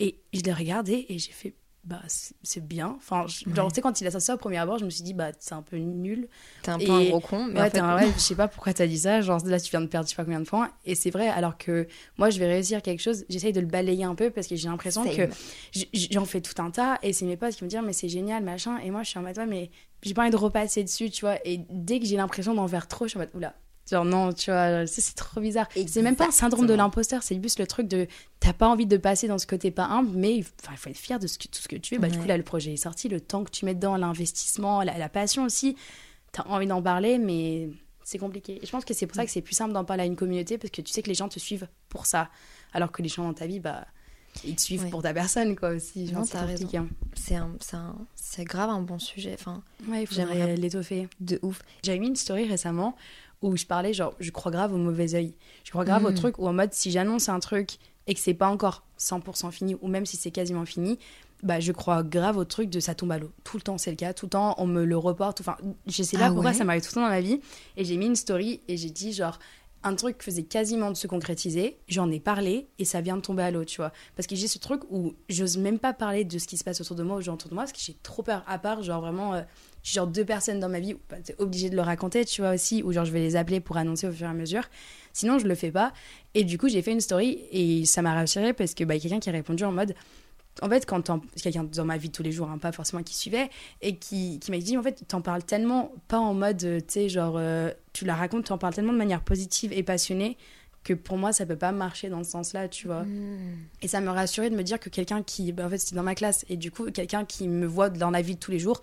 Et 0.00 0.20
je 0.34 0.40
l'ai 0.42 0.52
regardé 0.52 1.06
et 1.08 1.18
j'ai 1.18 1.32
fait, 1.32 1.54
bah, 1.88 2.02
c'est 2.42 2.66
bien. 2.66 2.94
Enfin, 2.98 3.24
je- 3.26 3.48
genre, 3.54 3.68
tu 3.70 3.76
sais, 3.76 3.80
quand 3.80 4.00
il 4.00 4.06
a 4.06 4.10
sorti 4.10 4.26
ça 4.26 4.34
au 4.34 4.38
premier 4.38 4.58
abord, 4.58 4.78
je 4.78 4.84
me 4.84 4.90
suis 4.90 5.02
dit, 5.02 5.14
bah, 5.14 5.30
c'est 5.38 5.54
un 5.54 5.62
peu 5.62 5.76
nul. 5.78 6.28
T'es 6.62 6.70
un 6.70 6.78
peu 6.78 6.84
Et- 6.84 6.90
un 6.90 7.04
gros 7.08 7.20
con, 7.20 7.46
mais 7.46 7.60
ouais, 7.60 7.66
en 7.66 7.70
fait, 7.70 7.78
un- 7.78 7.96
ouais, 7.96 8.12
je 8.14 8.20
sais 8.20 8.34
pas 8.34 8.46
pourquoi 8.46 8.74
t'as 8.74 8.86
dit 8.86 8.98
ça. 8.98 9.22
Genre 9.22 9.44
là, 9.46 9.58
tu 9.58 9.70
viens 9.70 9.80
de 9.80 9.86
perdre 9.86 10.06
je 10.06 10.10
sais 10.10 10.16
pas 10.16 10.24
combien 10.24 10.40
de 10.40 10.44
points. 10.46 10.70
Et 10.84 10.94
c'est 10.94 11.10
vrai, 11.10 11.28
alors 11.28 11.56
que 11.56 11.88
moi, 12.18 12.28
je 12.30 12.38
vais 12.38 12.46
réussir 12.46 12.82
quelque 12.82 13.00
chose, 13.00 13.24
j'essaye 13.30 13.52
de 13.54 13.60
le 13.60 13.66
balayer 13.66 14.04
un 14.04 14.14
peu 14.14 14.30
parce 14.30 14.46
que 14.46 14.54
j'ai 14.56 14.68
l'impression 14.68 15.04
que 15.16 15.28
j'en 16.10 16.24
fais 16.26 16.40
tout 16.40 16.60
un 16.62 16.70
tas. 16.70 16.98
Et 17.02 17.12
c'est 17.12 17.24
mes 17.24 17.36
potes 17.36 17.54
qui 17.56 17.64
me 17.64 17.68
disent, 17.70 17.80
mais 17.84 17.92
c'est 17.94 18.08
génial, 18.08 18.44
machin. 18.44 18.78
Et 18.78 18.90
moi, 18.90 19.02
je 19.02 19.08
suis 19.10 19.18
en 19.18 19.22
mode, 19.22 19.38
ouais, 19.38 19.46
mais 19.46 19.70
j'ai 20.02 20.14
pas 20.14 20.22
envie 20.22 20.30
de 20.30 20.36
repasser 20.36 20.84
dessus, 20.84 21.10
tu 21.10 21.22
vois. 21.24 21.36
Et 21.46 21.62
dès 21.70 22.00
que 22.00 22.06
j'ai 22.06 22.16
l'impression 22.16 22.54
d'en 22.54 22.68
faire 22.68 22.86
trop, 22.86 23.06
je 23.06 23.10
suis 23.10 23.18
en 23.18 23.22
mode, 23.22 23.30
oula. 23.34 23.54
Genre, 23.90 24.04
non, 24.04 24.32
tu 24.32 24.50
vois, 24.50 24.86
c'est 24.86 25.14
trop 25.14 25.40
bizarre. 25.40 25.68
C'est 25.86 26.02
même 26.02 26.16
pas 26.16 26.28
un 26.28 26.30
syndrome 26.30 26.66
de 26.66 26.74
l'imposteur, 26.74 27.22
c'est 27.22 27.40
juste 27.42 27.58
le 27.58 27.66
truc 27.66 27.88
de 27.88 28.06
t'as 28.40 28.52
pas 28.52 28.68
envie 28.68 28.86
de 28.86 28.96
passer 28.96 29.28
dans 29.28 29.38
ce 29.38 29.46
côté 29.46 29.70
pas 29.70 29.86
humble, 29.86 30.10
mais 30.16 30.36
il 30.36 30.44
faut 30.44 30.90
être 30.90 30.96
fier 30.96 31.18
de 31.18 31.26
ce 31.26 31.38
que, 31.38 31.48
tout 31.48 31.60
ce 31.62 31.68
que 31.68 31.76
tu 31.76 31.94
fais. 31.94 31.98
Bah, 31.98 32.08
Du 32.08 32.18
coup, 32.18 32.26
là, 32.26 32.36
le 32.36 32.42
projet 32.42 32.72
est 32.74 32.76
sorti, 32.76 33.08
le 33.08 33.20
temps 33.20 33.44
que 33.44 33.50
tu 33.50 33.64
mets 33.64 33.74
dedans, 33.74 33.96
l'investissement, 33.96 34.82
la, 34.82 34.98
la 34.98 35.08
passion 35.08 35.44
aussi. 35.44 35.76
T'as 36.32 36.42
envie 36.44 36.66
d'en 36.66 36.82
parler, 36.82 37.18
mais 37.18 37.70
c'est 38.04 38.18
compliqué. 38.18 38.58
Et 38.62 38.66
je 38.66 38.70
pense 38.70 38.84
que 38.84 38.92
c'est 38.94 39.06
pour 39.06 39.16
ça 39.16 39.24
que 39.24 39.30
c'est 39.30 39.40
plus 39.42 39.54
simple 39.54 39.72
d'en 39.72 39.84
parler 39.84 40.02
à 40.02 40.06
une 40.06 40.16
communauté, 40.16 40.58
parce 40.58 40.70
que 40.70 40.82
tu 40.82 40.92
sais 40.92 41.02
que 41.02 41.08
les 41.08 41.14
gens 41.14 41.28
te 41.28 41.38
suivent 41.38 41.68
pour 41.88 42.04
ça. 42.06 42.28
Alors 42.74 42.92
que 42.92 43.00
les 43.02 43.08
gens 43.08 43.24
dans 43.24 43.32
ta 43.34 43.46
vie, 43.46 43.60
bah, 43.60 43.86
ils 44.44 44.54
te 44.54 44.60
suivent 44.60 44.84
Ouais. 44.84 44.90
pour 44.90 45.02
ta 45.02 45.14
personne, 45.14 45.56
quoi, 45.56 45.70
aussi. 45.70 46.04
Non, 46.12 46.24
c'est 46.24 46.32
t'as 46.32 46.46
compliqué, 46.46 46.76
hein. 46.76 46.88
c'est 47.14 47.34
un- 47.36 47.56
c'est 47.60 47.76
un- 47.76 47.96
c'est 48.14 48.44
grave 48.44 48.68
un 48.70 48.82
bon 48.82 48.98
sujet. 48.98 49.34
Enfin, 49.38 49.62
Ouais, 49.88 50.04
J'aimerais- 50.10 50.56
l'étoffer. 50.56 51.08
de 51.20 51.38
ouf. 51.42 51.60
J'avais 51.82 51.98
mis 51.98 52.08
une 52.08 52.16
story 52.16 52.44
récemment 52.46 52.94
où 53.42 53.56
je 53.56 53.66
parlais 53.66 53.92
genre 53.92 54.14
je 54.20 54.30
crois 54.30 54.50
grave 54.52 54.72
au 54.74 54.78
mauvais 54.78 55.14
œil. 55.14 55.34
Je 55.64 55.70
crois 55.70 55.84
grave 55.84 56.04
au 56.04 56.10
Mm. 56.10 56.14
truc 56.14 56.38
où 56.38 56.46
en 56.48 56.52
mode 56.52 56.72
si 56.72 56.90
j'annonce 56.90 57.28
un 57.28 57.40
truc 57.40 57.78
et 58.06 58.14
que 58.14 58.20
c'est 58.20 58.34
pas 58.34 58.48
encore 58.48 58.84
100% 58.98 59.50
fini 59.50 59.76
ou 59.80 59.88
même 59.88 60.06
si 60.06 60.16
c'est 60.16 60.30
quasiment 60.30 60.64
fini, 60.64 60.98
bah 61.42 61.60
je 61.60 61.70
crois 61.72 62.02
grave 62.02 62.36
au 62.36 62.44
truc 62.44 62.68
de 62.70 62.80
ça 62.80 62.94
tombe 62.94 63.12
à 63.12 63.18
l'eau. 63.18 63.30
Tout 63.44 63.56
le 63.58 63.62
temps 63.62 63.78
c'est 63.78 63.90
le 63.90 63.96
cas, 63.96 64.12
tout 64.12 64.26
le 64.26 64.30
temps 64.30 64.54
on 64.58 64.66
me 64.66 64.84
le 64.84 64.96
reporte. 64.96 65.40
Enfin, 65.40 65.56
je 65.86 66.02
sais 66.02 66.16
pas 66.18 66.26
Ah 66.26 66.28
pourquoi 66.30 66.50
ouais 66.50 66.56
ça 66.56 66.64
m'arrive 66.64 66.82
tout 66.82 66.88
le 66.90 66.94
temps 66.94 67.02
dans 67.02 67.08
ma 67.08 67.20
vie 67.20 67.40
et 67.76 67.84
j'ai 67.84 67.96
mis 67.96 68.06
une 68.06 68.16
story 68.16 68.60
et 68.66 68.76
j'ai 68.76 68.90
dit 68.90 69.12
genre 69.12 69.38
un 69.84 69.94
truc 69.94 70.24
faisait 70.24 70.42
quasiment 70.42 70.90
de 70.90 70.96
se 70.96 71.06
concrétiser, 71.06 71.78
j'en 71.86 72.10
ai 72.10 72.18
parlé 72.18 72.66
et 72.80 72.84
ça 72.84 73.00
vient 73.00 73.14
de 73.16 73.20
tomber 73.22 73.44
à 73.44 73.52
l'eau, 73.52 73.64
tu 73.64 73.76
vois. 73.76 73.92
Parce 74.16 74.26
que 74.26 74.34
j'ai 74.34 74.48
ce 74.48 74.58
truc 74.58 74.82
où 74.90 75.14
j'ose 75.28 75.56
même 75.56 75.78
pas 75.78 75.92
parler 75.92 76.24
de 76.24 76.36
ce 76.40 76.48
qui 76.48 76.56
se 76.56 76.64
passe 76.64 76.80
autour 76.80 76.96
de 76.96 77.04
moi, 77.04 77.14
aux 77.18 77.20
gens 77.20 77.34
autour 77.34 77.48
de 77.50 77.54
moi, 77.54 77.62
parce 77.62 77.72
que 77.72 77.78
j'ai 77.80 77.94
trop 78.02 78.24
peur. 78.24 78.42
À 78.48 78.58
part, 78.58 78.82
genre 78.82 79.00
vraiment, 79.00 79.34
euh, 79.34 79.42
j'ai 79.82 79.94
genre 79.94 80.06
deux 80.06 80.24
personnes 80.24 80.60
dans 80.60 80.68
ma 80.68 80.80
vie 80.80 80.94
bah, 81.08 81.16
t'es 81.22 81.34
obligé 81.38 81.70
de 81.70 81.76
le 81.76 81.82
raconter, 81.82 82.24
tu 82.24 82.42
vois 82.42 82.52
aussi, 82.52 82.82
ou 82.82 82.92
genre 82.92 83.04
je 83.04 83.12
vais 83.12 83.20
les 83.20 83.36
appeler 83.36 83.60
pour 83.60 83.76
annoncer 83.76 84.06
au 84.06 84.12
fur 84.12 84.26
et 84.26 84.30
à 84.30 84.34
mesure. 84.34 84.64
Sinon, 85.12 85.38
je 85.38 85.48
le 85.48 85.54
fais 85.54 85.70
pas. 85.70 85.92
Et 86.34 86.44
du 86.44 86.58
coup, 86.58 86.68
j'ai 86.68 86.82
fait 86.82 86.92
une 86.92 87.00
story 87.00 87.40
et 87.50 87.84
ça 87.86 88.02
m'a 88.02 88.14
rassuré 88.14 88.52
parce 88.52 88.74
que 88.74 88.84
bah, 88.84 88.98
quelqu'un 88.98 89.18
qui 89.18 89.28
a 89.28 89.32
répondu 89.32 89.64
en 89.64 89.72
mode 89.72 89.94
en 90.62 90.68
fait, 90.68 90.86
quand 90.86 91.20
quelqu'un 91.40 91.64
dans 91.64 91.84
ma 91.84 91.96
vie 91.96 92.08
de 92.08 92.12
tous 92.12 92.22
les 92.22 92.32
jours, 92.32 92.50
hein, 92.50 92.58
pas 92.58 92.72
forcément 92.72 93.02
qui 93.02 93.14
suivait, 93.14 93.50
et 93.82 93.96
qui, 93.96 94.40
qui 94.40 94.50
m'a 94.50 94.58
dit, 94.58 94.76
en 94.76 94.82
fait, 94.82 95.04
t'en 95.06 95.20
parles 95.20 95.44
tellement, 95.44 95.92
pas 96.08 96.18
en 96.18 96.34
mode, 96.34 96.62
euh, 96.64 96.80
tu 96.80 96.86
sais, 96.88 97.08
genre, 97.08 97.36
euh, 97.36 97.70
tu 97.92 98.04
la 98.04 98.14
racontes, 98.14 98.46
t'en 98.46 98.58
parles 98.58 98.74
tellement 98.74 98.92
de 98.92 98.98
manière 98.98 99.22
positive 99.22 99.72
et 99.72 99.82
passionnée, 99.82 100.36
que 100.84 100.94
pour 100.94 101.16
moi, 101.16 101.32
ça 101.32 101.46
peut 101.46 101.56
pas 101.56 101.72
marcher 101.72 102.08
dans 102.08 102.24
ce 102.24 102.30
sens-là, 102.30 102.68
tu 102.68 102.86
vois. 102.86 103.04
Et 103.82 103.88
ça 103.88 104.00
me 104.00 104.10
rassurait 104.10 104.50
de 104.50 104.56
me 104.56 104.62
dire 104.62 104.80
que 104.80 104.88
quelqu'un 104.88 105.22
qui, 105.22 105.52
bah, 105.52 105.66
en 105.66 105.70
fait, 105.70 105.78
c'était 105.78 105.96
dans 105.96 106.02
ma 106.02 106.14
classe, 106.14 106.44
et 106.48 106.56
du 106.56 106.70
coup, 106.70 106.90
quelqu'un 106.90 107.24
qui 107.24 107.46
me 107.48 107.66
voit 107.66 107.90
dans 107.90 108.10
la 108.10 108.22
vie 108.22 108.34
de 108.34 108.40
tous 108.40 108.50
les 108.50 108.58
jours, 108.58 108.80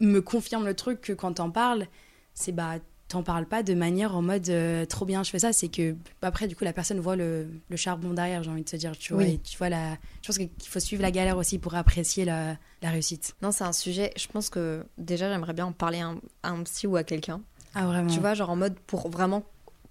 me 0.00 0.20
confirme 0.20 0.66
le 0.66 0.74
truc 0.74 1.00
que 1.00 1.12
quand 1.12 1.34
t'en 1.34 1.50
parles, 1.50 1.86
c'est 2.34 2.52
bah, 2.52 2.74
t'en 3.08 3.22
parles 3.22 3.46
pas 3.46 3.62
de 3.62 3.74
manière 3.74 4.14
en 4.16 4.22
mode 4.22 4.48
euh, 4.48 4.86
trop 4.86 5.04
bien, 5.04 5.22
je 5.22 5.30
fais 5.30 5.40
ça, 5.40 5.52
c'est 5.52 5.68
que 5.68 5.96
après, 6.22 6.46
du 6.46 6.54
coup, 6.56 6.64
la 6.64 6.72
personne 6.72 7.00
voit 7.00 7.16
le, 7.16 7.48
le 7.68 7.76
charbon 7.76 8.14
derrière, 8.14 8.42
j'ai 8.42 8.50
envie 8.50 8.62
de 8.62 8.68
te 8.70 8.76
dire, 8.76 8.96
tu 8.96 9.12
vois. 9.12 9.22
Oui. 9.24 9.32
Et 9.34 9.38
tu 9.38 9.58
vois, 9.58 9.68
la... 9.68 9.94
je 10.22 10.26
pense 10.28 10.38
qu'il 10.38 10.50
faut 10.64 10.80
suivre 10.80 11.02
la 11.02 11.10
galère 11.10 11.36
aussi 11.36 11.58
pour 11.58 11.74
apprécier 11.74 12.24
la, 12.24 12.56
la 12.82 12.90
réussite. 12.90 13.34
Non, 13.42 13.50
c'est 13.50 13.64
un 13.64 13.72
sujet, 13.72 14.12
je 14.16 14.28
pense 14.28 14.48
que 14.48 14.84
déjà, 14.96 15.28
j'aimerais 15.30 15.54
bien 15.54 15.66
en 15.66 15.72
parler 15.72 16.00
à 16.00 16.06
un, 16.06 16.20
à 16.44 16.50
un 16.50 16.62
psy 16.62 16.86
ou 16.86 16.96
à 16.96 17.02
quelqu'un. 17.02 17.40
Ah, 17.74 17.86
vraiment 17.86 18.08
Tu 18.10 18.20
vois, 18.20 18.34
genre 18.34 18.50
en 18.50 18.56
mode 18.56 18.78
pour 18.86 19.08
vraiment 19.10 19.44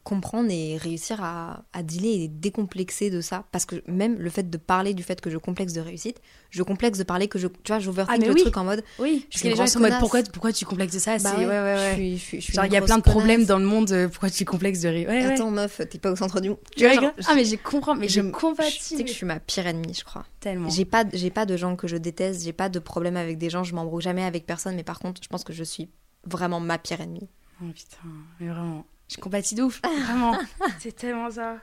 comprendre 0.10 0.50
et 0.52 0.76
réussir 0.78 1.24
à, 1.24 1.63
à 1.72 1.84
dealer 1.84 2.24
et 2.24 2.28
décomplexer 2.28 3.10
de 3.12 3.22
ça. 3.22 3.45
Parce 3.52 3.65
que 3.65 3.76
même 3.88 4.17
le 4.17 4.30
fait 4.30 4.50
de 4.50 4.58
parler 4.58 4.93
du 4.95 5.04
fait 5.04 5.22
que 5.22 5.30
je 5.30 5.38
complexe 5.38 5.74
de 5.74 5.82
réussite, 5.82 6.19
je 6.50 6.63
complexe 6.63 6.98
de 6.98 7.04
parler 7.04 7.28
que 7.28 7.38
je. 7.38 7.48
Tu 7.48 7.56
vois, 7.72 7.80
j'overthink 7.80 8.22
Ah, 8.24 8.28
le 8.28 8.34
oui. 8.34 8.41
truc 8.41 8.58
en 8.58 8.63
mode. 8.63 8.84
Oui, 8.98 9.19
Je 9.19 9.26
parce 9.28 9.39
suis 9.41 9.50
les 9.50 9.56
gens 9.56 9.67
sont 9.67 9.80
en 9.80 9.84
mode 9.84 10.00
pourquoi, 10.00 10.24
pourquoi 10.24 10.52
tu 10.52 10.65
complexes 10.65 10.93
de 10.95 11.00
ça? 11.00 11.17
Bah 11.19 11.38
ouais, 11.38 11.45
ouais, 11.45 11.50
ouais, 11.50 11.88
Je 11.91 11.93
suis, 11.95 12.17
je 12.39 12.43
suis, 12.45 12.54
Genre, 12.54 12.65
il 12.65 12.74
y 12.74 12.78
a 12.78 12.82
plein 12.82 12.98
de 12.98 13.04
problèmes 13.04 13.45
dans 13.45 13.60
le 13.60 13.65
monde, 13.65 13.91
euh, 13.91 14.08
pourquoi 14.10 14.30
tu 14.30 14.43
complexes 14.45 14.82
de 14.82 14.89
ouais. 14.89 15.26
Attends, 15.26 15.52
meuf, 15.52 15.80
t'es 15.89 16.00
pas 16.00 16.12
au 16.12 16.15
centre 16.15 16.41
du 16.41 16.50
monde. 16.50 16.58
Tu 16.76 16.86
vois, 16.86 16.95
genre. 16.95 17.12
Ah, 17.28 17.36
mais 17.36 17.45
je 17.45 17.56
comprends, 17.56 17.95
mais 17.95 18.08
je, 18.08 18.22
compatis. 18.22 18.80
Tu 18.80 18.98
sais 18.98 19.04
que 19.04 19.10
je 19.10 19.13
suis 19.15 19.26
ma 19.26 19.39
pire 19.39 19.67
ennemie, 19.67 19.93
je 19.93 20.04
crois. 20.04 20.26
tellement. 20.39 20.69
J'ai 20.69 20.86
pas, 20.86 21.06
j'ai 21.13 21.30
pas 21.30 21.45
de 21.45 21.56
gens 21.56 21.76
que 21.76 21.88
je 21.88 21.98
déteste, 21.98 22.43
j'ai 22.43 22.54
pas 22.54 22.69
de 22.69 22.80
problème 22.80 23.15
avec 23.17 23.38
des 23.38 23.50
gens, 23.50 23.63
je 23.63 23.76
m'embrouille 23.76 24.02
jamais 24.02 24.24
avec 24.24 24.45
personne, 24.45 24.76
mais 24.76 24.84
par 24.84 25.00
contre, 25.00 25.22
je 25.24 25.28
pense 25.28 25.43
que 25.43 25.54
je 25.54 25.63
suis 25.63 25.89
vraiment 26.26 26.60
ma 26.60 26.78
pire 26.78 27.02
ennemie. 27.02 27.30
Oh 27.62 27.65
putain, 27.76 27.98
mais 28.39 28.48
vraiment. 28.48 28.86
Je 29.10 29.17
compatis 29.17 29.56
de 29.56 29.63
ouf, 29.63 29.82
vraiment. 29.84 30.38
C'est 30.80 30.95
tellement 30.95 31.32
ça. 31.32 31.58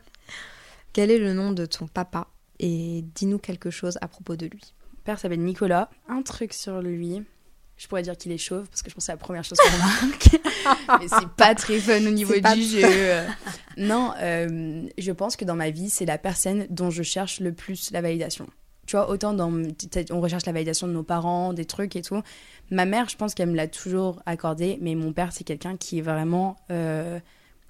Quel 0.92 1.10
est 1.10 1.18
le 1.18 1.32
nom 1.32 1.52
de 1.52 1.64
ton 1.64 1.86
papa 1.86 2.26
Et 2.58 3.04
dis-nous 3.14 3.38
quelque 3.38 3.70
chose 3.70 3.98
à 4.00 4.08
propos 4.08 4.36
de 4.36 4.46
lui. 4.46 4.74
Mon 4.92 5.02
père 5.04 5.18
s'appelle 5.18 5.42
Nicolas. 5.42 5.88
Un 6.08 6.22
truc 6.22 6.52
sur 6.52 6.82
lui. 6.82 7.22
Je 7.76 7.86
pourrais 7.86 8.02
dire 8.02 8.16
qu'il 8.16 8.32
est 8.32 8.38
chauve 8.38 8.66
parce 8.68 8.82
que 8.82 8.90
je 8.90 8.94
pense 8.94 9.04
que 9.04 9.06
c'est 9.06 9.12
la 9.12 9.18
première 9.18 9.44
chose 9.44 9.58
qu'on 9.58 9.70
remarque. 9.70 10.38
Mais 11.00 11.08
c'est 11.08 11.28
pas 11.36 11.54
très 11.54 11.78
fun 11.78 11.98
au 11.98 12.10
niveau 12.10 12.34
du 12.34 12.62
jeu. 12.62 12.82
non, 13.76 14.12
euh, 14.20 14.88
je 14.96 15.12
pense 15.12 15.36
que 15.36 15.44
dans 15.44 15.56
ma 15.56 15.70
vie, 15.70 15.90
c'est 15.90 16.06
la 16.06 16.18
personne 16.18 16.66
dont 16.70 16.90
je 16.90 17.02
cherche 17.02 17.40
le 17.40 17.52
plus 17.52 17.90
la 17.92 18.00
validation. 18.00 18.48
Tu 18.86 18.96
vois, 18.96 19.10
autant 19.10 19.34
dans. 19.34 19.52
On 20.10 20.20
recherche 20.20 20.46
la 20.46 20.52
validation 20.52 20.86
de 20.86 20.92
nos 20.92 21.02
parents, 21.02 21.52
des 21.52 21.64
trucs 21.64 21.96
et 21.96 22.02
tout. 22.02 22.22
Ma 22.70 22.84
mère, 22.84 23.08
je 23.08 23.16
pense 23.16 23.34
qu'elle 23.34 23.50
me 23.50 23.56
l'a 23.56 23.68
toujours 23.68 24.22
accordé, 24.26 24.78
mais 24.80 24.94
mon 24.94 25.12
père, 25.12 25.32
c'est 25.32 25.44
quelqu'un 25.44 25.76
qui 25.76 25.98
est 25.98 26.02
vraiment. 26.02 26.56
euh, 26.70 27.18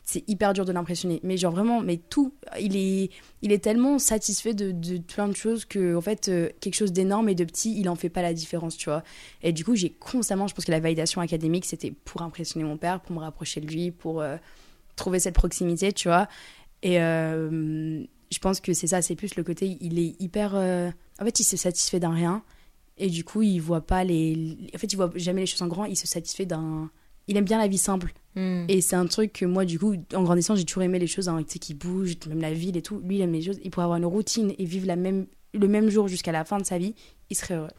c'est 0.09 0.23
hyper 0.29 0.53
dur 0.53 0.65
de 0.65 0.71
l'impressionner. 0.73 1.19
Mais 1.25 1.37
genre 1.37 1.53
vraiment, 1.53 1.81
mais 1.81 1.97
tout. 1.97 2.33
Il 2.61 2.77
est, 2.77 3.11
il 3.43 3.51
est 3.51 3.59
tellement 3.59 3.99
satisfait 3.99 4.55
de, 4.55 4.71
de 4.71 4.99
plein 4.99 5.27
de 5.27 5.35
choses 5.35 5.65
que, 5.65 5.97
en 5.97 6.01
fait, 6.01 6.29
euh, 6.29 6.49
quelque 6.61 6.77
chose 6.77 6.93
d'énorme 6.93 7.29
et 7.29 7.35
de 7.35 7.45
petit, 7.45 7.77
il 7.77 7.89
en 7.89 7.97
fait 7.97 8.09
pas 8.09 8.23
la 8.23 8.33
différence, 8.33 8.77
tu 8.77 8.89
vois. 8.89 9.03
Et 9.43 9.53
du 9.53 9.65
coup, 9.65 9.75
j'ai 9.75 9.91
constamment, 9.91 10.47
je 10.47 10.55
pense 10.55 10.65
que 10.65 10.71
la 10.71 10.79
validation 10.79 11.21
académique, 11.21 11.65
c'était 11.65 11.91
pour 11.91 12.23
impressionner 12.23 12.65
mon 12.65 12.77
père, 12.77 13.01
pour 13.01 13.17
me 13.17 13.21
rapprocher 13.21 13.61
de 13.61 13.67
lui, 13.67 13.91
pour 13.91 14.21
euh, 14.21 14.37
trouver 14.95 15.19
cette 15.19 15.35
proximité, 15.35 15.93
tu 15.93 16.07
vois. 16.07 16.29
Et 16.83 16.99
je 18.33 18.39
pense 18.39 18.61
que 18.61 18.73
c'est 18.73 18.87
ça, 18.89 19.03
c'est 19.03 19.17
plus 19.17 19.37
le 19.37 19.45
côté, 19.45 19.77
il 19.81 19.99
est 19.99 20.21
hyper. 20.21 20.53
euh, 20.55 20.91
en 21.21 21.25
fait, 21.25 21.41
il 21.41 21.45
se 21.45 21.57
satisfait 21.57 22.01
d'un 22.01 22.11
rien. 22.13 22.43
Et 22.99 23.09
du 23.11 23.25
coup, 23.25 23.43
il 23.43 23.59
voit 23.61 23.83
pas 23.87 24.05
les. 24.05 24.57
En 24.75 24.79
fait, 24.79 24.93
il 24.93 24.97
voit 24.97 25.11
jamais 25.17 25.41
les 25.43 25.47
choses 25.47 25.63
en 25.63 25.67
grand, 25.69 25.85
il 25.85 25.97
se 25.97 26.07
satisfait 26.07 26.47
d'un. 26.47 26.91
Il 27.29 27.37
aime 27.37 27.45
bien 27.45 27.59
la 27.59 27.67
vie 27.69 27.79
simple. 27.79 28.13
Et 28.69 28.83
c'est 28.83 28.97
un 28.97 29.07
truc 29.07 29.33
que 29.33 29.47
moi, 29.47 29.65
du 29.65 29.79
coup, 29.79 29.95
en 30.15 30.23
grandissant, 30.23 30.55
j'ai 30.57 30.65
toujours 30.67 30.83
aimé 30.83 30.99
les 30.99 31.07
choses 31.07 31.27
hein, 31.31 31.43
tu 31.43 31.55
sais, 31.55 31.59
qui 31.59 31.73
bougent, 31.73 32.17
même 32.29 32.43
la 32.43 32.53
ville 32.53 32.77
et 32.77 32.83
tout. 32.83 32.99
Lui, 32.99 33.17
il 33.17 33.23
aime 33.23 33.33
les 33.33 33.41
choses. 33.41 33.59
Il 33.65 33.71
pourrait 33.71 33.85
avoir 33.85 33.97
une 33.99 34.05
routine 34.05 34.53
et 34.59 34.65
vivre 34.67 34.87
la 34.87 34.95
même, 34.97 35.27
le 35.55 35.67
même 35.69 35.89
jour 35.89 36.07
jusqu'à 36.07 36.33
la 36.33 36.45
fin 36.45 36.59
de 36.59 36.65
sa 36.65 36.77
vie, 36.77 36.95
il 37.31 37.37
serait 37.37 37.55
heureux. 37.55 37.71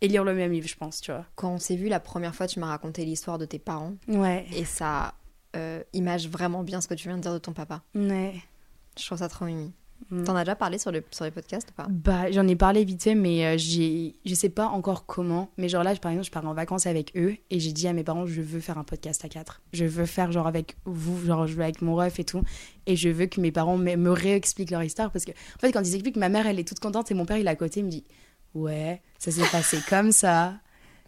Et 0.00 0.08
lire 0.08 0.24
le 0.24 0.32
même 0.34 0.52
livre, 0.52 0.66
je 0.66 0.74
pense, 0.76 1.02
tu 1.02 1.10
vois. 1.12 1.26
Quand 1.36 1.52
on 1.52 1.58
s'est 1.58 1.76
vu 1.76 1.88
la 1.88 2.00
première 2.00 2.34
fois, 2.34 2.46
tu 2.46 2.58
m'as 2.60 2.68
raconté 2.68 3.04
l'histoire 3.04 3.36
de 3.36 3.44
tes 3.44 3.58
parents 3.58 3.92
Ouais. 4.08 4.46
et 4.56 4.64
ça 4.64 5.12
euh, 5.54 5.82
image 5.92 6.26
vraiment 6.30 6.62
bien 6.64 6.80
ce 6.80 6.88
que 6.88 6.94
tu 6.94 7.08
viens 7.08 7.18
de 7.18 7.22
dire 7.22 7.34
de 7.34 7.38
ton 7.38 7.52
papa. 7.52 7.82
Ouais. 7.94 8.32
Je 8.98 9.04
trouve 9.04 9.18
ça 9.18 9.28
trop 9.28 9.44
mimi. 9.44 9.70
Mm. 10.10 10.24
T'en 10.24 10.34
as 10.36 10.44
déjà 10.44 10.56
parlé 10.56 10.78
sur, 10.78 10.90
le, 10.90 11.04
sur 11.10 11.24
les 11.24 11.30
podcasts 11.30 11.68
ou 11.70 11.72
pas? 11.74 11.86
Bah, 11.88 12.30
j'en 12.30 12.46
ai 12.48 12.56
parlé 12.56 12.84
vite 12.84 13.02
fait, 13.02 13.14
mais 13.14 13.44
euh, 13.46 13.54
j'ai, 13.58 14.16
je 14.24 14.34
sais 14.34 14.48
pas 14.48 14.66
encore 14.66 15.06
comment. 15.06 15.50
Mais 15.56 15.68
genre 15.68 15.84
là, 15.84 15.94
par 15.96 16.10
exemple, 16.12 16.26
je 16.26 16.30
pars 16.32 16.46
en 16.46 16.54
vacances 16.54 16.86
avec 16.86 17.12
eux 17.16 17.36
et 17.50 17.60
j'ai 17.60 17.72
dit 17.72 17.86
à 17.86 17.92
mes 17.92 18.02
parents, 18.02 18.26
je 18.26 18.40
veux 18.40 18.60
faire 18.60 18.78
un 18.78 18.84
podcast 18.84 19.24
à 19.24 19.28
quatre. 19.28 19.60
Je 19.72 19.84
veux 19.84 20.06
faire 20.06 20.32
genre 20.32 20.46
avec 20.46 20.76
vous, 20.84 21.24
genre 21.24 21.46
je 21.46 21.54
veux 21.54 21.62
avec 21.62 21.82
mon 21.82 21.94
ref 21.94 22.18
et 22.18 22.24
tout. 22.24 22.42
Et 22.86 22.96
je 22.96 23.08
veux 23.08 23.26
que 23.26 23.40
mes 23.40 23.52
parents 23.52 23.76
me, 23.76 23.94
me 23.96 24.10
réexpliquent 24.10 24.70
leur 24.70 24.82
histoire 24.82 25.10
parce 25.12 25.24
que, 25.24 25.30
en 25.32 25.58
fait, 25.60 25.70
quand 25.72 25.82
ils 25.82 25.94
expliquent, 25.94 26.16
ma 26.16 26.28
mère, 26.28 26.46
elle 26.46 26.58
est 26.58 26.66
toute 26.66 26.80
contente 26.80 27.10
et 27.10 27.14
mon 27.14 27.26
père, 27.26 27.36
il 27.36 27.46
est 27.46 27.50
à 27.50 27.56
côté, 27.56 27.80
il 27.80 27.86
me 27.86 27.90
dit, 27.90 28.04
ouais, 28.54 29.02
ça 29.18 29.30
s'est 29.30 29.46
passé 29.52 29.78
comme 29.88 30.12
ça. 30.12 30.54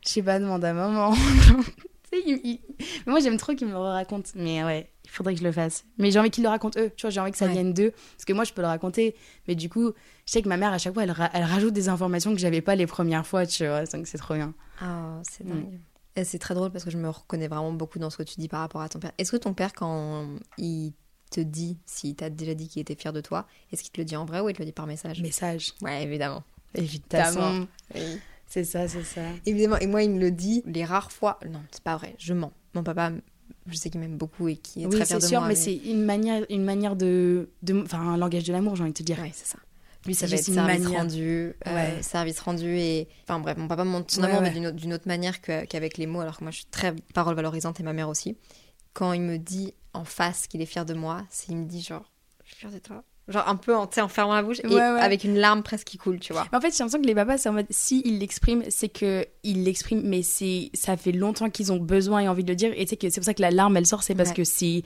Je 0.04 0.10
sais 0.10 0.22
pas, 0.22 0.38
demande 0.38 0.64
à 0.64 0.72
maman. 0.72 1.14
Il- 2.26 2.40
il- 2.44 2.60
Mais 3.06 3.12
moi, 3.12 3.20
j'aime 3.20 3.38
trop 3.38 3.54
qu'ils 3.54 3.66
me 3.68 3.72
le 3.72 3.78
racontent. 3.78 4.28
Mais 4.34 4.62
ouais, 4.62 4.90
faudrait 5.16 5.34
que 5.34 5.40
je 5.40 5.44
le 5.44 5.52
fasse. 5.52 5.84
Mais 5.98 6.10
j'ai 6.10 6.18
envie 6.18 6.30
qu'ils 6.30 6.42
le 6.44 6.48
racontent 6.50 6.78
eux. 6.80 6.90
Tu 6.96 7.02
vois, 7.02 7.10
j'ai 7.10 7.20
envie 7.20 7.32
que 7.32 7.38
ça 7.38 7.46
Ouais. 7.46 7.52
vienne 7.52 7.72
d'eux. 7.74 7.90
Parce 8.16 8.24
que 8.24 8.32
moi, 8.32 8.44
je 8.44 8.52
peux 8.52 8.62
le 8.62 8.68
raconter. 8.68 9.14
Mais 9.48 9.54
du 9.54 9.68
coup, 9.68 9.92
je 10.26 10.32
sais 10.32 10.42
que 10.42 10.48
ma 10.48 10.56
mère, 10.56 10.72
à 10.72 10.78
chaque 10.78 10.94
fois, 10.94 11.02
elle, 11.04 11.10
ra- 11.10 11.30
elle 11.34 11.44
rajoute 11.44 11.72
des 11.74 11.88
informations 11.88 12.32
que 12.32 12.38
j'avais 12.40 12.60
pas 12.62 12.74
les 12.74 12.86
premières 12.86 13.26
fois, 13.26 13.46
tu 13.46 13.66
vois. 13.66 13.84
Donc, 13.84 14.06
c'est 14.06 14.18
trop 14.18 14.34
bien. 14.34 14.54
Ah, 14.80 15.20
c'est 15.30 15.44
Mm. 15.44 15.48
dingue. 15.48 15.80
C'est 16.24 16.38
très 16.38 16.54
drôle 16.54 16.70
parce 16.70 16.84
que 16.84 16.90
je 16.90 16.98
me 16.98 17.08
reconnais 17.08 17.48
vraiment 17.48 17.72
beaucoup 17.72 17.98
dans 17.98 18.10
ce 18.10 18.18
que 18.18 18.22
tu 18.22 18.34
dis 18.38 18.48
par 18.48 18.60
rapport 18.60 18.82
à 18.82 18.88
ton 18.88 18.98
père. 18.98 19.12
Est-ce 19.18 19.32
que 19.32 19.38
ton 19.38 19.54
père, 19.54 19.72
quand 19.72 20.28
il 20.58 20.92
te 21.30 21.40
dit, 21.40 21.78
s'il 21.86 22.14
t'a 22.16 22.28
déjà 22.28 22.52
dit 22.52 22.68
qu'il 22.68 22.82
était 22.82 22.94
fier 22.94 23.14
de 23.14 23.22
toi, 23.22 23.46
est-ce 23.72 23.82
qu'il 23.82 23.92
te 23.92 24.00
le 24.00 24.04
dit 24.04 24.16
en 24.16 24.26
vrai 24.26 24.40
ou 24.40 24.48
il 24.50 24.54
te 24.54 24.58
le 24.58 24.66
dit 24.66 24.72
par 24.72 24.86
message? 24.86 25.22
Message. 25.22 25.72
Ouais, 25.80 26.02
évidemment. 26.02 26.42
Évidemment. 26.74 27.66
Oui. 27.94 28.18
C'est 28.46 28.64
ça, 28.64 28.86
c'est 28.86 29.04
ça. 29.04 29.22
Évidemment. 29.46 29.78
Et 29.78 29.86
moi, 29.86 30.02
il 30.02 30.10
me 30.10 30.20
le 30.20 30.30
dit 30.30 30.62
les 30.66 30.84
rares 30.84 31.10
fois. 31.10 31.38
Non, 31.50 31.62
c'est 31.70 31.82
pas 31.82 31.96
vrai, 31.96 32.14
je 32.18 32.34
mens. 32.34 32.52
Mon 32.74 32.82
papa, 32.82 33.12
je 33.66 33.76
sais 33.76 33.90
qu'il 33.90 34.00
m'aime 34.00 34.16
beaucoup 34.16 34.48
et 34.48 34.56
qu'il 34.56 34.82
est 34.82 34.86
Oui, 34.86 34.96
très 34.96 35.06
fier 35.06 35.18
c'est 35.20 35.22
de 35.26 35.28
sûr, 35.28 35.40
moi. 35.40 35.48
mais, 35.48 35.54
c'est 35.54 35.74
une 35.74 36.04
manière, 36.04 36.44
une 36.50 36.64
manière 36.64 36.96
de. 36.96 37.48
Enfin, 37.82 38.00
un 38.00 38.16
langage 38.16 38.44
de 38.44 38.52
l'amour, 38.52 38.76
j'ai 38.76 38.82
envie 38.82 38.92
de 38.92 38.96
te 38.98 39.02
dire. 39.02 39.18
Ouais, 39.20 39.30
c'est 39.34 39.46
ça. 39.46 39.58
Lui, 40.04 40.14
ça 40.16 40.26
va 40.26 40.34
être 40.36 40.42
service 40.42 40.80
manière. 40.82 41.00
rendu, 41.00 41.22
euh, 41.22 41.52
Ouais. 41.66 42.02
service 42.02 42.40
rendu 42.40 42.76
et... 42.76 43.06
Enfin 43.22 43.38
bref, 43.38 43.56
mon 43.56 43.68
papa 43.68 43.84
montre 43.84 44.12
son 44.12 44.22
Ouais, 44.22 44.30
amour, 44.30 44.42
mais 44.42 44.50
d'une 44.72 44.92
autre, 44.94 45.06
manière 45.06 45.40
qu'avec 45.40 45.96
les 45.96 46.06
mots, 46.06 46.20
alors 46.20 46.38
que 46.38 46.44
moi, 46.44 46.50
je 46.50 46.56
suis 46.56 46.66
très 46.66 46.92
parole 47.14 47.36
valorisante 47.36 47.78
et 47.78 47.84
ma 47.84 47.92
mère 47.92 48.08
aussi. 48.08 48.36
Quand 48.94 49.12
il 49.12 49.22
me 49.22 49.38
dit 49.38 49.74
en 49.94 50.04
face 50.04 50.48
qu'il 50.48 50.60
est 50.60 50.66
fier 50.66 50.84
de 50.84 50.94
moi, 50.94 51.24
c'est 51.30 51.52
il 51.52 51.56
me 51.58 51.66
dit 51.66 51.80
genre, 51.82 52.10
je 52.44 52.48
suis 52.50 52.56
fier 52.58 52.72
de 52.72 52.78
toi. 52.78 53.04
Genre 53.28 53.46
un 53.48 53.54
peu 53.56 53.74
en, 53.76 53.88
en 53.96 54.08
fermant 54.08 54.34
la 54.34 54.42
bouche 54.42 54.58
et 54.64 54.66
Ouais, 54.66 54.80
avec 54.80 55.22
une 55.22 55.36
larme 55.36 55.62
presque 55.62 55.86
qui 55.86 55.96
coule, 55.96 56.18
tu 56.18 56.32
vois. 56.32 56.42
En 56.52 56.60
fait, 56.60 56.72
j'ai 56.72 56.78
l'impression 56.78 57.00
que 57.00 57.06
les 57.06 57.14
papas, 57.14 57.38
c'est 57.38 57.48
en 57.48 57.52
mode, 57.52 57.66
si 57.70 58.02
ils 58.04 58.18
l'expriment, 58.18 58.64
c'est 58.68 58.88
que 58.88 59.24
ils 59.44 59.62
l'expriment, 59.62 60.02
mais 60.04 60.22
c'est, 60.22 60.70
ça 60.74 60.96
fait 60.96 61.12
longtemps 61.12 61.48
qu'ils 61.48 61.70
ont 61.70 61.76
besoin 61.76 62.20
et 62.20 62.28
envie 62.28 62.42
de 62.42 62.48
le 62.50 62.56
dire. 62.56 62.72
Et 62.76 62.84
sais 62.86 62.96
que 62.96 63.08
c'est 63.10 63.20
pour 63.20 63.24
ça 63.24 63.34
que 63.34 63.42
la 63.42 63.52
larme, 63.52 63.76
elle 63.76 63.86
sort, 63.86 64.02
c'est 64.02 64.16
parce 64.16 64.30
Ouais. 64.30 64.34
que 64.34 64.44
c'est, 64.44 64.82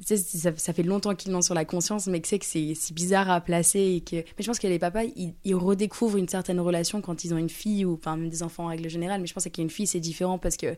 c'est- 0.00 0.16
ça, 0.16 0.50
ça 0.56 0.72
fait 0.72 0.82
longtemps 0.82 1.14
qu'ils 1.14 1.30
l'ont 1.30 1.42
sur 1.42 1.54
la 1.54 1.64
conscience, 1.64 2.08
mais 2.08 2.20
que 2.20 2.26
c'est 2.26 2.40
que 2.40 2.44
c'est, 2.44 2.72
c'est 2.74 2.92
bizarre 2.92 3.30
à 3.30 3.40
placer 3.40 3.78
et 3.80 4.00
que. 4.00 4.16
Mais 4.16 4.40
je 4.40 4.46
pense 4.48 4.58
que 4.58 4.66
les 4.66 4.80
papas, 4.80 5.04
ils, 5.04 5.34
ils 5.44 5.54
redécouvrent 5.54 6.16
une 6.18 6.28
certaine 6.28 6.58
relation 6.58 7.00
quand 7.00 7.22
ils 7.24 7.32
ont 7.34 7.38
une 7.38 7.48
fille 7.48 7.84
ou, 7.84 7.94
enfin, 7.94 8.16
même 8.16 8.28
des 8.30 8.42
enfants 8.42 8.64
en 8.64 8.68
règle 8.68 8.90
générale. 8.90 9.20
Mais 9.20 9.28
je 9.28 9.32
pense 9.32 9.44
qu'avec 9.44 9.58
une 9.58 9.70
fille, 9.70 9.86
c'est 9.86 10.00
différent 10.00 10.38
parce 10.38 10.56
que 10.56 10.76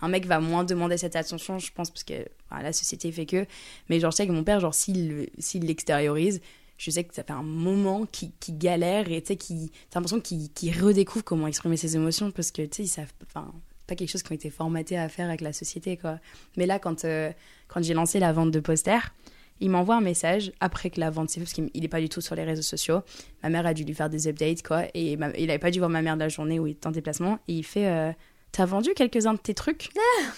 un 0.00 0.08
mec 0.08 0.26
va 0.26 0.40
moins 0.40 0.64
demander 0.64 0.96
cette 0.96 1.16
attention, 1.16 1.58
je 1.58 1.70
pense, 1.72 1.90
parce 1.90 2.04
que 2.04 2.14
la 2.50 2.72
société 2.72 3.10
fait 3.12 3.26
que. 3.26 3.46
Mais 3.88 4.00
je 4.00 4.10
sais 4.10 4.26
que 4.26 4.32
mon 4.32 4.44
père, 4.44 4.60
genre, 4.60 4.74
s'il, 4.74 5.08
le- 5.08 5.26
s'il 5.38 5.64
l'extériorise, 5.66 6.40
je 6.76 6.90
sais 6.92 7.02
que 7.04 7.14
ça 7.14 7.24
fait 7.24 7.32
un 7.32 7.42
moment 7.42 8.06
qu'il 8.06 8.58
galère 8.58 9.10
et 9.10 9.20
tu 9.20 9.28
sais, 9.28 9.36
qu'il- 9.36 9.70
t'as 9.90 10.00
l'impression 10.00 10.20
qu'il 10.20 10.50
redécouvre 10.80 11.24
comment 11.24 11.46
exprimer 11.48 11.76
ses 11.76 11.96
émotions 11.96 12.30
parce 12.30 12.50
que 12.52 12.62
tu 12.62 12.86
sais, 12.86 13.00
ils 13.02 13.06
pas 13.86 13.94
quelque 13.96 14.10
chose 14.10 14.22
qui 14.22 14.30
ont 14.32 14.34
été 14.34 14.50
formatés 14.50 14.98
à 14.98 15.08
faire 15.08 15.28
avec 15.28 15.40
la 15.40 15.52
société, 15.54 15.96
quoi. 15.96 16.18
Mais 16.58 16.66
là, 16.66 16.78
quand, 16.78 17.04
euh, 17.06 17.32
quand 17.68 17.82
j'ai 17.82 17.94
lancé 17.94 18.20
la 18.20 18.32
vente 18.34 18.50
de 18.50 18.60
posters, 18.60 19.14
il 19.60 19.70
m'envoie 19.70 19.96
un 19.96 20.00
message 20.02 20.52
après 20.60 20.90
que 20.90 21.00
la 21.00 21.08
vente 21.10 21.30
s'est 21.30 21.40
faite, 21.40 21.48
parce 21.48 21.54
qu'il 21.72 21.82
n'est 21.82 21.88
pas 21.88 22.00
du 22.00 22.08
tout 22.10 22.20
sur 22.20 22.34
les 22.36 22.44
réseaux 22.44 22.62
sociaux. 22.62 23.00
Ma 23.42 23.48
mère 23.48 23.66
a 23.66 23.72
dû 23.74 23.84
lui 23.84 23.94
faire 23.94 24.10
des 24.10 24.28
updates, 24.28 24.62
quoi. 24.62 24.84
Et 24.94 25.14
il 25.14 25.18
n'avait 25.18 25.58
pas 25.58 25.70
dû 25.70 25.78
voir 25.78 25.88
ma 25.90 26.02
mère 26.02 26.14
de 26.14 26.20
la 26.20 26.28
journée 26.28 26.60
où 26.60 26.66
il 26.66 26.72
était 26.72 26.86
en 26.86 26.90
déplacement. 26.92 27.38
Et 27.48 27.54
il 27.54 27.64
fait 27.64 27.86
euh, 27.88 28.12
T'as 28.52 28.64
vendu 28.66 28.90
quelques-uns 28.94 29.34
de 29.34 29.38
tes 29.38 29.54
trucs 29.54 29.90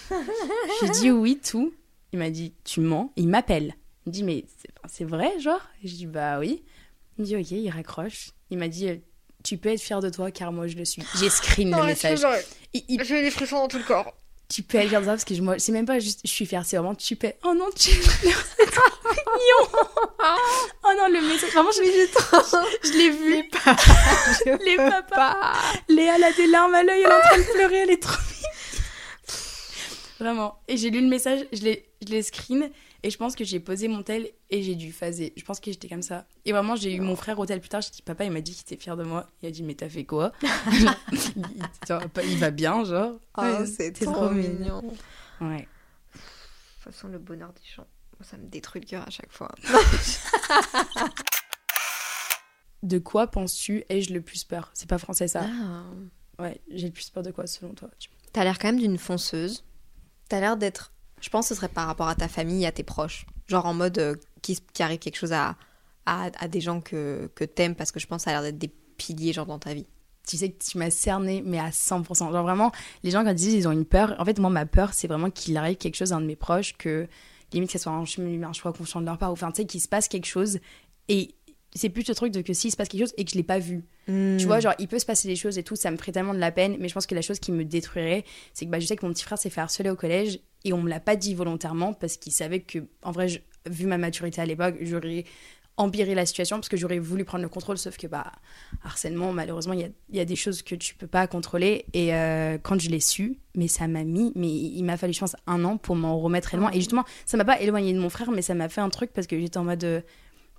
J'ai 0.81 0.89
dit 0.89 1.11
oui, 1.11 1.39
tout. 1.39 1.73
Il 2.13 2.19
m'a 2.19 2.29
dit 2.29 2.53
Tu 2.63 2.79
mens. 2.81 3.11
Il 3.15 3.27
m'appelle. 3.29 3.75
Il 4.05 4.09
me 4.09 4.13
dit, 4.13 4.23
mais 4.23 4.45
c'est- 4.87 5.03
vrai, 5.05 5.39
genre? 5.39 5.61
Et 5.83 5.87
Je 5.87 5.95
dis, 5.95 6.05
bah 6.07 6.39
oui. 6.39 6.63
Il 7.17 7.21
me 7.21 7.25
dit, 7.27 7.35
ok, 7.37 7.51
il 7.51 7.69
raccroche. 7.69 8.31
Il 8.49 8.57
m'a 8.57 8.67
dit, 8.67 8.89
euh, 8.89 8.95
tu 9.43 9.57
peux 9.57 9.69
être 9.69 9.81
fier 9.81 9.99
de 10.01 10.09
toi 10.09 10.31
car 10.31 10.51
moi 10.51 10.67
je 10.67 10.75
le 10.75 10.85
suis. 10.85 11.03
J'ai 11.19 11.29
screen 11.29 11.71
le 11.75 11.85
message. 11.85 12.19
J'ai 12.73 13.21
des 13.21 13.31
frissons 13.31 13.57
dans 13.57 13.67
tout 13.67 13.77
le 13.77 13.83
corps. 13.83 14.13
Tu 14.51 14.63
peux 14.63 14.79
fier 14.81 14.99
de 14.99 15.05
toi 15.05 15.13
parce 15.13 15.23
que 15.25 15.33
je- 15.35 15.41
moi, 15.41 15.55
c'est 15.59 15.71
même 15.71 15.85
pas 15.85 15.99
juste 15.99 16.21
je 16.25 16.29
suis 16.31 16.45
fière, 16.45 16.65
c'est 16.65 16.75
vraiment 16.77 16.95
tu 16.95 17.15
peux. 17.15 17.31
Oh 17.43 17.53
non, 17.53 17.67
tu 17.75 17.91
c'est 17.91 18.65
trop 18.71 19.09
mignon. 19.09 19.81
Oh 20.83 20.89
non, 20.97 21.07
le 21.07 21.21
message. 21.27 21.51
Vraiment, 21.51 21.71
je, 21.71 21.83
je, 21.83 22.87
je 22.89 22.97
l'ai 22.97 23.09
vu. 23.09 23.35
Les 23.35 23.43
papas. 23.43 23.75
Les 24.65 24.75
papas. 24.75 25.37
Léa, 25.89 26.15
elle 26.17 26.23
a 26.23 26.31
des 26.33 26.47
larmes 26.47 26.73
à 26.75 26.83
l'œil, 26.83 27.01
elle 27.01 27.11
est 27.11 27.13
en 27.15 27.19
train 27.19 27.37
de 27.37 27.43
pleurer, 27.53 27.75
elle 27.77 27.89
est 27.91 28.01
trop 28.01 28.11
mignonne. 28.19 28.51
Vraiment. 30.19 30.59
Et 30.67 30.77
j'ai 30.77 30.89
lu 30.89 31.01
le 31.01 31.07
message, 31.07 31.39
je 31.53 31.61
l'ai, 31.63 31.89
je 32.05 32.11
l'ai 32.11 32.21
screen 32.23 32.69
et 33.03 33.09
je 33.09 33.17
pense 33.17 33.35
que 33.35 33.43
j'ai 33.43 33.59
posé 33.59 33.87
mon 33.87 34.03
tel 34.03 34.29
et 34.49 34.61
j'ai 34.63 34.75
dû 34.75 34.91
phaser. 34.91 35.33
Je 35.35 35.43
pense 35.43 35.59
que 35.59 35.71
j'étais 35.71 35.87
comme 35.87 36.01
ça. 36.03 36.25
Et 36.45 36.51
vraiment, 36.51 36.75
j'ai 36.75 36.93
eu 36.93 36.99
mon 36.99 37.15
frère 37.15 37.39
au 37.39 37.45
tel 37.45 37.59
plus 37.59 37.69
tard. 37.69 37.81
J'ai 37.81 37.89
dit, 37.89 38.01
papa, 38.03 38.25
il 38.25 38.31
m'a 38.31 38.41
dit 38.41 38.53
qu'il 38.53 38.61
était 38.61 38.77
fier 38.81 38.95
de 38.95 39.03
moi. 39.03 39.27
Il 39.41 39.47
a 39.47 39.51
dit, 39.51 39.63
mais 39.63 39.73
t'as 39.75 39.89
fait 39.89 40.05
quoi? 40.05 40.31
Il, 42.23 42.37
va 42.37 42.51
bien, 42.51 42.83
genre. 42.83 43.13
Oh, 43.37 43.41
Ouais, 43.41 43.65
c'est 43.65 43.97
c'est 43.97 44.05
trop, 44.05 44.29
mignon. 44.29 44.83
Ouais. 45.39 45.67
De 46.13 46.19
toute 46.83 46.93
façon, 46.93 47.07
le 47.07 47.17
bonheur 47.19 47.53
des 47.53 47.61
gens, 47.75 47.87
ça 48.21 48.37
me 48.37 48.45
détruit 48.47 48.81
le 48.81 48.87
cœur 48.87 49.07
à 49.07 49.09
chaque 49.09 49.31
fois. 49.31 49.51
De 52.83 52.97
quoi 52.97 53.27
penses-tu 53.27 53.83
ai-je 53.89 54.11
le 54.13 54.21
plus 54.21 54.43
peur? 54.43 54.71
C'est 54.73 54.89
pas 54.89 54.97
français 54.97 55.27
ça. 55.27 55.43
Ah. 55.45 55.83
Ouais, 56.41 56.59
j'ai 56.71 56.87
le 56.87 56.93
plus 56.93 57.09
peur 57.11 57.21
de 57.21 57.29
quoi 57.29 57.45
selon 57.45 57.73
toi 57.75 57.89
tu- 57.99 58.09
T'as 58.33 58.43
l'air 58.43 58.57
quand 58.57 58.69
même 58.69 58.79
d'une 58.79 58.97
fonceuse. 58.97 59.63
T'as 60.29 60.39
l'air 60.39 60.57
d'être. 60.57 60.91
Je 61.21 61.29
pense 61.29 61.45
que 61.45 61.49
ce 61.49 61.55
serait 61.55 61.67
par 61.69 61.87
rapport 61.87 62.07
à 62.07 62.15
ta 62.15 62.27
famille, 62.27 62.65
à 62.65 62.71
tes 62.71 62.83
proches. 62.83 63.25
Genre 63.47 63.65
en 63.65 63.73
mode 63.73 63.97
euh, 63.99 64.15
qui, 64.41 64.57
qui 64.73 64.83
arrive 64.83 64.99
quelque 64.99 65.17
chose 65.17 65.33
à, 65.33 65.55
à, 66.05 66.29
à 66.39 66.47
des 66.47 66.61
gens 66.61 66.81
que, 66.81 67.29
que 67.35 67.43
t'aimes 67.43 67.75
parce 67.75 67.91
que 67.91 67.99
je 67.99 68.07
pense 68.07 68.21
que 68.21 68.23
ça 68.25 68.31
a 68.31 68.33
l'air 68.41 68.43
d'être 68.43 68.57
des 68.57 68.71
piliers 68.97 69.33
genre 69.33 69.45
dans 69.45 69.59
ta 69.59 69.73
vie. 69.73 69.85
Tu 70.27 70.37
sais 70.37 70.51
que 70.51 70.63
tu 70.63 70.77
m'as 70.77 70.91
cerné, 70.91 71.41
mais 71.45 71.59
à 71.59 71.69
100%. 71.69 72.31
Genre 72.31 72.43
vraiment, 72.43 72.71
les 73.03 73.11
gens 73.11 73.23
quand 73.23 73.31
ils 73.31 73.35
disent 73.35 73.53
ils 73.53 73.67
ont 73.67 73.71
une 73.71 73.85
peur, 73.85 74.15
en 74.19 74.25
fait, 74.25 74.37
moi, 74.39 74.49
ma 74.51 74.65
peur, 74.65 74.93
c'est 74.93 75.07
vraiment 75.07 75.29
qu'il 75.31 75.57
arrive 75.57 75.77
quelque 75.77 75.95
chose 75.95 76.13
à 76.13 76.17
un 76.17 76.21
de 76.21 76.27
mes 76.27 76.35
proches, 76.35 76.73
que 76.77 77.07
limite 77.53 77.69
que 77.71 77.77
ce 77.77 77.83
soit 77.83 77.91
un, 77.91 78.05
chemin- 78.05 78.43
un 78.47 78.53
choix 78.53 78.71
conscient 78.71 79.01
de 79.01 79.05
leur 79.07 79.17
part, 79.17 79.29
ou 79.31 79.33
enfin, 79.33 79.51
tu 79.51 79.61
sais, 79.61 79.65
qu'il 79.65 79.81
se 79.81 79.87
passe 79.87 80.07
quelque 80.07 80.27
chose. 80.27 80.59
Et 81.09 81.35
c'est 81.73 81.89
plus 81.89 82.03
ce 82.03 82.11
truc 82.13 82.31
de 82.31 82.41
que 82.41 82.53
s'il 82.53 82.69
se 82.71 82.77
passe 82.77 82.87
quelque 82.87 83.01
chose 83.01 83.13
et 83.17 83.25
que 83.25 83.31
je 83.31 83.35
l'ai 83.35 83.43
pas 83.43 83.59
vu. 83.59 83.83
Tu 84.37 84.45
vois, 84.45 84.59
genre, 84.59 84.73
il 84.77 84.87
peut 84.87 84.99
se 84.99 85.05
passer 85.05 85.27
des 85.27 85.35
choses 85.35 85.57
et 85.57 85.63
tout, 85.63 85.75
ça 85.75 85.89
me 85.89 85.97
ferait 85.97 86.11
tellement 86.11 86.33
de 86.35 86.39
la 86.39 86.51
peine, 86.51 86.77
mais 86.79 86.87
je 86.87 86.93
pense 86.93 87.07
que 87.07 87.15
la 87.15 87.21
chose 87.21 87.39
qui 87.39 87.51
me 87.51 87.65
détruirait, 87.65 88.23
c'est 88.53 88.65
que 88.65 88.69
bah, 88.71 88.79
je 88.79 88.85
sais 88.85 88.95
que 88.95 89.05
mon 89.05 89.11
petit 89.13 89.23
frère 89.23 89.37
s'est 89.39 89.49
fait 89.49 89.61
harceler 89.61 89.89
au 89.89 89.95
collège 89.95 90.39
et 90.65 90.73
on 90.73 90.81
me 90.81 90.89
l'a 90.89 90.99
pas 90.99 91.15
dit 91.15 91.33
volontairement 91.33 91.93
parce 91.93 92.17
qu'il 92.17 92.31
savait 92.31 92.59
que, 92.61 92.79
en 93.03 93.11
vrai, 93.11 93.27
je- 93.27 93.39
vu 93.69 93.85
ma 93.85 93.97
maturité 93.97 94.41
à 94.41 94.45
l'époque, 94.45 94.75
j'aurais 94.81 95.25
empiré 95.77 96.13
la 96.13 96.25
situation 96.25 96.57
parce 96.57 96.69
que 96.69 96.77
j'aurais 96.77 96.99
voulu 96.99 97.23
prendre 97.25 97.41
le 97.43 97.49
contrôle, 97.49 97.77
sauf 97.77 97.97
que, 97.97 98.05
bah, 98.05 98.31
harcèlement, 98.83 99.31
malheureusement, 99.33 99.73
il 99.73 99.91
y 100.11 100.17
y 100.17 100.19
a 100.19 100.25
des 100.25 100.35
choses 100.35 100.61
que 100.61 100.75
tu 100.75 100.93
peux 100.95 101.07
pas 101.07 101.25
contrôler. 101.27 101.85
Et 101.93 102.13
euh, 102.13 102.57
quand 102.61 102.79
je 102.79 102.89
l'ai 102.89 102.99
su, 102.99 103.39
mais 103.55 103.67
ça 103.67 103.87
m'a 103.87 104.03
mis, 104.03 104.31
mais 104.35 104.49
il 104.51 104.83
m'a 104.83 104.97
fallu, 104.97 105.13
je 105.13 105.19
pense, 105.19 105.35
un 105.47 105.63
an 105.65 105.77
pour 105.77 105.95
m'en 105.95 106.19
remettre 106.19 106.49
réellement. 106.49 106.69
Et 106.71 106.75
justement, 106.75 107.05
ça 107.25 107.37
m'a 107.37 107.45
pas 107.45 107.59
éloigné 107.61 107.93
de 107.93 107.99
mon 107.99 108.09
frère, 108.09 108.29
mais 108.31 108.41
ça 108.41 108.53
m'a 108.53 108.69
fait 108.69 108.81
un 108.81 108.89
truc 108.89 109.11
parce 109.13 109.25
que 109.27 109.39
j'étais 109.39 109.57
en 109.57 109.63
mode. 109.63 109.83
euh, 109.83 110.01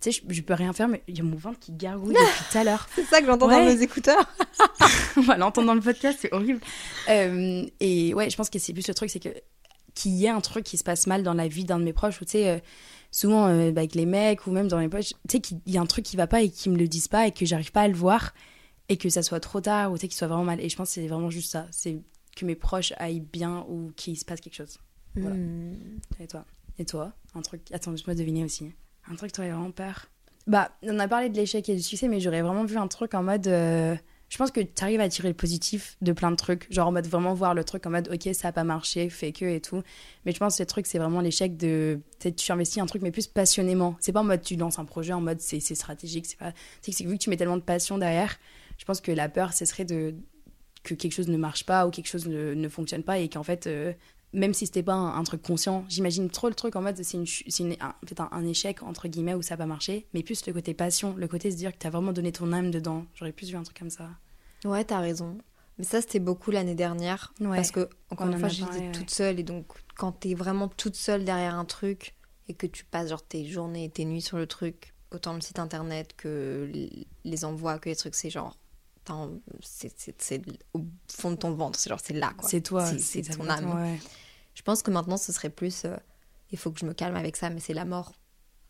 tu 0.01 0.11
sais, 0.11 0.21
je, 0.29 0.35
je 0.35 0.43
peux 0.43 0.55
rien 0.55 0.73
faire, 0.73 0.89
mais 0.89 1.01
il 1.07 1.17
y 1.17 1.21
a 1.21 1.25
mon 1.25 1.37
ventre 1.37 1.61
qui 1.61 1.71
gargouille 1.73 2.15
depuis 2.15 2.45
tout 2.51 2.59
à 2.59 2.65
l'heure. 2.65 2.89
C'est 2.97 3.05
ça 3.05 3.21
que 3.21 3.27
j'entends 3.27 3.47
Ouais. 3.49 3.65
dans 3.65 3.73
mes 3.77 3.83
écouteurs. 3.83 4.25
on 5.17 5.21
va 5.21 5.37
l'entendre 5.37 5.69
dans 5.69 5.75
le 5.75 5.81
podcast, 5.81 6.19
c'est 6.21 6.33
horrible. 6.33 6.61
Euh, 7.09 7.65
et 7.79 8.13
ouais, 8.15 8.29
je 8.29 8.37
pense 8.37 8.51
que 8.51 8.59
c'est 8.59 8.73
plus 8.73 8.89
le 8.89 8.95
truc, 8.95 9.11
c'est 9.11 9.21
que 9.21 9.29
qu'il 9.95 10.13
y 10.13 10.27
ait 10.27 10.31
un 10.31 10.41
truc 10.41 10.65
qui 10.65 10.77
se 10.79 10.85
passe 10.85 11.07
mal 11.07 11.23
dans 11.23 11.35
la 11.35 11.49
vie 11.49 11.65
d'un 11.65 11.79
de 11.79 11.85
mes 11.85 11.93
proches, 11.93 12.21
ou 12.21 12.25
tu 12.25 12.33
sais, 12.33 12.49
euh, 12.49 12.59
souvent 13.11 13.47
euh, 13.47 13.71
bah, 13.73 13.81
avec 13.81 13.95
les 13.95 14.07
mecs 14.07 14.47
ou 14.47 14.51
même 14.51 14.69
dans 14.69 14.79
mes 14.79 14.89
poches, 14.89 15.11
tu 15.11 15.17
sais, 15.31 15.41
qu'il 15.41 15.61
y 15.67 15.77
a 15.77 15.81
un 15.81 15.87
truc 15.87 16.05
qui 16.05 16.17
va 16.17 16.27
pas 16.27 16.43
et 16.43 16.51
qu'ils 16.51 16.73
me 16.73 16.79
le 16.79 16.89
disent 16.89 17.09
pas 17.09 17.27
et 17.27 17.33
que 17.33 17.45
j'arrive 17.45 17.73
pas 17.73 17.83
à 17.83 17.89
le 17.89 17.95
voir 17.95 18.35
et 18.89 18.97
que 18.97 19.09
ça 19.09 19.23
soit 19.23 19.41
trop 19.41 19.61
tard 19.61 19.93
ou 19.93 19.97
tu 19.97 20.03
sais, 20.03 20.09
qu'il 20.09 20.17
soit 20.17 20.29
vraiment 20.29 20.45
mal. 20.45 20.61
Et 20.61 20.69
je 20.69 20.77
pense 20.77 20.89
que 20.89 20.95
c'est 20.95 21.07
vraiment 21.07 21.31
juste 21.31 21.51
ça, 21.51 21.67
c'est 21.71 21.99
que 22.37 22.45
mes 22.45 22.55
proches 22.55 22.93
aillent 22.97 23.21
bien 23.21 23.65
ou 23.69 23.93
qu'il 23.97 24.19
se 24.19 24.25
passe 24.25 24.41
quelque 24.41 24.57
chose. 24.57 24.79
Voilà. 25.15 25.37
Hmm. 25.37 25.75
Et 26.21 26.27
toi? 26.27 26.45
Et 26.79 26.85
toi? 26.85 27.13
Un 27.35 27.43
truc. 27.43 27.63
Attends, 27.73 27.91
laisse-moi 27.91 28.15
deviner 28.15 28.45
aussi. 28.45 28.73
Un 29.11 29.15
truc, 29.15 29.33
toi, 29.33 29.45
vraiment 29.45 29.71
peur? 29.71 30.07
Bah, 30.47 30.73
on 30.83 30.99
a 30.99 31.07
parlé 31.07 31.29
de 31.29 31.37
l'échec 31.37 31.69
et 31.69 31.77
du 31.77 31.83
succès, 31.83 32.09
mais 32.09 32.21
j'aurais 32.21 32.43
vraiment 32.43 32.65
vu 32.65 32.77
un 32.79 32.89
truc 32.89 33.15
en 33.15 33.23
mode. 33.23 33.47
euh, 33.47 33.95
Je 34.33 34.39
pense 34.39 34.51
que 34.51 34.63
tu 34.63 34.83
arrives 34.83 35.01
à 35.03 35.11
tirer 35.11 35.29
le 35.29 35.35
positif 35.35 35.99
de 36.01 36.11
plein 36.13 36.31
de 36.31 36.37
trucs. 36.37 36.67
Genre 36.73 36.89
en 36.89 36.93
mode 36.93 37.07
vraiment 37.07 37.35
voir 37.35 37.53
le 37.53 37.65
truc 37.65 37.85
en 37.85 37.91
mode, 37.91 38.09
ok, 38.11 38.33
ça 38.35 38.49
a 38.49 38.53
pas 38.53 38.65
marché, 38.65 39.11
fait 39.11 39.31
que 39.31 39.45
et 39.45 39.61
tout. 39.61 39.83
Mais 40.25 40.33
je 40.33 40.39
pense 40.39 40.55
que 40.55 40.57
ce 40.57 40.63
truc, 40.63 40.87
c'est 40.87 40.97
vraiment 40.97 41.21
l'échec 41.21 41.59
de. 41.59 42.01
Tu 42.19 42.51
investis 42.51 42.83
un 42.83 42.87
truc, 42.87 43.03
mais 43.03 43.11
plus 43.11 43.27
passionnément. 43.27 43.95
C'est 44.01 44.13
pas 44.13 44.21
en 44.21 44.25
mode 44.25 44.41
tu 44.41 44.57
lances 44.57 44.79
un 44.79 44.87
projet 44.87 45.13
en 45.13 45.21
mode 45.21 45.39
c'est 45.43 45.61
stratégique. 45.61 46.25
C'est 46.25 46.39
pas. 46.39 46.55
C'est 46.81 46.93
que 46.93 47.07
vu 47.07 47.19
que 47.19 47.23
tu 47.23 47.29
mets 47.29 47.37
tellement 47.37 47.59
de 47.59 47.63
passion 47.63 47.99
derrière, 47.99 48.39
je 48.79 48.87
pense 48.87 49.03
que 49.03 49.13
la 49.13 49.29
peur, 49.29 49.53
ce 49.53 49.67
serait 49.67 49.85
de 49.85 50.15
que 50.83 50.95
quelque 50.95 51.13
chose 51.13 51.29
ne 51.29 51.37
marche 51.37 51.67
pas 51.67 51.87
ou 51.87 51.91
quelque 51.91 52.09
chose 52.09 52.27
ne, 52.27 52.55
ne 52.55 52.69
fonctionne 52.71 53.03
pas 53.03 53.19
et 53.19 53.29
qu'en 53.29 53.43
fait, 53.43 53.67
euh, 53.67 53.93
même 54.33 54.55
si 54.55 54.67
c'était 54.67 54.83
pas 54.83 54.95
un, 54.95 55.19
un 55.19 55.25
truc 55.25 55.43
conscient, 55.43 55.85
j'imagine 55.89 56.31
trop 56.31 56.49
le 56.49 56.55
truc 56.55 56.77
en 56.77 56.83
mode 56.83 56.97
c'est 57.03 57.17
une, 57.17 57.27
un, 57.81 57.95
fait, 58.07 58.21
un, 58.21 58.29
un 58.33 58.47
échec 58.47 58.83
entre 58.83 59.09
guillemets 59.09 59.35
où 59.35 59.43
ça 59.43 59.55
n'a 59.55 59.59
pas 59.59 59.67
marché, 59.67 60.07
mais 60.15 60.23
plus 60.23 60.47
le 60.47 60.53
côté 60.53 60.75
passion, 60.75 61.15
le 61.17 61.29
côté 61.29 61.51
se 61.51 61.57
dire 61.57 61.73
que 61.73 61.79
tu 61.79 61.87
as 61.87 61.91
vraiment 61.91 62.13
donné 62.13 62.33
ton 62.33 62.53
âme 62.53 62.71
dedans. 62.71 63.05
J'aurais 63.15 63.33
plus 63.33 63.51
vu 63.51 63.57
un 63.57 63.63
truc 63.63 63.79
comme 63.79 63.91
ça. 63.91 64.09
Ouais, 64.65 64.85
t'as 64.85 65.01
raison. 65.01 65.39
Mais 65.79 65.85
ça, 65.85 66.01
c'était 66.01 66.21
beaucoup 66.21 66.51
l'année 66.51 66.75
dernière. 66.75 67.33
Ouais. 67.41 67.57
Parce 67.57 67.71
que, 67.71 67.89
encore 68.11 68.29
une 68.29 68.39
fois, 68.39 68.49
j'étais 68.49 68.79
ouais. 68.79 68.93
toute 68.93 69.11
seule. 69.11 69.41
Et 69.41 69.43
donc, 69.43 69.67
quand 69.97 70.13
t'es 70.13 70.35
vraiment 70.35 70.69
toute 70.69 70.97
seule 70.97 71.25
derrière 71.25 71.55
un 71.55 71.65
truc 71.65 72.15
et 72.49 72.55
que 72.55 72.67
tu 72.67 72.85
passes 72.85 73.09
genre 73.09 73.23
tes 73.23 73.45
journées 73.47 73.85
et 73.85 73.91
tes 73.91 74.05
nuits 74.05 74.23
sur 74.23 74.37
le 74.37 74.47
truc, 74.47 74.95
autant 75.11 75.35
le 75.35 75.41
site 75.41 75.59
internet 75.59 76.15
que 76.17 76.71
les 77.25 77.45
envois, 77.45 77.79
que 77.79 77.89
les 77.89 77.97
trucs, 77.97 78.15
c'est 78.15 78.31
genre. 78.31 78.57
C'est 79.61 80.43
au 80.75 80.81
fond 81.11 81.31
de 81.33 81.37
ton 81.37 81.53
ventre. 81.55 81.79
C'est 81.79 81.91
genre, 81.91 82.01
c'est 82.03 82.15
là, 82.15 82.33
quoi. 82.37 82.49
C'est 82.49 82.61
toi, 82.61 82.87
C'est 82.99 83.23
ton 83.23 83.49
âme. 83.49 83.75
Ouais. 83.83 83.99
Je 84.55 84.63
pense 84.63 84.83
que 84.83 84.91
maintenant, 84.91 85.17
ce 85.17 85.33
serait 85.33 85.51
plus. 85.51 85.85
euh, 85.85 85.97
il 86.51 86.59
faut 86.59 86.71
que 86.71 86.79
je 86.79 86.85
me 86.87 86.93
calme 86.93 87.17
avec 87.17 87.37
ça, 87.37 87.49
mais 87.51 87.61
c'est 87.61 87.75
la 87.75 87.85
mort. 87.85 88.13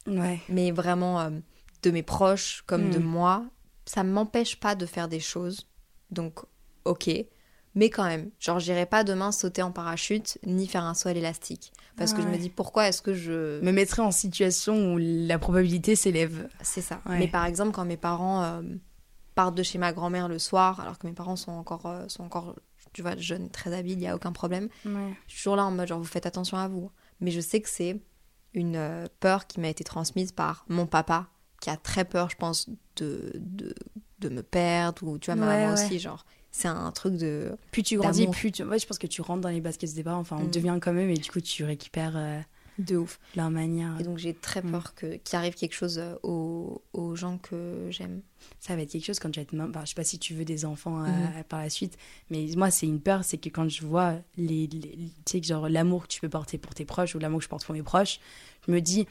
ouais. 0.07 0.41
Mais 0.49 0.71
vraiment, 0.71 1.21
euh, 1.21 1.31
de 1.83 1.91
mes 1.91 2.03
proches 2.03 2.63
comme 2.67 2.91
de 2.91 2.99
Mm. 2.99 3.05
moi, 3.05 3.45
ça 3.87 4.05
m'empêche 4.05 4.59
pas 4.61 4.75
de 4.77 4.87
faire 4.87 5.09
des 5.09 5.19
choses. 5.21 5.67
Donc, 6.11 6.41
ok. 6.85 7.11
Mais 7.75 7.89
quand 7.91 8.05
même, 8.05 8.31
genre, 8.39 8.59
j'irai 8.61 8.85
pas 8.87 9.03
demain 9.03 9.33
sauter 9.33 9.63
en 9.63 9.73
parachute 9.73 10.39
ni 10.47 10.67
faire 10.69 10.85
un 10.85 10.93
saut 10.95 11.09
à 11.09 11.13
l'élastique. 11.15 11.73
Parce 11.97 12.13
que 12.15 12.21
je 12.23 12.27
me 12.29 12.37
dis, 12.37 12.51
pourquoi 12.51 12.89
est-ce 12.89 13.01
que 13.03 13.15
je. 13.15 13.61
Me 13.63 13.71
mettrais 13.73 14.03
en 14.03 14.11
situation 14.13 14.95
où 14.95 14.99
la 15.01 15.39
probabilité 15.39 15.97
s'élève. 15.97 16.49
C'est 16.63 16.81
ça. 16.83 17.01
Mais 17.07 17.29
par 17.29 17.45
exemple, 17.47 17.73
quand 17.73 17.85
mes 17.85 17.97
parents 17.97 18.43
euh, 18.45 18.63
partent 19.35 19.55
de 19.55 19.63
chez 19.63 19.79
ma 19.79 19.93
grand-mère 19.93 20.29
le 20.29 20.39
soir, 20.39 20.81
alors 20.81 20.99
que 20.99 21.07
mes 21.07 21.13
parents 21.13 21.37
sont 21.37 21.53
encore, 21.53 21.87
euh, 21.87 22.05
sont 22.09 22.23
encore 22.25 22.55
tu 22.93 23.01
vois, 23.03 23.17
jeunes, 23.17 23.49
très 23.49 23.73
habiles, 23.75 23.95
il 23.95 23.99
n'y 24.01 24.09
a 24.09 24.15
aucun 24.15 24.33
problème. 24.33 24.69
Ouais. 24.85 25.15
Je 25.27 25.33
suis 25.33 25.39
toujours 25.43 25.57
là 25.57 25.65
en 25.65 25.71
mode, 25.71 25.89
genre, 25.89 25.99
vous 25.99 26.05
faites 26.05 26.27
attention 26.27 26.59
à 26.59 26.69
vous. 26.69 26.91
Mais 27.21 27.31
je 27.31 27.41
sais 27.41 27.61
que 27.61 27.69
c'est 27.71 28.01
une 28.55 28.77
euh, 28.77 29.07
peur 29.21 29.47
qui 29.47 29.61
m'a 29.61 29.69
été 29.69 29.83
transmise 29.85 30.33
par 30.33 30.67
mon 30.69 30.87
papa, 30.87 31.29
qui 31.61 31.71
a 31.71 31.77
très 31.79 32.05
peur, 32.05 32.29
je 32.29 32.37
pense, 32.37 32.69
de, 32.97 33.33
de, 33.37 33.75
de 34.19 34.29
me 34.29 34.43
perdre, 34.43 35.05
ou 35.07 35.19
tu 35.19 35.31
vois, 35.31 35.37
ma 35.37 35.47
Ouais, 35.47 35.63
maman 35.63 35.75
ouais. 35.75 35.85
aussi, 35.85 35.99
genre. 36.01 36.27
C'est 36.51 36.69
un 36.69 36.91
truc 36.93 37.15
de. 37.17 37.57
Plus 37.71 37.83
tu 37.83 37.97
grandis, 37.97 38.27
plus 38.27 38.53
tu... 38.53 38.63
ouais, 38.63 38.79
je 38.79 38.87
pense 38.87 38.99
que 38.99 39.07
tu 39.07 39.23
rentres 39.23 39.41
dans 39.41 39.49
les 39.49 39.63
baskets 39.63 39.95
des 39.95 40.03
parents. 40.05 40.19
Enfin, 40.21 40.37
on 40.39 40.45
Mm. 40.45 40.51
devient 40.51 40.79
comme 40.83 40.99
eux, 40.99 41.07
mais 41.07 41.15
du 41.15 41.31
coup, 41.31 41.41
tu 41.41 41.65
récupères 41.65 42.13
euh, 42.15 42.41
de 42.79 42.97
ouf. 42.97 43.21
leur 43.37 43.51
manière. 43.51 43.99
Et 44.01 44.03
donc, 44.05 44.19
j'ai 44.19 44.35
très 44.35 44.63
Mm. 44.63 44.71
peur 44.71 44.95
que 44.95 45.17
qu'il 45.17 45.37
arrive 45.37 45.55
quelque 45.55 45.75
chose 45.75 45.99
euh, 45.99 46.15
aux, 46.23 46.83
aux 46.93 47.15
gens 47.17 47.39
que 47.39 47.87
j'aime. 47.91 48.23
ça 48.61 48.75
va 48.77 48.83
être 48.83 48.91
quelque 48.91 49.05
chose 49.05 49.19
quand 49.19 49.31
tu 49.31 49.39
vas 49.39 49.43
être 49.43 49.53
maman. 49.53 49.71
Enfin, 49.71 49.83
je 49.85 49.91
sais 49.91 49.95
pas 49.95 50.05
si 50.05 50.19
tu 50.19 50.35
veux 50.35 50.45
des 50.45 50.65
enfants 50.65 51.05
euh, 51.05 51.09
Mhm. 51.09 51.45
par 51.49 51.61
la 51.61 51.71
suite, 51.71 51.97
mais 52.31 52.47
moi, 52.57 52.71
c'est 52.71 52.87
une 52.87 53.01
peur, 53.01 53.25
c'est 53.25 53.39
que 53.39 53.49
quand 53.49 53.69
je 53.69 53.85
vois 53.87 54.15
les, 54.37 54.67
les- 54.67 55.11
tu 55.25 55.39
sais, 55.39 55.43
genre 55.43 55.69
l'amour 55.69 56.05
que 56.05 56.09
tu 56.09 56.21
peux 56.21 56.29
porter 56.29 56.59
pour 56.59 56.75
tes 56.75 56.85
proches 56.85 57.15
ou 57.15 57.19
l'amour 57.19 57.39
que 57.39 57.45
je 57.45 57.49
porte 57.49 57.65
pour 57.65 57.75
mes 57.75 57.83
proches, 57.83 58.19
je 58.67 58.73
me 58.73 58.81
dis, 58.81 59.07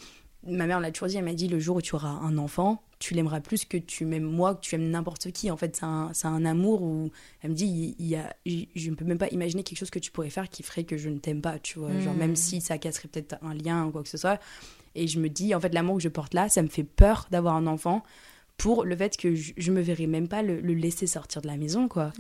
ma 0.48 0.66
mère 0.66 0.80
l'a 0.80 0.92
toujours 0.92 1.08
dit, 1.08 1.18
elle 1.18 1.26
m'a 1.26 1.34
dit, 1.34 1.48
le 1.48 1.60
jour 1.60 1.78
où 1.78 1.82
tu 1.82 1.96
auras 1.96 2.10
un 2.10 2.38
enfant, 2.38 2.82
tu 3.00 3.14
l'aimeras 3.14 3.42
plus 3.42 3.66
que 3.66 3.78
tu 3.78 4.06
m'aimes 4.06 4.24
moi, 4.24 4.56
que 4.56 4.62
tu 4.62 4.76
aimes 4.76 4.90
n'importe 4.90 5.32
qui. 5.32 5.52
En 5.52 5.58
fait, 5.58 5.76
c'est 5.76 5.86
un, 5.86 6.12
un 6.24 6.46
amour 6.46 6.82
où 6.82 7.12
elle 7.42 7.52
me 7.52 7.56
dit, 7.56 7.96
il, 7.98 8.06
y 8.08 8.16
a, 8.16 8.36
je 8.46 8.90
ne 8.90 8.96
peux 8.96 9.06
même 9.06 9.18
pas 9.18 9.30
imaginer 9.30 9.64
quelque 9.64 9.78
chose 9.80 9.90
que 9.90 10.00
tu 10.00 10.12
pourrais 10.12 10.30
faire 10.30 10.50
qui 10.50 10.64
ferait 10.64 10.84
que 10.84 10.98
je 10.98 11.10
ne 11.10 11.18
t'aime 11.18 11.42
pas, 11.42 11.60
tu 11.60 11.80
vois. 11.80 11.92
Genre, 12.00 12.14
même 12.14 12.36
si 12.36 12.62
ça 12.62 12.78
casserait 12.78 13.08
peut-être 13.08 13.38
un 13.44 13.54
lien 13.54 13.86
ou 13.86 13.92
quoi 13.92 14.04
que 14.04 14.10
ce 14.10 14.18
soit. 14.18 14.40
Et 14.96 15.08
je 15.08 15.20
me 15.20 15.30
dis, 15.30 15.56
en 15.56 15.60
fait, 15.60 15.74
l'amour 15.74 15.98
que 15.98 16.04
je 16.04 16.10
porte 16.10 16.34
là, 16.34 16.50
ça 16.50 16.62
me 16.62 16.68
fait 16.68 16.84
peur 16.84 17.28
d'avoir 17.32 17.56
un 17.56 17.66
enfant 17.68 18.04
pour 18.58 18.84
le 18.84 18.96
fait 18.96 19.18
que 19.18 19.34
je, 19.34 19.54
je 19.58 19.72
me 19.72 19.82
verrais 19.82 20.06
même 20.06 20.28
pas 20.28 20.44
le, 20.44 20.60
le 20.60 20.74
laisser 20.74 21.08
sortir 21.08 21.42
de 21.42 21.48
la 21.48 21.58
maison, 21.58 21.88
quoi. 21.88 22.12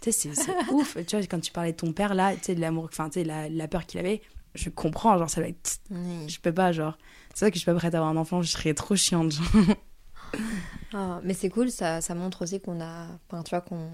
Tu 0.00 0.10
sais, 0.10 0.30
c'est 0.34 0.50
ouf. 0.72 0.96
Tu 1.06 1.16
vois, 1.16 1.26
quand 1.26 1.40
tu 1.40 1.52
parlais 1.52 1.72
de 1.72 1.76
ton 1.76 1.92
père, 1.92 2.14
là, 2.14 2.34
tu 2.34 2.42
sais, 2.42 2.54
de 2.54 2.60
l'amour, 2.60 2.88
enfin, 2.90 3.08
tu 3.08 3.20
sais, 3.20 3.24
la, 3.24 3.48
la 3.48 3.68
peur 3.68 3.86
qu'il 3.86 4.00
avait, 4.00 4.20
je 4.54 4.70
comprends, 4.70 5.16
genre, 5.18 5.30
ça 5.30 5.40
va 5.40 5.48
être... 5.48 5.80
Je 6.26 6.38
peux 6.40 6.52
pas, 6.52 6.72
genre... 6.72 6.96
C'est 7.34 7.44
vrai 7.46 7.50
que 7.50 7.56
je 7.56 7.60
suis 7.60 7.66
pas 7.66 7.74
prête 7.74 7.94
à 7.94 7.98
avoir 7.98 8.10
un 8.12 8.16
enfant, 8.16 8.40
je 8.42 8.48
serais 8.50 8.74
trop 8.74 8.94
chiante, 8.96 9.32
genre. 9.32 9.46
Ah, 10.92 11.20
mais 11.24 11.34
c'est 11.34 11.48
cool, 11.50 11.70
ça, 11.70 12.00
ça 12.00 12.14
montre 12.14 12.42
aussi 12.42 12.60
qu'on 12.60 12.80
a. 12.80 13.08
Enfin, 13.28 13.42
tu 13.42 13.50
vois, 13.50 13.60
qu'on. 13.60 13.90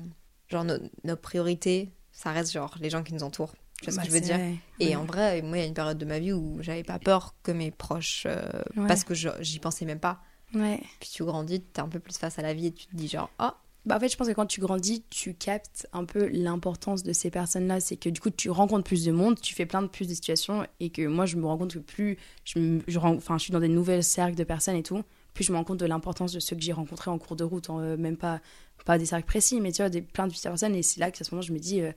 Genre, 0.49 0.65
nos, 0.65 0.77
nos 1.05 1.17
priorités, 1.17 1.93
ça 2.13 2.33
reste 2.33 2.53
genre 2.53 2.75
les 2.81 2.91
gens 2.91 3.03
qui 3.03 3.15
nous 3.15 3.23
entourent. 3.23 3.55
Tu 3.81 3.85
vois 3.87 3.93
ce 3.93 3.97
Bah, 3.99 4.03
que 4.03 4.09
je 4.09 4.13
veux 4.13 4.21
dire? 4.21 4.37
vrai. 4.37 4.57
Et 4.81 4.89
Ouais. 4.89 4.97
en 4.97 5.05
vrai, 5.05 5.41
moi, 5.43 5.57
il 5.57 5.61
y 5.61 5.65
a 5.65 5.67
une 5.67 5.75
période 5.75 5.97
de 5.97 6.05
ma 6.05 6.19
vie 6.19 6.33
où 6.33 6.59
j'avais 6.61 6.83
pas 6.83 6.99
peur 6.99 7.35
que 7.43 7.53
mes 7.53 7.71
proches, 7.71 8.25
euh, 8.27 8.43
Ouais. 8.77 8.87
parce 8.89 9.05
que 9.05 9.15
je- 9.15 9.29
j'y 9.41 9.59
pensais 9.61 9.85
même 9.87 10.01
pas. 10.01 10.21
Ouais. 10.55 10.81
Puis 10.99 11.09
tu 11.11 11.25
grandis, 11.25 11.63
t'es 11.63 11.81
un 11.81 11.89
peu 11.89 12.01
plus 12.01 12.19
face 12.19 12.39
à 12.39 12.43
la 12.43 12.53
vie 12.53 12.67
et 12.67 12.73
tu 12.73 12.87
te 12.89 12.97
dis 12.97 13.09
genre, 13.09 13.31
oh, 13.39 13.51
Bah, 13.87 13.97
en 13.97 14.01
fait, 14.01 14.09
je 14.09 14.17
pense 14.17 14.29
que 14.29 14.33
quand 14.33 14.47
tu 14.47 14.61
grandis, 14.61 15.05
tu 15.09 15.33
captes 15.33 15.89
un 15.93 16.05
peu 16.05 16.29
l'importance 16.29 17.03
de 17.03 17.13
ces 17.13 17.31
personnes-là. 17.31 17.81
C'est 17.81 17.97
que 17.97 18.11
du 18.11 18.21
coup, 18.21 18.31
tu 18.31 18.51
rencontres 18.51 18.85
plus 18.85 19.05
de 19.05 19.13
monde, 19.13 19.41
tu 19.41 19.55
fais 19.55 19.65
plein 19.67 19.81
de 19.83 19.87
plus 19.87 20.07
de 20.07 20.15
situations. 20.15 20.67
Et 20.81 20.91
que 20.91 21.07
moi, 21.07 21.25
je 21.25 21.37
me 21.37 21.47
rends 21.47 21.57
compte 21.57 21.75
que 21.75 21.79
plus 21.79 22.19
je, 22.45 22.81
je, 22.87 22.99
enfin, 22.99 23.39
je 23.39 23.45
suis 23.45 23.53
dans 23.53 23.61
des 23.61 23.69
nouvelles 23.69 24.05
cercles 24.05 24.37
de 24.37 24.45
personnes 24.45 24.77
et 24.77 24.83
tout, 24.83 25.03
plus 25.33 25.45
je 25.45 25.53
me 25.53 25.57
rends 25.57 25.65
compte 25.65 25.81
de 25.81 25.87
l'importance 25.87 26.33
de 26.33 26.41
ceux 26.41 26.57
que 26.57 26.63
j'ai 26.63 26.73
rencontrés 26.73 27.11
en 27.11 27.19
cours 27.19 27.37
de 27.37 27.45
route. 27.45 27.71
euh, 27.71 27.97
même 27.97 28.17
pas, 28.19 28.41
pas 28.85 28.99
des 28.99 29.07
cercles 29.07 29.27
précis, 29.27 29.61
mais 29.61 29.73
tu 29.73 29.83
vois, 29.83 29.89
des, 29.89 30.03
plein 30.03 30.27
de 30.27 30.35
personnes. 30.35 30.75
Et 30.75 30.83
c'est 30.83 31.01
là 31.01 31.11
qu'à 31.11 31.25
ce 31.25 31.35
moment, 31.35 31.43
je 31.43 31.53
me 31.53 31.59
dis, 31.59 31.81
euh, 31.81 31.93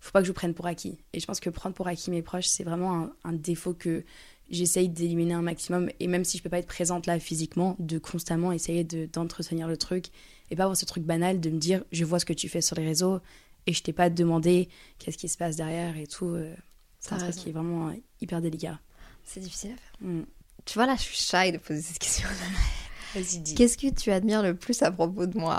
faut 0.00 0.12
pas 0.12 0.22
que 0.22 0.28
je 0.28 0.32
prenne 0.32 0.54
pour 0.54 0.66
acquis. 0.66 0.96
Et 1.12 1.20
je 1.20 1.26
pense 1.26 1.40
que 1.40 1.50
prendre 1.50 1.74
pour 1.74 1.88
acquis 1.88 2.10
mes 2.10 2.22
proches, 2.22 2.46
c'est 2.46 2.64
vraiment 2.64 3.10
un, 3.24 3.32
défaut 3.32 3.74
que 3.74 4.04
j'essaye 4.48 4.88
d'éliminer 4.88 5.34
un 5.34 5.42
maximum. 5.42 5.90
Et 6.00 6.06
même 6.06 6.24
si 6.24 6.38
je 6.38 6.42
peux 6.42 6.48
pas 6.48 6.58
être 6.58 6.66
présente 6.66 7.06
là 7.06 7.18
physiquement, 7.18 7.76
de 7.78 7.98
constamment 7.98 8.52
essayer 8.52 8.84
de- 8.84 9.06
d'entretenir 9.12 9.68
le 9.68 9.76
truc 9.76 10.06
et 10.50 10.56
pas 10.56 10.64
avoir 10.64 10.76
ce 10.76 10.84
truc 10.84 11.04
banal 11.04 11.40
de 11.40 11.50
me 11.50 11.58
dire 11.58 11.84
je 11.92 12.04
vois 12.04 12.18
ce 12.20 12.24
que 12.24 12.32
tu 12.32 12.48
fais 12.48 12.60
sur 12.60 12.76
les 12.76 12.84
réseaux 12.86 13.20
et 13.66 13.72
je 13.72 13.82
t'ai 13.82 13.92
pas 13.92 14.08
demandé 14.10 14.68
qu'est-ce 14.98 15.18
qui 15.18 15.28
se 15.28 15.36
passe 15.36 15.56
derrière 15.56 15.96
et 15.96 16.06
tout. 16.06 16.28
euh, 16.28 16.54
C'est 17.00 17.12
un 17.14 17.18
truc 17.18 17.34
qui 17.34 17.48
est 17.50 17.52
vraiment 17.52 17.88
euh, 17.88 17.92
hyper 18.20 18.40
délicat. 18.40 18.78
c'est 19.24 19.40
difficile 19.40 19.72
à 19.72 19.76
faire. 19.76 20.08
Mm. 20.08 20.22
Tu 20.64 20.74
vois, 20.74 20.86
là, 20.86 20.96
je 20.96 21.02
suis 21.02 21.16
shy 21.16 21.52
de 21.52 21.58
poser 21.58 21.80
cette 21.80 21.98
question. 21.98 22.28
Vas-y, 23.14 23.38
dis. 23.38 23.54
Qu'est-ce 23.54 23.78
que 23.78 23.88
tu 23.94 24.10
admires 24.10 24.42
le 24.42 24.54
plus 24.54 24.82
à 24.82 24.90
propos 24.90 25.24
de 25.26 25.38
moi? 25.38 25.58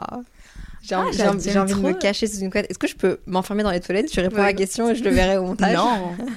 J'ai 0.84 0.94
Ah, 0.96 1.00
envie, 1.02 1.18
de 1.18 1.76
me 1.82 1.94
cacher 1.94 2.28
sous 2.28 2.40
une 2.40 2.52
couette. 2.52 2.70
Est-ce 2.70 2.78
que 2.80 2.88
je 2.88 2.96
peux 2.96 3.20
m'enfermer 3.26 3.64
dans 3.64 3.72
les 3.72 3.80
toilettes? 3.80 4.10
Tu 4.12 4.20
réponds 4.20 4.38
à 4.38 4.44
la 4.46 4.54
question 4.54 4.90
et 4.90 4.96
je 4.96 5.04
le 5.04 5.10
verrai 5.10 5.38
au 5.38 5.44
montage. 5.46 5.76
Non. 5.76 6.16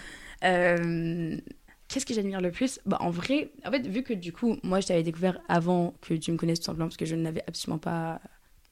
Euh, 0.45 1.37
Qu'est-ce 1.89 2.07
que 2.07 2.15
j'admire 2.15 2.41
le 2.41 2.51
plus? 2.51 2.81
Bah, 2.87 2.97
En 3.01 3.11
vrai, 3.11 3.53
en 3.67 3.71
fait, 3.71 3.87
vu 3.87 4.03
que 4.03 4.13
du 4.15 4.33
coup, 4.33 4.57
moi, 4.63 4.81
je 4.81 4.87
t'avais 4.89 5.03
découvert 5.03 5.39
avant 5.49 5.95
que 6.01 6.15
tu 6.15 6.33
me 6.33 6.37
connaisses 6.39 6.59
tout 6.59 6.65
simplement, 6.65 6.87
parce 6.89 6.97
que 6.97 7.05
je 7.05 7.15
n'avais 7.15 7.45
absolument 7.47 7.79
pas 7.79 8.21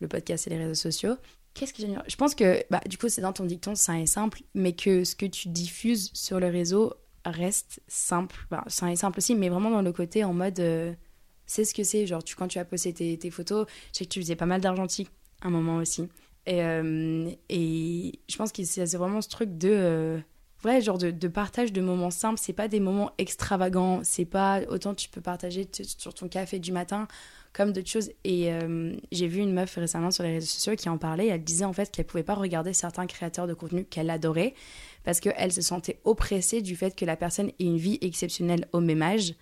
le 0.00 0.08
podcast 0.08 0.46
et 0.46 0.50
les 0.50 0.58
réseaux 0.58 0.74
sociaux. 0.74 1.16
Qu'est-ce 1.54 1.72
que 1.72 1.80
j'admire? 1.80 2.02
Je 2.06 2.16
pense 2.16 2.34
que, 2.34 2.64
bah, 2.70 2.80
du 2.86 2.96
coup, 2.96 3.08
c'est 3.08 3.20
dans 3.20 3.32
ton 3.32 3.44
dicton, 3.44 3.74
sain 3.74 3.98
et 3.98 4.06
simple, 4.06 4.42
mais 4.54 4.72
que 4.72 5.04
ce 5.04 5.16
que 5.16 5.26
tu 5.26 5.48
diffuses 5.48 6.10
sur 6.14 6.40
le 6.40 6.46
réseau 6.46 6.94
reste 7.24 7.80
simple. 7.88 8.36
Bah, 8.50 8.64
sain 8.68 8.88
et 8.88 8.96
simple 8.96 9.18
aussi, 9.18 9.34
mais 9.34 9.48
vraiment 9.48 9.70
dans 9.70 9.82
le 9.82 9.92
côté 9.92 10.24
en 10.24 10.32
mode. 10.32 10.60
euh, 10.60 10.92
c'est 11.46 11.64
ce 11.64 11.74
que 11.74 11.82
c'est. 11.82 12.06
Genre, 12.06 12.22
tu, 12.22 12.36
quand 12.36 12.46
tu 12.46 12.58
as 12.58 12.64
posté 12.64 12.92
tes, 12.92 13.30
photos, 13.30 13.66
je 13.92 13.98
sais 13.98 14.04
que 14.04 14.10
tu 14.10 14.20
faisais 14.20 14.36
pas 14.36 14.46
mal 14.46 14.60
d'argentique 14.60 15.10
à 15.42 15.48
un 15.48 15.50
moment 15.50 15.76
aussi. 15.76 16.08
Et, 16.46 16.62
euh, 16.62 17.28
je 17.50 18.36
pense 18.36 18.52
que 18.52 18.62
c'est 18.64 18.96
vraiment 18.96 19.20
ce 19.20 19.28
truc 19.28 19.58
de. 19.58 19.70
euh, 19.70 20.20
vrai, 20.62 20.80
genre 20.80 20.98
de, 20.98 21.10
de 21.10 21.28
partage 21.28 21.72
de 21.72 21.80
moments 21.80 22.10
simples. 22.10 22.38
C'est 22.40 22.52
pas 22.52 22.68
des 22.68 22.80
moments 22.80 23.10
extravagants. 23.18 24.00
C'est 24.04 24.24
pas 24.24 24.60
autant 24.68 24.94
tu 24.94 25.08
peux 25.08 25.20
partager 25.20 25.68
sur 25.98 26.14
ton 26.14 26.28
café 26.28 26.58
du 26.58 26.70
matin 26.70 27.08
comme 27.52 27.72
d'autres 27.72 27.88
choses. 27.88 28.10
Et 28.24 28.52
euh, 28.52 28.94
j'ai 29.12 29.26
vu 29.26 29.40
une 29.40 29.52
meuf 29.52 29.74
récemment 29.76 30.10
sur 30.10 30.24
les 30.24 30.34
réseaux 30.34 30.46
sociaux 30.46 30.76
qui 30.76 30.88
en 30.88 30.98
parlait. 30.98 31.28
Elle 31.28 31.42
disait 31.44 31.64
en 31.64 31.72
fait 31.72 31.90
qu'elle 31.90 32.06
pouvait 32.06 32.22
pas 32.22 32.34
regarder 32.34 32.72
certains 32.72 33.06
créateurs 33.06 33.46
de 33.46 33.54
contenu 33.54 33.84
qu'elle 33.84 34.10
adorait 34.10 34.54
parce 35.04 35.20
qu'elle 35.20 35.52
se 35.52 35.62
sentait 35.62 36.00
oppressée 36.04 36.62
du 36.62 36.76
fait 36.76 36.94
que 36.94 37.04
la 37.04 37.16
personne 37.16 37.48
ait 37.48 37.64
une 37.64 37.78
vie 37.78 37.98
exceptionnelle 38.00 38.66
au 38.72 38.80
même 38.80 39.02
âge. 39.02 39.34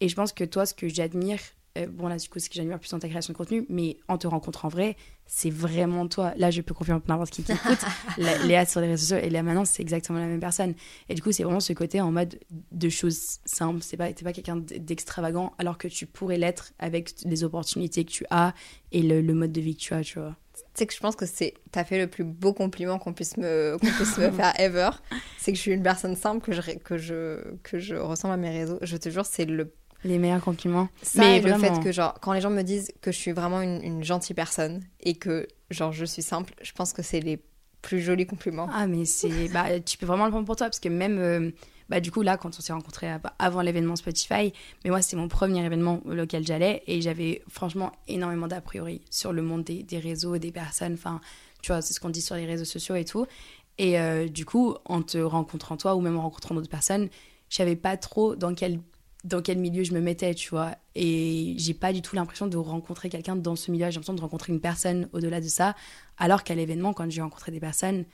Et 0.00 0.08
je 0.08 0.14
pense 0.14 0.32
que 0.32 0.44
toi, 0.44 0.66
ce 0.66 0.74
que 0.74 0.88
j'admire, 0.88 1.40
euh, 1.78 1.86
bon 1.86 2.08
là, 2.08 2.16
du 2.16 2.28
coup, 2.28 2.38
ce 2.40 2.48
que 2.48 2.56
j'admire 2.56 2.80
plus 2.80 2.90
dans 2.90 2.98
ta 2.98 3.08
création 3.08 3.32
de 3.32 3.38
contenu, 3.38 3.64
mais 3.68 3.96
en 4.08 4.18
te 4.18 4.26
rencontrant 4.26 4.66
en 4.66 4.70
vrai, 4.70 4.96
c'est 5.26 5.50
vraiment 5.50 6.08
toi. 6.08 6.32
Là, 6.36 6.50
je 6.50 6.60
peux 6.62 6.74
confier 6.74 6.92
en 6.92 7.00
n'importe 7.06 7.30
qui 7.30 7.44
qui 7.44 7.52
écoute. 7.52 7.78
Léa 8.44 8.66
sur 8.66 8.80
les 8.80 8.88
réseaux 8.88 9.14
sociaux 9.14 9.24
et 9.24 9.30
Léa 9.30 9.42
maintenant, 9.44 9.64
c'est 9.64 9.82
exactement 9.82 10.18
la 10.18 10.26
même 10.26 10.40
personne. 10.40 10.74
Et 11.08 11.14
du 11.14 11.22
coup, 11.22 11.30
c'est 11.30 11.44
vraiment 11.44 11.60
ce 11.60 11.72
côté 11.72 12.00
en 12.00 12.10
mode 12.10 12.40
de 12.72 12.88
choses 12.88 13.38
simples. 13.44 13.82
C'est 13.82 13.96
pas, 13.96 14.12
t'es 14.12 14.24
pas 14.24 14.32
quelqu'un 14.32 14.56
d'extravagant, 14.56 15.52
alors 15.58 15.78
que 15.78 15.86
tu 15.86 16.06
pourrais 16.06 16.38
l'être 16.38 16.72
avec 16.80 17.14
les 17.24 17.44
opportunités 17.44 18.04
que 18.04 18.10
tu 18.10 18.26
as 18.30 18.52
et 18.90 19.02
le, 19.02 19.20
le 19.20 19.34
mode 19.34 19.52
de 19.52 19.60
vie 19.60 19.76
que 19.76 19.80
tu 19.80 19.94
as, 19.94 20.02
tu 20.02 20.18
vois. 20.18 20.36
Sais 20.74 20.86
que 20.86 20.94
je 20.94 21.00
pense 21.00 21.16
que 21.16 21.26
c'est 21.26 21.54
t'as 21.70 21.84
fait 21.84 21.98
le 21.98 22.06
plus 22.06 22.24
beau 22.24 22.52
compliment 22.52 22.98
qu'on 22.98 23.12
puisse 23.12 23.36
me 23.36 23.76
qu'on 23.80 23.86
puisse 23.86 24.18
me 24.18 24.30
faire 24.32 24.58
ever. 24.58 24.90
C'est 25.38 25.52
que 25.52 25.56
je 25.56 25.62
suis 25.62 25.72
une 25.72 25.82
personne 25.82 26.16
simple 26.16 26.44
que 26.44 26.52
je 26.52 26.60
que 26.78 26.98
je 26.98 27.54
que 27.62 27.78
je 27.78 27.94
ressemble 27.94 28.34
à 28.34 28.36
mes 28.36 28.50
réseaux. 28.50 28.78
Je 28.82 28.96
te 28.96 29.08
jure, 29.08 29.24
c'est 29.24 29.46
le 29.46 29.72
Les 30.04 30.18
meilleurs 30.18 30.40
compliments. 30.42 30.88
ça 31.02 31.20
Mais 31.22 31.36
et 31.36 31.40
le 31.40 31.54
fait 31.58 31.80
que 31.82 31.92
genre 31.92 32.14
quand 32.20 32.32
les 32.32 32.40
gens 32.40 32.50
me 32.50 32.62
disent 32.62 32.92
que 33.00 33.12
je 33.12 33.18
suis 33.18 33.32
vraiment 33.32 33.60
une, 33.60 33.82
une 33.82 34.02
gentille 34.04 34.34
personne 34.34 34.82
et 35.00 35.14
que 35.14 35.46
genre 35.70 35.92
je 35.92 36.04
suis 36.04 36.22
simple, 36.22 36.54
je 36.62 36.72
pense 36.72 36.92
que 36.92 37.02
c'est 37.02 37.20
les 37.20 37.40
plus 37.82 38.00
jolis 38.00 38.26
compliments. 38.26 38.68
Ah, 38.72 38.86
mais 38.86 39.04
c'est. 39.04 39.48
Bah, 39.52 39.80
tu 39.80 39.96
peux 39.98 40.06
vraiment 40.06 40.24
le 40.26 40.30
prendre 40.30 40.46
pour 40.46 40.56
toi, 40.56 40.66
parce 40.66 40.80
que 40.80 40.88
même. 40.90 41.18
euh, 41.18 41.50
bah, 41.88 41.98
du 42.00 42.12
coup, 42.12 42.22
là, 42.22 42.36
quand 42.36 42.50
on 42.56 42.60
s'est 42.60 42.72
rencontrés 42.72 43.10
av- 43.10 43.32
avant 43.38 43.62
l'événement 43.62 43.96
Spotify, 43.96 44.52
mais 44.84 44.90
moi, 44.90 45.00
c'était 45.02 45.16
mon 45.16 45.26
premier 45.28 45.64
événement 45.64 46.00
auquel 46.04 46.46
j'allais, 46.46 46.82
et 46.86 47.00
j'avais 47.00 47.42
franchement 47.48 47.90
énormément 48.06 48.46
d'a 48.46 48.60
priori 48.60 49.00
sur 49.10 49.32
le 49.32 49.42
monde 49.42 49.64
des, 49.64 49.82
des 49.82 49.98
réseaux 49.98 50.34
et 50.34 50.38
des 50.38 50.52
personnes. 50.52 50.92
Enfin, 50.94 51.20
tu 51.62 51.72
vois, 51.72 51.80
c'est 51.82 51.92
ce 51.94 51.98
qu'on 52.00 52.10
dit 52.10 52.20
sur 52.22 52.36
les 52.36 52.46
réseaux 52.46 52.64
sociaux 52.66 52.94
et 52.96 53.04
tout. 53.04 53.26
Et 53.78 53.98
euh, 53.98 54.28
du 54.28 54.44
coup, 54.44 54.76
en 54.84 55.02
te 55.02 55.18
rencontrant 55.18 55.76
toi, 55.76 55.94
ou 55.96 56.00
même 56.00 56.16
en 56.18 56.22
rencontrant 56.22 56.54
d'autres 56.54 56.68
personnes, 56.70 57.08
je 57.48 57.56
savais 57.56 57.76
pas 57.76 57.96
trop 57.96 58.36
dans 58.36 58.54
quel 58.54 58.78
dans 59.24 59.42
quel 59.42 59.58
milieu 59.58 59.84
je 59.84 59.92
me 59.92 60.00
mettais, 60.00 60.34
tu 60.34 60.50
vois. 60.50 60.74
Et 60.94 61.54
j'ai 61.58 61.74
pas 61.74 61.92
du 61.92 62.02
tout 62.02 62.16
l'impression 62.16 62.46
de 62.46 62.56
rencontrer 62.56 63.08
quelqu'un 63.10 63.36
dans 63.36 63.56
ce 63.56 63.70
milieu. 63.70 63.86
J'ai 63.86 63.92
l'impression 63.92 64.14
de 64.14 64.20
rencontrer 64.20 64.52
une 64.52 64.60
personne 64.60 65.08
au-delà 65.12 65.40
de 65.40 65.48
ça. 65.48 65.74
Alors 66.16 66.42
qu'à 66.42 66.54
l'événement, 66.54 66.92
quand 66.92 67.10
j'ai 67.10 67.20
rencontré 67.20 67.52
des 67.52 67.60
personnes, 67.60 68.04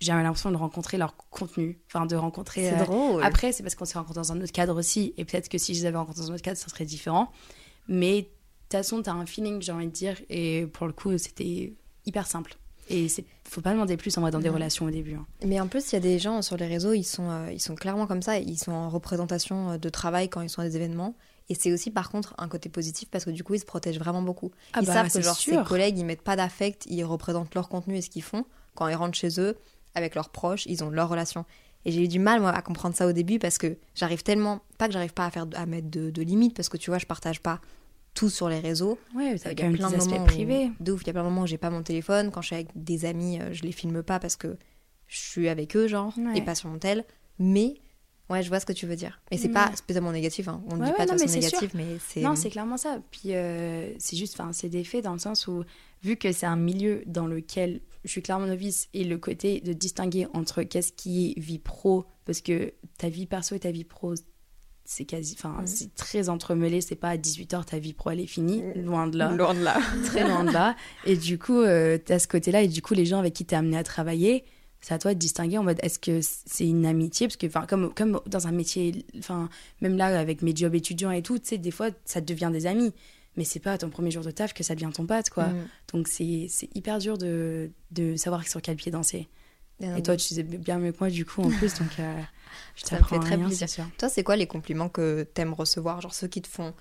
j'avais 0.00 0.22
l'impression 0.22 0.50
de 0.50 0.56
rencontrer 0.56 0.96
leur 0.96 1.16
contenu. 1.16 1.78
Enfin, 1.86 2.06
de 2.06 2.16
rencontrer. 2.16 2.70
C'est 2.70 2.80
euh, 2.80 2.84
drôle. 2.84 3.22
Après, 3.22 3.52
c'est 3.52 3.62
parce 3.62 3.74
qu'on 3.74 3.84
s'est 3.84 3.98
rencontrés 3.98 4.20
dans 4.20 4.32
un 4.32 4.40
autre 4.40 4.52
cadre 4.52 4.76
aussi. 4.76 5.14
Et 5.16 5.24
peut-être 5.24 5.48
que 5.48 5.58
si 5.58 5.74
je 5.74 5.80
les 5.80 5.86
avais 5.86 5.98
rencontrés 5.98 6.22
dans 6.22 6.30
un 6.30 6.34
autre 6.34 6.42
cadre, 6.42 6.58
ça 6.58 6.68
serait 6.68 6.84
différent. 6.84 7.30
Mais 7.86 8.22
de 8.22 8.26
toute 8.26 8.72
façon, 8.72 9.02
t'as 9.02 9.12
un 9.12 9.26
feeling, 9.26 9.62
j'ai 9.62 9.72
envie 9.72 9.86
de 9.86 9.92
dire. 9.92 10.16
Et 10.28 10.66
pour 10.66 10.86
le 10.86 10.92
coup, 10.92 11.16
c'était 11.18 11.72
hyper 12.04 12.26
simple. 12.26 12.56
Et 12.90 13.08
c'est 13.08 13.24
faut 13.44 13.60
pas 13.62 13.72
demander 13.72 13.96
plus 13.96 14.16
en 14.18 14.20
vrai 14.20 14.30
dans 14.30 14.38
des 14.40 14.48
Ouais. 14.48 14.54
relations 14.54 14.84
au 14.86 14.90
début. 14.90 15.14
hein. 15.14 15.24
Mais 15.44 15.58
en 15.60 15.68
plus, 15.68 15.90
il 15.90 15.94
y 15.94 15.96
a 15.96 16.00
des 16.00 16.18
gens 16.18 16.42
sur 16.42 16.56
les 16.58 16.66
réseaux, 16.66 16.92
ils 16.92 17.04
sont, 17.04 17.30
euh, 17.30 17.50
ils 17.52 17.60
sont 17.60 17.74
clairement 17.74 18.06
comme 18.06 18.20
ça, 18.22 18.38
ils 18.38 18.58
sont 18.58 18.72
en 18.72 18.90
représentation 18.90 19.70
euh, 19.70 19.78
de 19.78 19.88
travail 19.88 20.28
quand 20.28 20.40
ils 20.42 20.50
sont 20.50 20.60
à 20.60 20.68
des 20.68 20.76
événements. 20.76 21.14
Et 21.48 21.54
c'est 21.54 21.72
aussi 21.72 21.90
par 21.90 22.10
contre 22.10 22.34
un 22.36 22.46
côté 22.48 22.68
positif 22.68 23.08
parce 23.10 23.24
que 23.24 23.30
du 23.30 23.42
coup, 23.44 23.54
ils 23.54 23.60
se 23.60 23.64
protègent 23.64 23.98
vraiment 23.98 24.20
beaucoup. 24.20 24.50
Ah 24.74 24.80
ils 24.82 24.86
bah, 24.86 24.92
savent 24.92 25.10
que 25.12 25.22
genre 25.22 25.34
sûr. 25.36 25.62
ses 25.62 25.64
collègues, 25.68 25.98
ils 25.98 26.04
mettent 26.04 26.20
pas 26.22 26.36
d'affect, 26.36 26.84
ils 26.90 27.04
représentent 27.04 27.54
leur 27.54 27.70
contenu 27.70 27.96
et 27.96 28.02
ce 28.02 28.10
qu'ils 28.10 28.22
font. 28.22 28.44
Quand 28.74 28.86
ils 28.88 28.94
rentrent 28.94 29.16
chez 29.16 29.40
eux, 29.40 29.56
avec 29.94 30.14
leurs 30.14 30.28
proches, 30.28 30.66
ils 30.66 30.84
ont 30.84 30.90
leur 30.90 31.08
relation. 31.08 31.46
Et 31.86 31.92
j'ai 31.92 32.04
eu 32.04 32.08
du 32.08 32.18
mal 32.18 32.40
moi 32.40 32.50
à 32.50 32.60
comprendre 32.60 32.94
ça 32.94 33.06
au 33.06 33.12
début 33.12 33.38
parce 33.38 33.56
que 33.56 33.78
j'arrive 33.94 34.22
tellement, 34.22 34.60
pas 34.76 34.88
que 34.88 34.92
j'arrive 34.92 35.14
pas 35.14 35.24
à 35.24 35.30
faire 35.30 35.46
à 35.54 35.64
mettre 35.64 35.88
de, 35.90 36.10
de 36.10 36.22
limites 36.22 36.54
parce 36.54 36.68
que 36.68 36.76
tu 36.76 36.90
vois, 36.90 36.98
je 36.98 37.06
partage 37.06 37.40
pas 37.40 37.60
tout 38.18 38.28
sur 38.30 38.48
les 38.48 38.58
réseaux. 38.58 38.98
Ouais, 39.14 39.38
t'as 39.38 39.50
Il 39.50 39.52
y 39.52 39.56
quand 39.56 39.62
a 39.62 39.68
même 39.68 39.76
plein 39.76 39.90
des 39.90 39.96
de 39.98 40.04
moments 40.04 40.24
privés. 40.24 40.70
où, 40.80 40.84
de 40.84 40.92
ouf, 40.92 41.02
il 41.02 41.06
y 41.06 41.10
a 41.10 41.12
plein 41.12 41.22
de 41.22 41.28
moments 41.28 41.42
où 41.42 41.46
j'ai 41.46 41.58
pas 41.58 41.70
mon 41.70 41.82
téléphone. 41.82 42.30
Quand 42.32 42.40
je 42.42 42.46
suis 42.48 42.56
avec 42.56 42.68
des 42.74 43.04
amis, 43.04 43.40
euh, 43.40 43.52
je 43.52 43.62
les 43.62 43.72
filme 43.72 44.02
pas 44.02 44.18
parce 44.18 44.36
que 44.36 44.56
je 45.06 45.18
suis 45.18 45.48
avec 45.48 45.76
eux, 45.76 45.86
genre, 45.88 46.12
Ouais. 46.18 46.38
et 46.38 46.42
pas 46.42 46.54
sur 46.54 46.68
mon 46.68 46.78
tel. 46.78 47.04
Mais 47.38 47.76
ouais, 48.28 48.42
je 48.42 48.48
vois 48.48 48.58
ce 48.60 48.66
que 48.66 48.72
tu 48.72 48.86
veux 48.86 48.96
dire. 48.96 49.20
Mais 49.30 49.38
c'est 49.38 49.48
pas 49.48 49.68
Ouais. 49.70 49.76
spécialement 49.76 50.10
négatif. 50.12 50.48
Hein. 50.48 50.62
On 50.70 50.76
ne 50.76 50.80
Ouais, 50.82 50.86
dit 50.88 50.92
pas 50.96 51.06
de 51.06 51.12
façon 51.12 51.26
c'est 51.28 51.34
négative, 51.40 51.70
mais 51.74 51.96
c'est. 52.08 52.20
Non, 52.22 52.34
c'est 52.34 52.50
clairement 52.50 52.76
ça. 52.76 52.98
Puis 53.12 53.34
euh, 53.34 53.92
c'est 53.98 54.16
juste, 54.16 54.38
enfin, 54.40 54.52
c'est 54.52 54.68
des 54.68 54.84
faits 54.84 55.04
dans 55.04 55.12
le 55.12 55.18
sens 55.20 55.46
où, 55.46 55.62
vu 56.02 56.16
que 56.16 56.32
c'est 56.32 56.46
un 56.46 56.56
milieu 56.56 57.02
dans 57.06 57.26
lequel 57.26 57.80
je 58.04 58.10
suis 58.10 58.22
clairement 58.22 58.46
novice 58.46 58.88
et 58.94 59.04
le 59.04 59.18
côté 59.18 59.60
de 59.60 59.72
distinguer 59.72 60.26
entre 60.34 60.62
qu'est-ce 60.64 60.92
qui 60.92 61.34
est 61.36 61.40
vie 61.40 61.58
pro, 61.58 62.04
parce 62.24 62.40
que 62.40 62.72
ta 62.98 63.08
vie 63.08 63.26
perso 63.26 63.54
et 63.54 63.60
ta 63.60 63.70
vie 63.70 63.84
pro, 63.84 64.14
c'est 64.90 65.04
quasi, 65.04 65.36
enfin, 65.38 65.54
c'est 65.66 65.94
très 65.94 66.30
entremêlé. 66.30 66.80
C'est 66.80 66.96
pas 66.96 67.10
à 67.10 67.16
18h 67.18 67.66
ta 67.66 67.78
vie 67.78 67.92
pro 67.92 68.08
elle 68.10 68.20
est 68.20 68.26
finie, 68.26 68.62
loin 68.74 69.06
de 69.06 69.18
là. 69.18 69.30
Loin 69.30 69.52
de 69.52 69.60
là. 69.60 69.78
très 70.06 70.26
loin 70.26 70.44
de 70.44 70.50
là. 70.50 70.76
Et 71.04 71.14
du 71.14 71.38
coup, 71.38 71.60
euh, 71.60 71.98
t'as 72.02 72.18
ce 72.18 72.26
côté-là, 72.26 72.62
et 72.62 72.68
du 72.68 72.80
coup, 72.80 72.94
les 72.94 73.04
gens 73.04 73.18
avec 73.18 73.34
qui 73.34 73.44
t'es 73.44 73.54
amené 73.54 73.76
à 73.76 73.84
travailler, 73.84 74.46
c'est 74.80 74.94
à 74.94 74.98
toi 74.98 75.12
de 75.12 75.18
distinguer 75.18 75.58
en 75.58 75.62
mode 75.62 75.78
est-ce 75.82 75.98
que 75.98 76.20
c'est 76.22 76.66
une 76.66 76.86
amitié? 76.86 77.28
Parce 77.28 77.36
que, 77.36 77.46
enfin, 77.46 77.66
comme, 77.68 77.92
comme 77.92 78.18
dans 78.24 78.46
un 78.46 78.50
métier, 78.50 79.04
enfin, 79.18 79.50
même 79.82 79.98
là, 79.98 80.18
avec 80.18 80.40
mes 80.40 80.56
jobs 80.56 80.74
étudiants 80.74 81.10
et 81.10 81.20
tout, 81.20 81.38
tu 81.38 81.48
sais, 81.48 81.58
des 81.58 81.70
fois, 81.70 81.90
ça 82.06 82.22
devient 82.22 82.48
des 82.50 82.64
amis. 82.64 82.94
Mais 83.36 83.44
c'est 83.44 83.60
pas 83.60 83.72
à 83.72 83.78
ton 83.78 83.90
premier 83.90 84.10
jour 84.10 84.24
de 84.24 84.30
taf 84.30 84.54
que 84.54 84.64
ça 84.64 84.74
devient 84.74 84.90
ton 84.92 85.04
pote, 85.04 85.28
quoi. 85.28 85.48
Mm. 85.48 85.66
Donc, 85.92 86.08
c'est 86.08 86.46
c'est 86.48 86.74
hyper 86.74 86.98
dur 86.98 87.18
de, 87.18 87.70
de 87.90 88.16
savoir 88.16 88.48
sur 88.48 88.62
quel 88.62 88.76
pied 88.76 88.90
danser. 88.90 89.28
Et 89.80 90.02
toi, 90.02 90.16
tu 90.16 90.34
sais 90.34 90.42
bien 90.42 90.78
mieux 90.78 90.92
que 90.92 90.98
moi, 91.00 91.10
du 91.10 91.24
coup, 91.24 91.42
en 91.42 91.50
plus, 91.50 91.74
donc 91.74 91.98
euh, 91.98 92.20
je 92.76 92.84
Ça 92.84 92.98
me 92.98 93.04
fait 93.04 93.18
très 93.18 93.36
rien, 93.36 93.46
plaisir. 93.46 93.68
sûr. 93.68 93.84
Toi, 93.98 94.08
c'est 94.08 94.24
quoi 94.24 94.36
les 94.36 94.46
compliments 94.46 94.88
que 94.88 95.22
t'aimes 95.34 95.54
recevoir 95.54 96.00
Genre 96.00 96.14
ceux 96.14 96.28
qui 96.28 96.42
te 96.42 96.48
font 96.48 96.74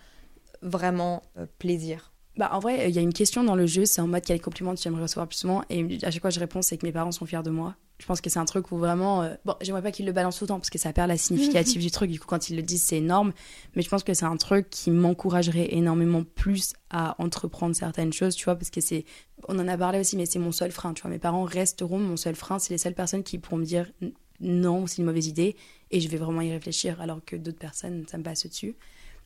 vraiment 0.62 1.22
euh, 1.38 1.46
plaisir? 1.60 2.12
Bah, 2.38 2.50
en 2.54 2.60
vrai, 2.60 2.90
il 2.90 2.96
y 2.96 3.00
a 3.00 3.02
une 3.02 3.14
question 3.14 3.44
dans 3.44 3.56
le 3.56 3.66
jeu, 3.66 3.86
c'est 3.86 4.00
en 4.00 4.08
mode 4.08 4.24
quel 4.26 4.40
compliment 4.40 4.76
tu 4.76 4.88
aimerais 4.88 5.02
recevoir 5.04 5.28
plus 5.28 5.38
souvent? 5.38 5.64
Et 5.70 5.98
à 6.04 6.12
chaque 6.12 6.22
fois, 6.22 6.30
je 6.30 6.40
réponds, 6.40 6.62
c'est 6.62 6.78
que 6.78 6.86
mes 6.86 6.92
parents 6.92 7.12
sont 7.12 7.26
fiers 7.26 7.42
de 7.44 7.50
moi. 7.50 7.76
Je 8.00 8.06
pense 8.06 8.22
que 8.22 8.30
c'est 8.30 8.38
un 8.38 8.46
truc 8.46 8.72
où 8.72 8.78
vraiment. 8.78 9.24
euh, 9.24 9.34
Bon, 9.44 9.56
j'aimerais 9.60 9.82
pas 9.82 9.92
qu'ils 9.92 10.06
le 10.06 10.12
balancent 10.12 10.38
tout 10.38 10.44
le 10.44 10.50
temps 10.50 10.60
parce 10.60 10.70
que 10.70 10.78
ça 10.78 10.94
perd 10.94 11.08
la 11.08 11.18
significative 11.18 11.82
du 11.82 11.90
truc. 11.90 12.12
Du 12.12 12.20
coup, 12.20 12.28
quand 12.28 12.50
ils 12.52 12.56
le 12.56 12.62
disent, 12.62 12.84
c'est 12.84 12.98
énorme. 12.98 13.34
Mais 13.76 13.82
je 13.82 13.90
pense 13.90 14.04
que 14.04 14.14
c'est 14.14 14.26
un 14.26 14.38
truc 14.38 14.70
qui 14.70 14.92
m'encouragerait 14.92 15.74
énormément 15.74 16.24
plus 16.24 16.74
à 16.92 17.16
entreprendre 17.22 17.76
certaines 17.76 18.14
choses, 18.14 18.36
tu 18.36 18.46
vois, 18.46 18.56
parce 18.56 18.70
que 18.70 18.82
c'est. 18.82 19.04
On 19.48 19.58
en 19.58 19.68
a 19.68 19.76
parlé 19.78 20.00
aussi, 20.00 20.16
mais 20.16 20.28
c'est 20.28 20.38
mon 20.38 20.52
seul 20.52 20.72
frein, 20.72 20.94
tu 20.94 21.02
vois. 21.02 21.10
Mes 21.10 21.18
parents 21.20 21.44
resteront 21.44 21.98
mon 21.98 22.18
seul 22.18 22.36
frein. 22.36 22.60
C'est 22.60 22.72
les 22.74 22.78
seules 22.78 22.94
personnes 22.94 23.24
qui 23.24 23.40
pourront 23.40 23.58
me 23.58 23.66
dire 23.66 23.92
non, 24.40 24.86
c'est 24.86 25.00
une 25.00 25.06
mauvaise 25.06 25.26
idée 25.26 25.56
et 25.90 26.00
je 26.00 26.08
vais 26.10 26.18
vraiment 26.18 26.42
y 26.42 26.52
réfléchir 26.52 27.02
alors 27.02 27.22
que 27.26 27.36
d'autres 27.36 27.58
personnes, 27.58 28.06
ça 28.08 28.20
me 28.20 28.24
passe 28.24 28.46
dessus. 28.46 28.76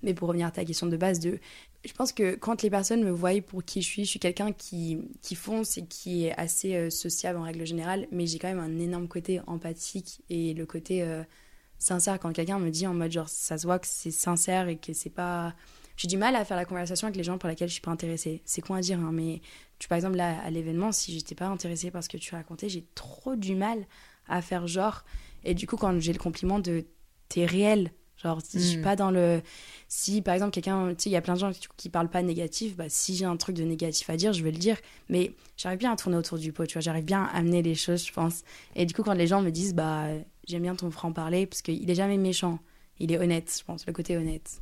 Mais 0.04 0.14
pour 0.14 0.28
revenir 0.28 0.48
à 0.48 0.52
ta 0.52 0.66
question 0.66 0.88
de 0.88 0.98
base, 0.98 1.20
de, 1.20 1.40
je 1.86 1.94
pense 1.94 2.12
que 2.12 2.36
quand 2.36 2.62
les 2.62 2.70
personnes 2.70 3.04
me 3.04 3.12
voient 3.12 3.40
pour 3.42 3.64
qui 3.64 3.82
je 3.82 3.88
suis, 3.88 4.06
je 4.06 4.10
suis 4.10 4.20
quelqu'un 4.20 4.52
qui, 4.52 5.00
qui 5.22 5.36
fonce 5.36 5.78
et 5.78 5.86
qui 5.86 6.26
est 6.26 6.38
assez 6.38 6.76
euh, 6.76 6.90
sociable 6.90 7.40
en 7.40 7.44
règle 7.44 7.66
générale, 7.66 8.08
mais 8.12 8.28
j'ai 8.28 8.40
quand 8.40 8.48
même 8.48 8.60
un 8.60 8.80
énorme 8.80 9.08
côté 9.08 9.42
empathique 9.48 10.22
et 10.30 10.54
le 10.54 10.66
côté 10.66 11.04
euh, 11.04 11.24
sincère. 11.78 12.20
Quand 12.20 12.34
quelqu'un 12.34 12.60
me 12.60 12.70
dit 12.70 12.88
en 12.88 12.94
mode 12.94 13.12
genre 13.12 13.30
ça 13.30 13.58
se 13.58 13.66
voit 13.66 13.80
que 13.80 13.88
c'est 13.88 14.12
sincère 14.12 14.68
et 14.68 14.78
que 14.78 14.94
c'est 14.94 15.10
pas. 15.10 15.54
J'ai 15.98 16.08
du 16.08 16.18
mal 16.18 16.36
à 16.36 16.46
faire 16.46 16.58
la 16.58 16.66
conversation 16.66 17.08
avec 17.08 17.18
les 17.18 17.24
gens 17.24 17.38
pour 17.38 17.50
lesquels 17.50 17.68
je 17.68 17.74
suis 17.74 17.82
pas 17.82 17.92
intéressée. 17.92 18.42
C'est 18.46 18.62
quoi 18.62 18.78
à 18.78 18.82
dire, 18.82 19.00
hein, 19.00 19.12
mais 19.12 19.42
tu, 19.78 19.88
par 19.88 19.98
exemple, 19.98 20.16
là, 20.16 20.40
à 20.42 20.50
l'événement, 20.50 20.92
si 20.92 21.14
j'étais 21.14 21.36
pas 21.36 21.48
intéressée 21.48 21.92
par 21.92 22.04
ce 22.04 22.10
que 22.10 22.18
tu 22.18 22.34
racontais, 22.34 22.70
j'ai 22.70 22.86
trop 22.96 23.36
du 23.36 23.56
mal 23.56 23.86
à 24.28 24.42
faire 24.42 24.68
genre. 24.68 25.04
Et 25.44 25.54
du 25.54 25.68
coup, 25.68 25.76
quand 25.76 26.00
j'ai 26.00 26.14
le 26.14 26.20
compliment 26.20 26.60
de 26.60 26.86
t'es 27.30 27.46
réel, 27.46 27.92
genre, 28.22 28.40
je 28.54 28.60
suis 28.60 28.78
Mm. 28.78 28.82
pas 28.82 28.96
dans 28.96 29.12
le. 29.12 29.42
Si, 29.88 30.22
par 30.22 30.34
exemple, 30.34 30.52
quelqu'un, 30.52 30.90
tu 30.90 31.04
sais, 31.04 31.10
il 31.10 31.14
y 31.14 31.18
a 31.18 31.22
plein 31.22 31.34
de 31.34 31.40
gens 31.40 31.52
qui, 31.52 31.68
qui 31.78 31.90
parlent 31.90 32.10
pas 32.10 32.22
négatif, 32.22 32.76
bah, 32.78 32.86
si 32.88 33.16
j'ai 33.16 33.26
un 33.26 33.36
truc 33.38 33.56
de 33.56 33.64
négatif 33.64 34.10
à 34.10 34.16
dire, 34.18 34.32
je 34.34 34.44
vais 34.44 34.52
le 34.52 34.58
dire. 34.58 34.78
Mais 35.10 35.34
j'arrive 35.58 35.80
bien 35.80 35.92
à 35.92 35.96
tourner 35.96 36.18
autour 36.18 36.38
du 36.38 36.54
pot, 36.54 36.66
tu 36.66 36.74
vois, 36.74 36.82
j'arrive 36.82 37.04
bien 37.06 37.24
à 37.24 37.38
amener 37.38 37.62
les 37.62 37.76
choses, 37.76 38.06
je 38.06 38.14
pense. 38.14 38.44
Et 38.76 38.86
du 38.86 38.94
coup, 38.94 39.04
quand 39.04 39.14
les 39.14 39.28
gens 39.28 39.42
me 39.42 39.50
disent, 39.50 39.74
bah, 39.74 40.06
j'aime 40.48 40.62
bien 40.64 40.76
ton 40.76 40.90
franc-parler, 40.92 41.46
parce 41.46 41.62
qu'il 41.62 41.90
est 41.90 41.96
jamais 41.96 42.18
méchant, 42.18 42.60
il 43.00 43.12
est 43.12 43.18
honnête, 43.18 43.54
je 43.60 43.64
pense, 43.66 43.86
le 43.86 43.94
côté 43.94 44.16
honnête. 44.18 44.62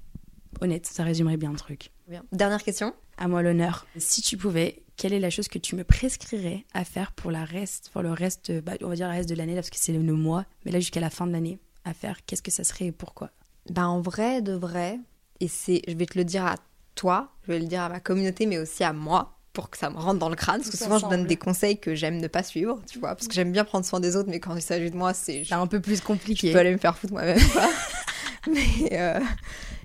Honnête, 0.61 0.87
ça 0.87 1.03
résumerait 1.03 1.37
bien 1.37 1.51
le 1.51 1.57
truc. 1.57 1.91
Bien. 2.07 2.23
Dernière 2.31 2.63
question. 2.63 2.93
À 3.17 3.27
moi 3.27 3.43
l'honneur. 3.43 3.85
Si 3.97 4.21
tu 4.23 4.35
pouvais, 4.35 4.81
quelle 4.97 5.13
est 5.13 5.19
la 5.19 5.29
chose 5.29 5.47
que 5.47 5.59
tu 5.59 5.75
me 5.75 5.83
prescrirais 5.83 6.65
à 6.73 6.83
faire 6.83 7.11
pour 7.11 7.29
la 7.31 7.45
reste, 7.45 7.89
pour 7.93 8.01
le 8.01 8.11
reste, 8.11 8.51
bah, 8.63 8.73
on 8.81 8.87
va 8.87 8.95
dire 8.95 9.07
le 9.07 9.13
reste 9.13 9.29
de 9.29 9.35
l'année, 9.35 9.53
là, 9.53 9.61
parce 9.61 9.69
que 9.69 9.77
c'est 9.77 9.93
le 9.93 9.99
mois, 10.13 10.45
mais 10.65 10.71
là 10.71 10.79
jusqu'à 10.79 11.01
la 11.01 11.09
fin 11.11 11.27
de 11.27 11.31
l'année, 11.33 11.59
à 11.85 11.93
faire 11.93 12.25
Qu'est-ce 12.25 12.41
que 12.41 12.49
ça 12.51 12.63
serait 12.63 12.85
et 12.85 12.91
pourquoi? 12.91 13.29
Bah 13.69 13.87
en 13.87 14.01
vrai, 14.01 14.41
de 14.41 14.53
vrai, 14.53 14.99
et 15.39 15.47
c'est, 15.47 15.81
je 15.87 15.93
vais 15.95 16.05
te 16.05 16.17
le 16.17 16.23
dire 16.25 16.45
à 16.45 16.55
toi, 16.95 17.29
je 17.47 17.53
vais 17.53 17.59
le 17.59 17.65
dire 17.67 17.81
à 17.81 17.89
ma 17.89 17.99
communauté, 17.99 18.45
mais 18.45 18.57
aussi 18.57 18.83
à 18.83 18.93
moi, 18.93 19.37
pour 19.53 19.69
que 19.69 19.77
ça 19.77 19.89
me 19.89 19.97
rentre 19.97 20.19
dans 20.19 20.29
le 20.29 20.35
crâne, 20.35 20.59
parce 20.61 20.69
que 20.71 20.77
souvent 20.77 20.97
je 20.97 21.07
donne 21.07 21.25
des 21.27 21.35
conseils 21.37 21.79
que 21.79 21.93
j'aime 21.95 22.17
ne 22.17 22.27
pas 22.27 22.43
suivre, 22.43 22.79
tu 22.87 22.99
vois, 22.99 23.15
parce 23.15 23.27
que 23.27 23.33
j'aime 23.33 23.51
bien 23.51 23.63
prendre 23.65 23.85
soin 23.85 23.99
des 23.99 24.15
autres, 24.15 24.29
mais 24.29 24.39
quand 24.39 24.55
il 24.55 24.61
s'agit 24.61 24.89
de 24.91 24.95
moi, 24.95 25.13
c'est... 25.13 25.43
Un 25.51 25.67
peu 25.67 25.79
plus 25.79 25.97
Je 25.97 26.01
compliqué. 26.03 26.51
peux 26.51 26.59
aller 26.59 26.71
me 26.73 26.77
faire 26.77 26.97
foutre 26.97 27.13
moi-même. 27.13 27.39
Mais 28.47 28.89
euh, 28.93 29.19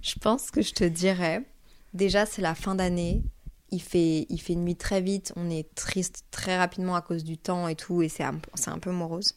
je 0.03 0.15
pense 0.21 0.51
que 0.51 0.63
je 0.63 0.73
te 0.73 0.85
dirais, 0.85 1.43
déjà 1.93 2.25
c'est 2.25 2.41
la 2.43 2.55
fin 2.55 2.75
d'année, 2.75 3.23
il 3.71 3.83
fait, 3.83 4.27
il 4.29 4.39
fait 4.41 4.55
nuit 4.55 4.77
très 4.77 5.01
vite, 5.01 5.33
on 5.37 5.51
est 5.51 5.75
triste 5.75 6.25
très 6.31 6.57
rapidement 6.57 6.95
à 6.95 7.03
cause 7.03 7.25
du 7.25 7.37
temps 7.37 7.67
et 7.69 7.75
tout, 7.75 8.01
et 8.03 8.09
c'est 8.09 8.23
un, 8.23 8.39
un 8.67 8.79
peu 8.79 8.93
morose. 8.93 9.35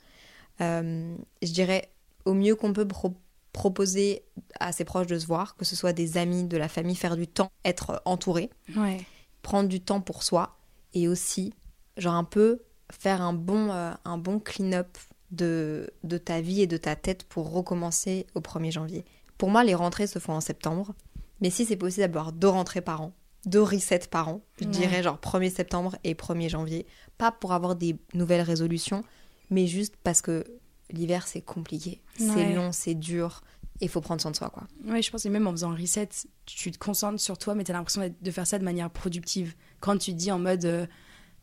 Euh, 0.61 1.15
je 1.41 1.51
dirais, 1.51 1.89
au 2.25 2.33
mieux 2.33 2.55
qu'on 2.55 2.73
peut 2.73 2.87
pro- 2.87 3.15
proposer 3.57 4.23
à 4.59 4.71
ses 4.71 4.85
proches 4.85 5.07
de 5.07 5.17
se 5.17 5.25
voir, 5.25 5.55
que 5.55 5.65
ce 5.65 5.75
soit 5.75 5.91
des 5.91 6.17
amis, 6.19 6.43
de 6.43 6.57
la 6.57 6.67
famille, 6.67 6.95
faire 6.95 7.17
du 7.17 7.27
temps, 7.27 7.49
être 7.65 8.03
entouré, 8.05 8.51
Ouais. 8.75 9.03
prendre 9.41 9.67
du 9.67 9.81
temps 9.81 9.99
pour 9.99 10.21
soi, 10.21 10.57
et 10.93 11.07
aussi, 11.07 11.53
genre 11.97 12.13
un 12.13 12.23
peu 12.23 12.59
faire 12.91 13.19
un 13.23 13.33
bon, 13.33 13.71
euh, 13.71 13.91
un 14.05 14.17
bon 14.19 14.39
clean-up 14.39 14.95
de, 15.31 15.89
de 16.03 16.17
ta 16.19 16.39
vie 16.39 16.61
et 16.61 16.67
de 16.67 16.77
ta 16.77 16.95
tête 16.95 17.23
pour 17.23 17.51
recommencer 17.51 18.27
au 18.35 18.41
1er 18.41 18.69
janvier. 18.71 19.05
Pour 19.39 19.49
moi, 19.49 19.63
les 19.63 19.73
rentrées 19.75 20.05
se 20.07 20.19
font 20.19 20.33
en 20.33 20.41
septembre, 20.41 20.93
mais 21.41 21.49
si 21.49 21.65
c'est 21.65 21.75
possible 21.77 22.05
d'avoir 22.05 22.31
deux 22.33 22.47
rentrées 22.49 22.81
par 22.81 23.01
an, 23.01 23.11
deux 23.45 23.61
resets 23.63 24.07
par 24.11 24.27
an, 24.29 24.41
je 24.59 24.65
Ouais. 24.65 24.71
dirais 24.71 25.01
genre 25.01 25.17
1er 25.19 25.49
septembre 25.49 25.95
et 26.03 26.13
1er 26.13 26.47
janvier, 26.49 26.85
pas 27.17 27.31
pour 27.31 27.53
avoir 27.53 27.75
des 27.75 27.97
nouvelles 28.13 28.41
résolutions, 28.41 29.03
mais 29.49 29.65
juste 29.65 29.95
parce 30.03 30.21
que 30.21 30.43
l'hiver 30.91 31.27
c'est 31.27 31.41
compliqué, 31.41 32.01
c'est 32.17 32.53
long, 32.55 32.71
c'est 32.71 32.95
dur, 32.95 33.43
et 33.81 33.85
il 33.85 33.89
faut 33.89 34.01
prendre 34.01 34.21
soin 34.21 34.31
de 34.31 34.35
soi 34.35 34.49
quoi. 34.49 34.63
Ouais, 34.85 35.01
je 35.01 35.11
pense 35.11 35.23
que 35.23 35.29
même 35.29 35.47
en 35.47 35.51
faisant 35.51 35.71
un 35.71 35.75
reset, 35.75 36.09
tu 36.45 36.71
te 36.71 36.77
concentres 36.77 37.19
sur 37.19 37.37
toi, 37.37 37.55
mais 37.55 37.63
tu 37.63 37.71
as 37.71 37.73
l'impression 37.75 38.09
de 38.21 38.31
faire 38.31 38.47
ça 38.47 38.57
de 38.59 38.63
manière 38.63 38.89
productive. 38.89 39.55
Quand 39.79 39.97
tu 39.97 40.13
dis 40.13 40.31
en 40.31 40.39
mode. 40.39 40.65
euh, 40.65 40.85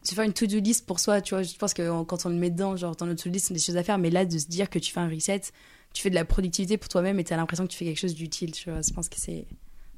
tu 0.06 0.14
fais 0.14 0.26
une 0.26 0.34
to-do 0.34 0.58
list 0.60 0.84
pour 0.84 1.00
soi, 1.00 1.22
tu 1.22 1.32
vois, 1.34 1.42
je 1.42 1.54
pense 1.56 1.72
que 1.72 1.80
euh, 1.80 2.04
quand 2.04 2.26
on 2.26 2.28
le 2.28 2.34
met 2.34 2.50
dedans, 2.50 2.76
genre 2.76 2.94
dans 2.94 3.06
notre 3.06 3.22
to-do 3.22 3.32
list, 3.32 3.46
c'est 3.46 3.54
des 3.54 3.60
choses 3.60 3.78
à 3.78 3.82
faire, 3.82 3.96
mais 3.96 4.10
là, 4.10 4.26
de 4.26 4.36
se 4.38 4.46
dire 4.48 4.68
que 4.68 4.78
tu 4.78 4.92
fais 4.92 5.00
un 5.00 5.08
reset, 5.08 5.40
tu 5.94 6.02
fais 6.02 6.10
de 6.10 6.14
la 6.14 6.26
productivité 6.26 6.76
pour 6.76 6.90
toi-même 6.90 7.18
et 7.18 7.24
tu 7.24 7.32
as 7.32 7.38
l'impression 7.38 7.64
que 7.66 7.72
tu 7.72 7.78
fais 7.78 7.86
quelque 7.86 8.00
chose 8.00 8.14
d'utile, 8.14 8.52
tu 8.52 8.68
vois. 8.70 8.82
Je 8.82 8.92
pense 8.92 9.08
que 9.08 9.18
c'est 9.18 9.46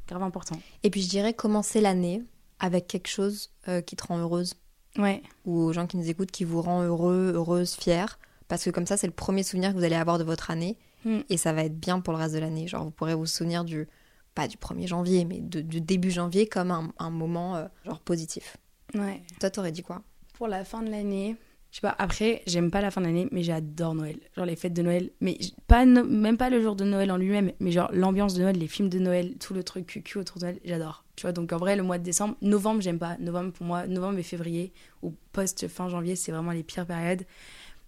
grave 0.06 0.22
important. 0.22 0.60
Et 0.84 0.90
puis 0.90 1.02
je 1.02 1.08
dirais 1.08 1.34
commencer 1.34 1.80
l'année 1.80 2.22
avec 2.60 2.86
quelque 2.86 3.08
chose 3.08 3.50
euh, 3.66 3.80
qui 3.80 3.96
te 3.96 4.06
rend 4.06 4.18
heureuse, 4.18 4.54
Ouais, 4.96 5.22
ou 5.44 5.58
aux 5.58 5.72
gens 5.72 5.86
qui 5.88 5.96
nous 5.96 6.08
écoutent 6.08 6.30
qui 6.30 6.44
vous 6.44 6.62
rend 6.62 6.82
heureux, 6.84 7.32
heureuse, 7.34 7.74
fière, 7.74 8.18
parce 8.48 8.64
que 8.64 8.70
comme 8.70 8.86
ça 8.86 8.96
c'est 8.96 9.06
le 9.06 9.12
premier 9.12 9.42
souvenir 9.42 9.72
que 9.72 9.78
vous 9.78 9.84
allez 9.84 9.94
avoir 9.96 10.18
de 10.18 10.24
votre 10.24 10.50
année, 10.50 10.76
Mm. 11.04 11.20
et 11.28 11.36
ça 11.36 11.52
va 11.52 11.62
être 11.64 11.78
bien 11.78 12.00
pour 12.00 12.12
le 12.14 12.18
reste 12.18 12.34
de 12.34 12.40
l'année. 12.40 12.66
Genre 12.66 12.82
vous 12.82 12.90
pourrez 12.90 13.14
vous 13.14 13.26
souvenir 13.26 13.64
du, 13.64 13.86
pas 14.34 14.48
du 14.48 14.56
1er 14.56 14.86
janvier, 14.88 15.24
mais 15.24 15.40
de- 15.40 15.60
du 15.60 15.80
début 15.80 16.10
janvier 16.10 16.46
comme 16.48 16.70
un, 16.72 16.92
un 16.98 17.10
moment 17.10 17.54
euh, 17.56 17.66
genre 17.84 18.00
positif. 18.00 18.56
ouais. 18.94 19.22
Toi 19.38 19.50
t'aurais 19.50 19.70
dit 19.72 19.82
quoi? 19.82 20.02
Pour 20.34 20.48
la 20.48 20.64
fin 20.64 20.82
de 20.82 20.90
l'année, 20.90 21.36
je 21.70 21.76
sais 21.76 21.80
pas, 21.82 21.94
après, 21.98 22.42
j'aime 22.46 22.70
pas 22.70 22.80
la 22.80 22.90
fin 22.90 23.00
de 23.02 23.06
l'année, 23.06 23.28
mais 23.30 23.42
j'adore 23.42 23.94
Noël. 23.94 24.18
Genre 24.36 24.46
les 24.46 24.56
fêtes 24.56 24.72
de 24.72 24.82
Noël, 24.82 25.10
mais 25.20 25.38
pas 25.68 25.84
no- 25.86 26.04
même 26.04 26.36
pas 26.38 26.50
le 26.50 26.60
jour 26.62 26.74
de 26.74 26.84
Noël 26.84 27.12
en 27.12 27.16
lui-même, 27.18 27.52
mais 27.60 27.70
genre 27.70 27.90
l'ambiance 27.92 28.34
de 28.34 28.42
Noël, 28.42 28.58
les 28.58 28.66
films 28.68 28.88
de 28.88 28.98
Noël, 28.98 29.36
tout 29.38 29.54
le 29.54 29.62
truc 29.62 29.86
cucu 29.86 30.18
autour 30.18 30.38
de 30.38 30.46
Noël, 30.46 30.60
j'adore. 30.64 31.04
Tu 31.14 31.22
vois, 31.22 31.32
donc 31.32 31.52
en 31.52 31.56
vrai, 31.58 31.76
le 31.76 31.82
mois 31.84 31.98
de 31.98 32.02
décembre, 32.04 32.36
novembre, 32.42 32.80
j'aime 32.80 32.98
pas. 32.98 33.16
Novembre, 33.18 33.52
pour 33.52 33.64
moi, 33.66 33.86
novembre 33.86 34.18
et 34.18 34.22
février, 34.24 34.72
ou 35.02 35.14
post-fin 35.32 35.88
janvier, 35.88 36.16
c'est 36.16 36.32
vraiment 36.32 36.52
les 36.52 36.62
pires 36.62 36.86
périodes. 36.86 37.22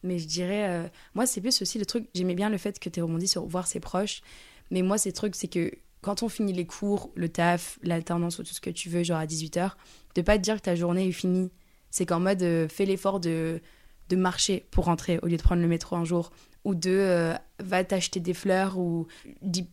Mais 0.03 0.18
je 0.18 0.26
dirais, 0.26 0.68
euh, 0.68 0.88
moi, 1.14 1.26
c'est 1.26 1.40
plus 1.40 1.61
aussi 1.61 1.78
le 1.78 1.86
truc, 1.86 2.09
j'aimais 2.14 2.34
bien 2.34 2.51
le 2.51 2.59
fait 2.59 2.78
que 2.78 2.88
tu 2.88 3.03
rebondi 3.03 3.26
sur 3.28 3.44
voir 3.46 3.66
ses 3.66 3.80
proches, 3.80 4.22
mais 4.70 4.82
moi, 4.82 4.99
ces 4.99 5.12
trucs, 5.12 5.34
c'est 5.34 5.49
que 5.49 5.72
quand 6.01 6.22
on 6.22 6.28
finit 6.28 6.53
les 6.53 6.66
cours, 6.66 7.11
le 7.14 7.28
taf, 7.28 7.78
l'alternance 7.82 8.38
ou 8.38 8.44
tout 8.44 8.55
ce 8.55 8.61
que 8.61 8.70
tu 8.70 8.88
veux, 8.88 9.03
genre 9.03 9.18
à 9.18 9.26
18h, 9.26 9.72
de 10.14 10.22
pas 10.22 10.36
te 10.36 10.42
dire 10.42 10.57
que 10.57 10.62
ta 10.62 10.74
journée 10.74 11.09
est 11.09 11.12
finie. 11.12 11.51
C'est 11.90 12.07
qu'en 12.07 12.20
mode, 12.20 12.42
euh, 12.42 12.68
fais 12.68 12.84
l'effort 12.84 13.18
de, 13.18 13.61
de 14.09 14.16
marcher 14.16 14.66
pour 14.70 14.84
rentrer 14.84 15.18
au 15.22 15.26
lieu 15.26 15.36
de 15.36 15.42
prendre 15.42 15.62
le 15.62 15.68
métro 15.68 15.96
un 15.96 16.05
jour. 16.05 16.30
Ou 16.64 16.74
de, 16.74 16.90
euh, 16.90 17.34
va 17.61 17.82
t'acheter 17.82 18.20
des 18.20 18.34
fleurs. 18.34 18.78
Ou, 18.78 19.07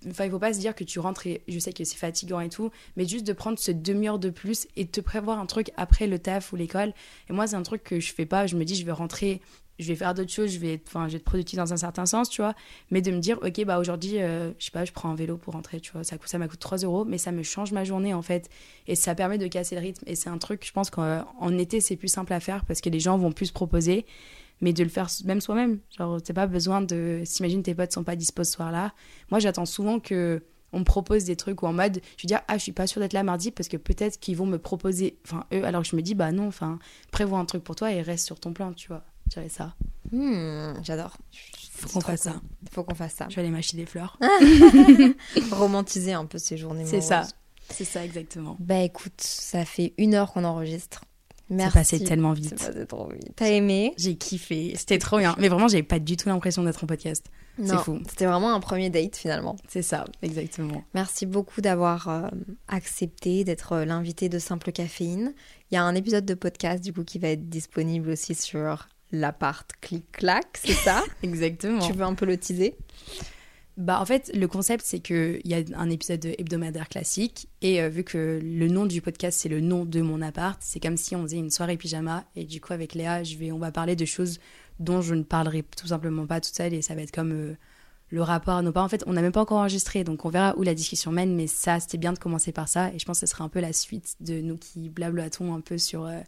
enfin, 0.07 0.25
il 0.25 0.31
faut 0.31 0.39
pas 0.39 0.53
se 0.53 0.59
dire 0.59 0.75
que 0.75 0.83
tu 0.83 0.99
rentres 0.99 1.27
et 1.27 1.43
je 1.47 1.59
sais 1.59 1.73
que 1.73 1.83
c'est 1.83 1.97
fatigant 1.97 2.39
et 2.39 2.49
tout, 2.49 2.71
mais 2.95 3.05
juste 3.05 3.27
de 3.27 3.33
prendre 3.33 3.59
ce 3.59 3.71
demi-heure 3.71 4.19
de 4.19 4.29
plus 4.29 4.67
et 4.75 4.85
de 4.85 4.91
te 4.91 5.01
prévoir 5.01 5.39
un 5.39 5.45
truc 5.45 5.71
après 5.77 6.07
le 6.07 6.19
taf 6.19 6.53
ou 6.53 6.55
l'école. 6.55 6.93
Et 7.29 7.33
moi, 7.33 7.47
c'est 7.47 7.55
un 7.55 7.63
truc 7.63 7.83
que 7.83 7.99
je 7.99 8.13
fais 8.13 8.25
pas. 8.25 8.47
Je 8.47 8.55
me 8.55 8.63
dis, 8.63 8.75
je 8.75 8.85
vais 8.85 8.91
rentrer, 8.91 9.41
je 9.79 9.87
vais 9.87 9.95
faire 9.95 10.13
d'autres 10.13 10.31
choses, 10.31 10.51
je 10.51 10.59
vais, 10.59 10.73
être, 10.75 10.87
enfin, 10.87 11.07
être 11.07 11.23
productive 11.23 11.57
dans 11.57 11.73
un 11.73 11.77
certain 11.77 12.05
sens, 12.05 12.29
tu 12.29 12.41
vois. 12.41 12.55
Mais 12.91 13.01
de 13.01 13.11
me 13.11 13.19
dire, 13.19 13.37
ok, 13.43 13.65
bah 13.65 13.79
aujourd'hui, 13.79 14.21
euh, 14.21 14.51
je 14.57 14.65
sais 14.65 14.71
pas, 14.71 14.85
je 14.85 14.91
prends 14.91 15.09
un 15.09 15.15
vélo 15.15 15.37
pour 15.37 15.53
rentrer, 15.53 15.79
tu 15.79 15.91
vois. 15.91 16.03
Ça, 16.03 16.17
ça 16.25 16.37
m'a 16.37 16.47
coûté 16.47 16.59
3 16.59 16.79
euros, 16.79 17.05
mais 17.05 17.17
ça 17.17 17.31
me 17.31 17.43
change 17.43 17.71
ma 17.71 17.83
journée 17.83 18.13
en 18.13 18.21
fait. 18.21 18.49
Et 18.87 18.95
ça 18.95 19.15
permet 19.15 19.37
de 19.37 19.47
casser 19.47 19.75
le 19.75 19.81
rythme. 19.81 20.03
Et 20.07 20.15
c'est 20.15 20.29
un 20.29 20.37
truc, 20.37 20.65
je 20.65 20.71
pense 20.71 20.89
qu'en 20.89 21.25
en 21.39 21.57
été, 21.57 21.81
c'est 21.81 21.95
plus 21.95 22.07
simple 22.07 22.33
à 22.33 22.39
faire 22.39 22.65
parce 22.65 22.81
que 22.81 22.89
les 22.89 22.99
gens 22.99 23.17
vont 23.17 23.31
plus 23.31 23.51
proposer. 23.51 24.05
Mais 24.61 24.71
de 24.71 24.83
le 24.83 24.89
faire 24.89 25.09
même 25.25 25.41
soi-même. 25.41 25.79
Genre, 25.97 26.21
t'as 26.21 26.33
pas 26.33 26.47
besoin 26.47 26.81
de. 26.81 27.23
S'imagine 27.25 27.61
tes 27.61 27.75
potes 27.75 27.91
sont 27.91 28.05
pas 28.05 28.15
dispo 28.15 28.45
ce 28.45 28.53
soir-là. 28.53 28.93
Moi, 29.29 29.39
j'attends 29.39 29.65
souvent 29.65 29.99
que 29.99 30.41
on 30.71 30.79
me 30.79 30.83
propose 30.85 31.23
des 31.23 31.35
trucs 31.35 31.61
ou 31.63 31.67
en 31.67 31.73
mode, 31.73 32.01
je 32.17 32.23
veux 32.23 32.27
dire, 32.27 32.41
ah, 32.47 32.57
je 32.57 32.63
suis 32.63 32.71
pas 32.73 32.85
sûre 32.85 33.01
d'être 33.01 33.13
là 33.13 33.23
mardi 33.23 33.49
parce 33.51 33.69
que 33.69 33.77
peut-être 33.77 34.19
qu'ils 34.19 34.35
vont 34.35 34.45
me 34.45 34.57
proposer, 34.57 35.17
enfin, 35.25 35.45
eux, 35.53 35.63
alors 35.63 35.83
que 35.83 35.87
je 35.87 35.95
me 35.95 36.01
dis, 36.01 36.15
bah 36.15 36.31
non, 36.33 36.47
enfin, 36.47 36.79
prévois 37.11 37.39
un 37.39 37.45
truc 37.45 37.63
pour 37.63 37.75
toi 37.75 37.91
et 37.91 38.01
reste 38.01 38.25
sur 38.25 38.39
ton 38.39 38.51
plan, 38.53 38.73
tu 38.73 38.89
vois. 38.89 39.05
Je 39.27 39.31
dirais 39.33 39.49
ça. 39.49 39.73
Hmm, 40.11 40.73
J'adore. 40.83 41.17
Faut 41.71 41.89
qu'on 41.89 42.01
fasse 42.01 42.21
ça. 42.21 42.35
Faut 42.71 42.83
qu'on 42.83 42.95
fasse 42.95 43.13
ça. 43.15 43.27
Je 43.29 43.35
vais 43.35 43.41
aller 43.41 43.51
m'acheter 43.51 43.75
des 43.77 43.85
fleurs. 43.85 44.17
Romantiser 45.51 46.13
un 46.13 46.25
peu 46.25 46.37
ces 46.37 46.57
journées 46.57 46.85
C'est 46.85 47.01
ça. 47.01 47.27
C'est 47.69 47.83
ça, 47.85 48.05
exactement. 48.05 48.55
Bah 48.59 48.81
écoute, 48.81 49.19
ça 49.19 49.65
fait 49.65 49.93
une 49.97 50.13
heure 50.13 50.31
qu'on 50.31 50.43
enregistre. 50.43 51.01
C'est 51.47 51.55
Merci. 51.55 51.73
passé 51.77 52.03
tellement 52.03 52.33
C'est 52.35 52.41
vite. 52.41 52.55
passé 52.57 52.85
trop 52.87 53.09
vite. 53.09 53.31
T'as 53.35 53.49
aimé? 53.49 53.93
J'ai 53.97 54.15
kiffé. 54.15 54.73
C'était 54.77 54.97
trop 54.99 55.17
bien. 55.19 55.35
Mais 55.39 55.47
vraiment, 55.47 55.67
j'avais 55.67 55.83
pas 55.83 55.99
du 55.99 56.17
tout 56.17 56.29
l'impression 56.29 56.63
d'être 56.63 56.83
en 56.83 56.87
podcast. 56.87 57.25
Non, 57.57 57.77
fou. 57.79 57.99
C'était 58.09 58.25
vraiment 58.25 58.53
un 58.53 58.59
premier 58.59 58.89
date 58.89 59.15
finalement. 59.15 59.55
C'est 59.67 59.81
ça, 59.81 60.05
exactement. 60.21 60.83
Merci 60.93 61.25
beaucoup 61.25 61.61
d'avoir 61.61 62.07
euh, 62.09 62.27
accepté 62.67 63.43
d'être 63.43 63.73
euh, 63.73 63.85
l'invité 63.85 64.27
de 64.27 64.39
Simple 64.39 64.71
Caféine. 64.71 65.33
Il 65.71 65.75
y 65.75 65.77
a 65.77 65.83
un 65.83 65.95
épisode 65.95 66.25
de 66.25 66.33
podcast 66.33 66.83
du 66.83 66.91
coup 66.93 67.03
qui 67.03 67.17
va 67.19 67.29
être 67.29 67.47
disponible 67.49 68.09
aussi 68.09 68.35
sur 68.35 68.87
l'appart 69.19 69.69
clic-clac, 69.81 70.45
c'est 70.63 70.73
ça 70.73 71.03
Exactement. 71.23 71.79
Tu 71.79 71.93
veux 71.93 72.03
un 72.03 72.13
peu 72.13 72.25
le 72.25 72.37
teaser? 72.37 72.75
Bah, 73.77 73.99
en 73.99 74.05
fait, 74.05 74.31
le 74.33 74.47
concept, 74.47 74.85
c'est 74.85 74.99
qu'il 74.99 75.41
y 75.43 75.53
a 75.53 75.61
un 75.75 75.89
épisode 75.89 76.25
hebdomadaire 76.37 76.87
classique. 76.87 77.49
Et 77.61 77.81
euh, 77.81 77.89
vu 77.89 78.05
que 78.05 78.39
le 78.41 78.67
nom 78.69 78.85
du 78.85 79.01
podcast, 79.01 79.37
c'est 79.41 79.49
le 79.49 79.59
nom 79.59 79.83
de 79.83 79.99
mon 79.99 80.21
appart, 80.21 80.57
c'est 80.61 80.79
comme 80.79 80.95
si 80.95 81.13
on 81.15 81.23
faisait 81.23 81.37
une 81.37 81.49
soirée 81.49 81.75
pyjama. 81.75 82.23
Et 82.37 82.45
du 82.45 82.61
coup, 82.61 82.71
avec 82.71 82.93
Léa, 82.93 83.23
je 83.23 83.35
vais, 83.35 83.51
on 83.51 83.59
va 83.59 83.71
parler 83.71 83.97
de 83.97 84.05
choses 84.05 84.39
dont 84.79 85.01
je 85.01 85.13
ne 85.13 85.23
parlerai 85.23 85.63
tout 85.63 85.87
simplement 85.87 86.25
pas 86.25 86.39
toute 86.39 86.55
seule. 86.55 86.73
Et 86.73 86.81
ça 86.81 86.95
va 86.95 87.01
être 87.01 87.11
comme 87.11 87.33
euh, 87.33 87.57
le 88.11 88.21
rapport 88.21 88.55
à 88.55 88.61
nos 88.61 88.71
parents. 88.71 88.85
En 88.85 88.89
fait, 88.89 89.03
on 89.07 89.13
n'a 89.13 89.21
même 89.21 89.33
pas 89.33 89.41
encore 89.41 89.57
enregistré. 89.57 90.05
Donc, 90.05 90.23
on 90.23 90.29
verra 90.29 90.55
où 90.55 90.63
la 90.63 90.73
discussion 90.73 91.11
mène. 91.11 91.35
Mais 91.35 91.47
ça, 91.47 91.81
c'était 91.81 91.97
bien 91.97 92.13
de 92.13 92.19
commencer 92.19 92.53
par 92.53 92.69
ça. 92.69 92.93
Et 92.93 92.99
je 92.99 93.05
pense 93.05 93.19
que 93.19 93.27
ce 93.27 93.31
sera 93.31 93.43
un 93.43 93.49
peu 93.49 93.59
la 93.59 93.73
suite 93.73 94.15
de 94.21 94.39
nous 94.39 94.55
qui 94.55 94.87
blablatons 94.87 95.53
un 95.53 95.59
peu 95.59 95.77
sur 95.77 96.05
euh, 96.05 96.21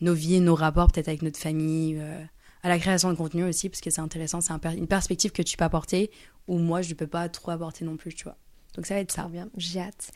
nos 0.00 0.14
vies, 0.14 0.40
nos 0.40 0.54
rapports, 0.54 0.90
peut-être 0.92 1.08
avec 1.08 1.22
notre 1.22 1.38
famille. 1.38 1.96
euh, 1.98 2.22
à 2.62 2.68
la 2.68 2.78
création 2.78 3.10
de 3.10 3.16
contenu 3.16 3.44
aussi, 3.44 3.70
parce 3.70 3.80
que 3.80 3.88
c'est 3.88 4.02
intéressant, 4.02 4.42
c'est 4.42 4.52
un 4.52 4.58
per- 4.58 4.76
une 4.76 4.86
perspective 4.86 5.32
que 5.32 5.40
tu 5.40 5.56
peux 5.56 5.64
apporter, 5.64 6.10
où 6.46 6.58
moi, 6.58 6.82
je 6.82 6.90
ne 6.90 6.94
peux 6.94 7.06
pas 7.06 7.26
trop 7.30 7.52
apporter 7.52 7.86
non 7.86 7.96
plus, 7.96 8.12
tu 8.14 8.24
vois. 8.24 8.36
Donc 8.74 8.84
ça 8.84 8.94
va 8.94 9.00
être 9.00 9.10
ça. 9.12 9.22
Trop 9.22 9.30
bien, 9.30 9.48
j'ai 9.56 9.80
hâte. 9.80 10.10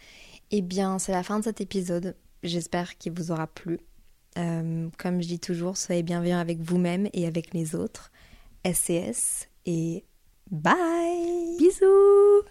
Eh 0.51 0.61
bien, 0.61 0.99
c'est 0.99 1.13
la 1.13 1.23
fin 1.23 1.39
de 1.39 1.45
cet 1.45 1.63
épisode. 1.63 2.15
J'espère 2.43 2.99
qu'il 2.99 3.13
vous 3.13 3.31
aura 3.31 3.47
plu. 3.47 3.81
Euh, 4.37 4.89
comme 4.99 5.23
je 5.23 5.29
dis 5.29 5.39
toujours, 5.41 5.79
soyez 5.79 6.03
bienveillants 6.03 6.39
avec 6.39 6.61
vous-même 6.61 7.09
et 7.15 7.27
avec 7.27 7.55
les 7.55 7.75
autres. 7.75 8.11
SCS 8.65 9.49
et 9.65 10.05
bye 10.51 11.57
Bisous 11.59 12.43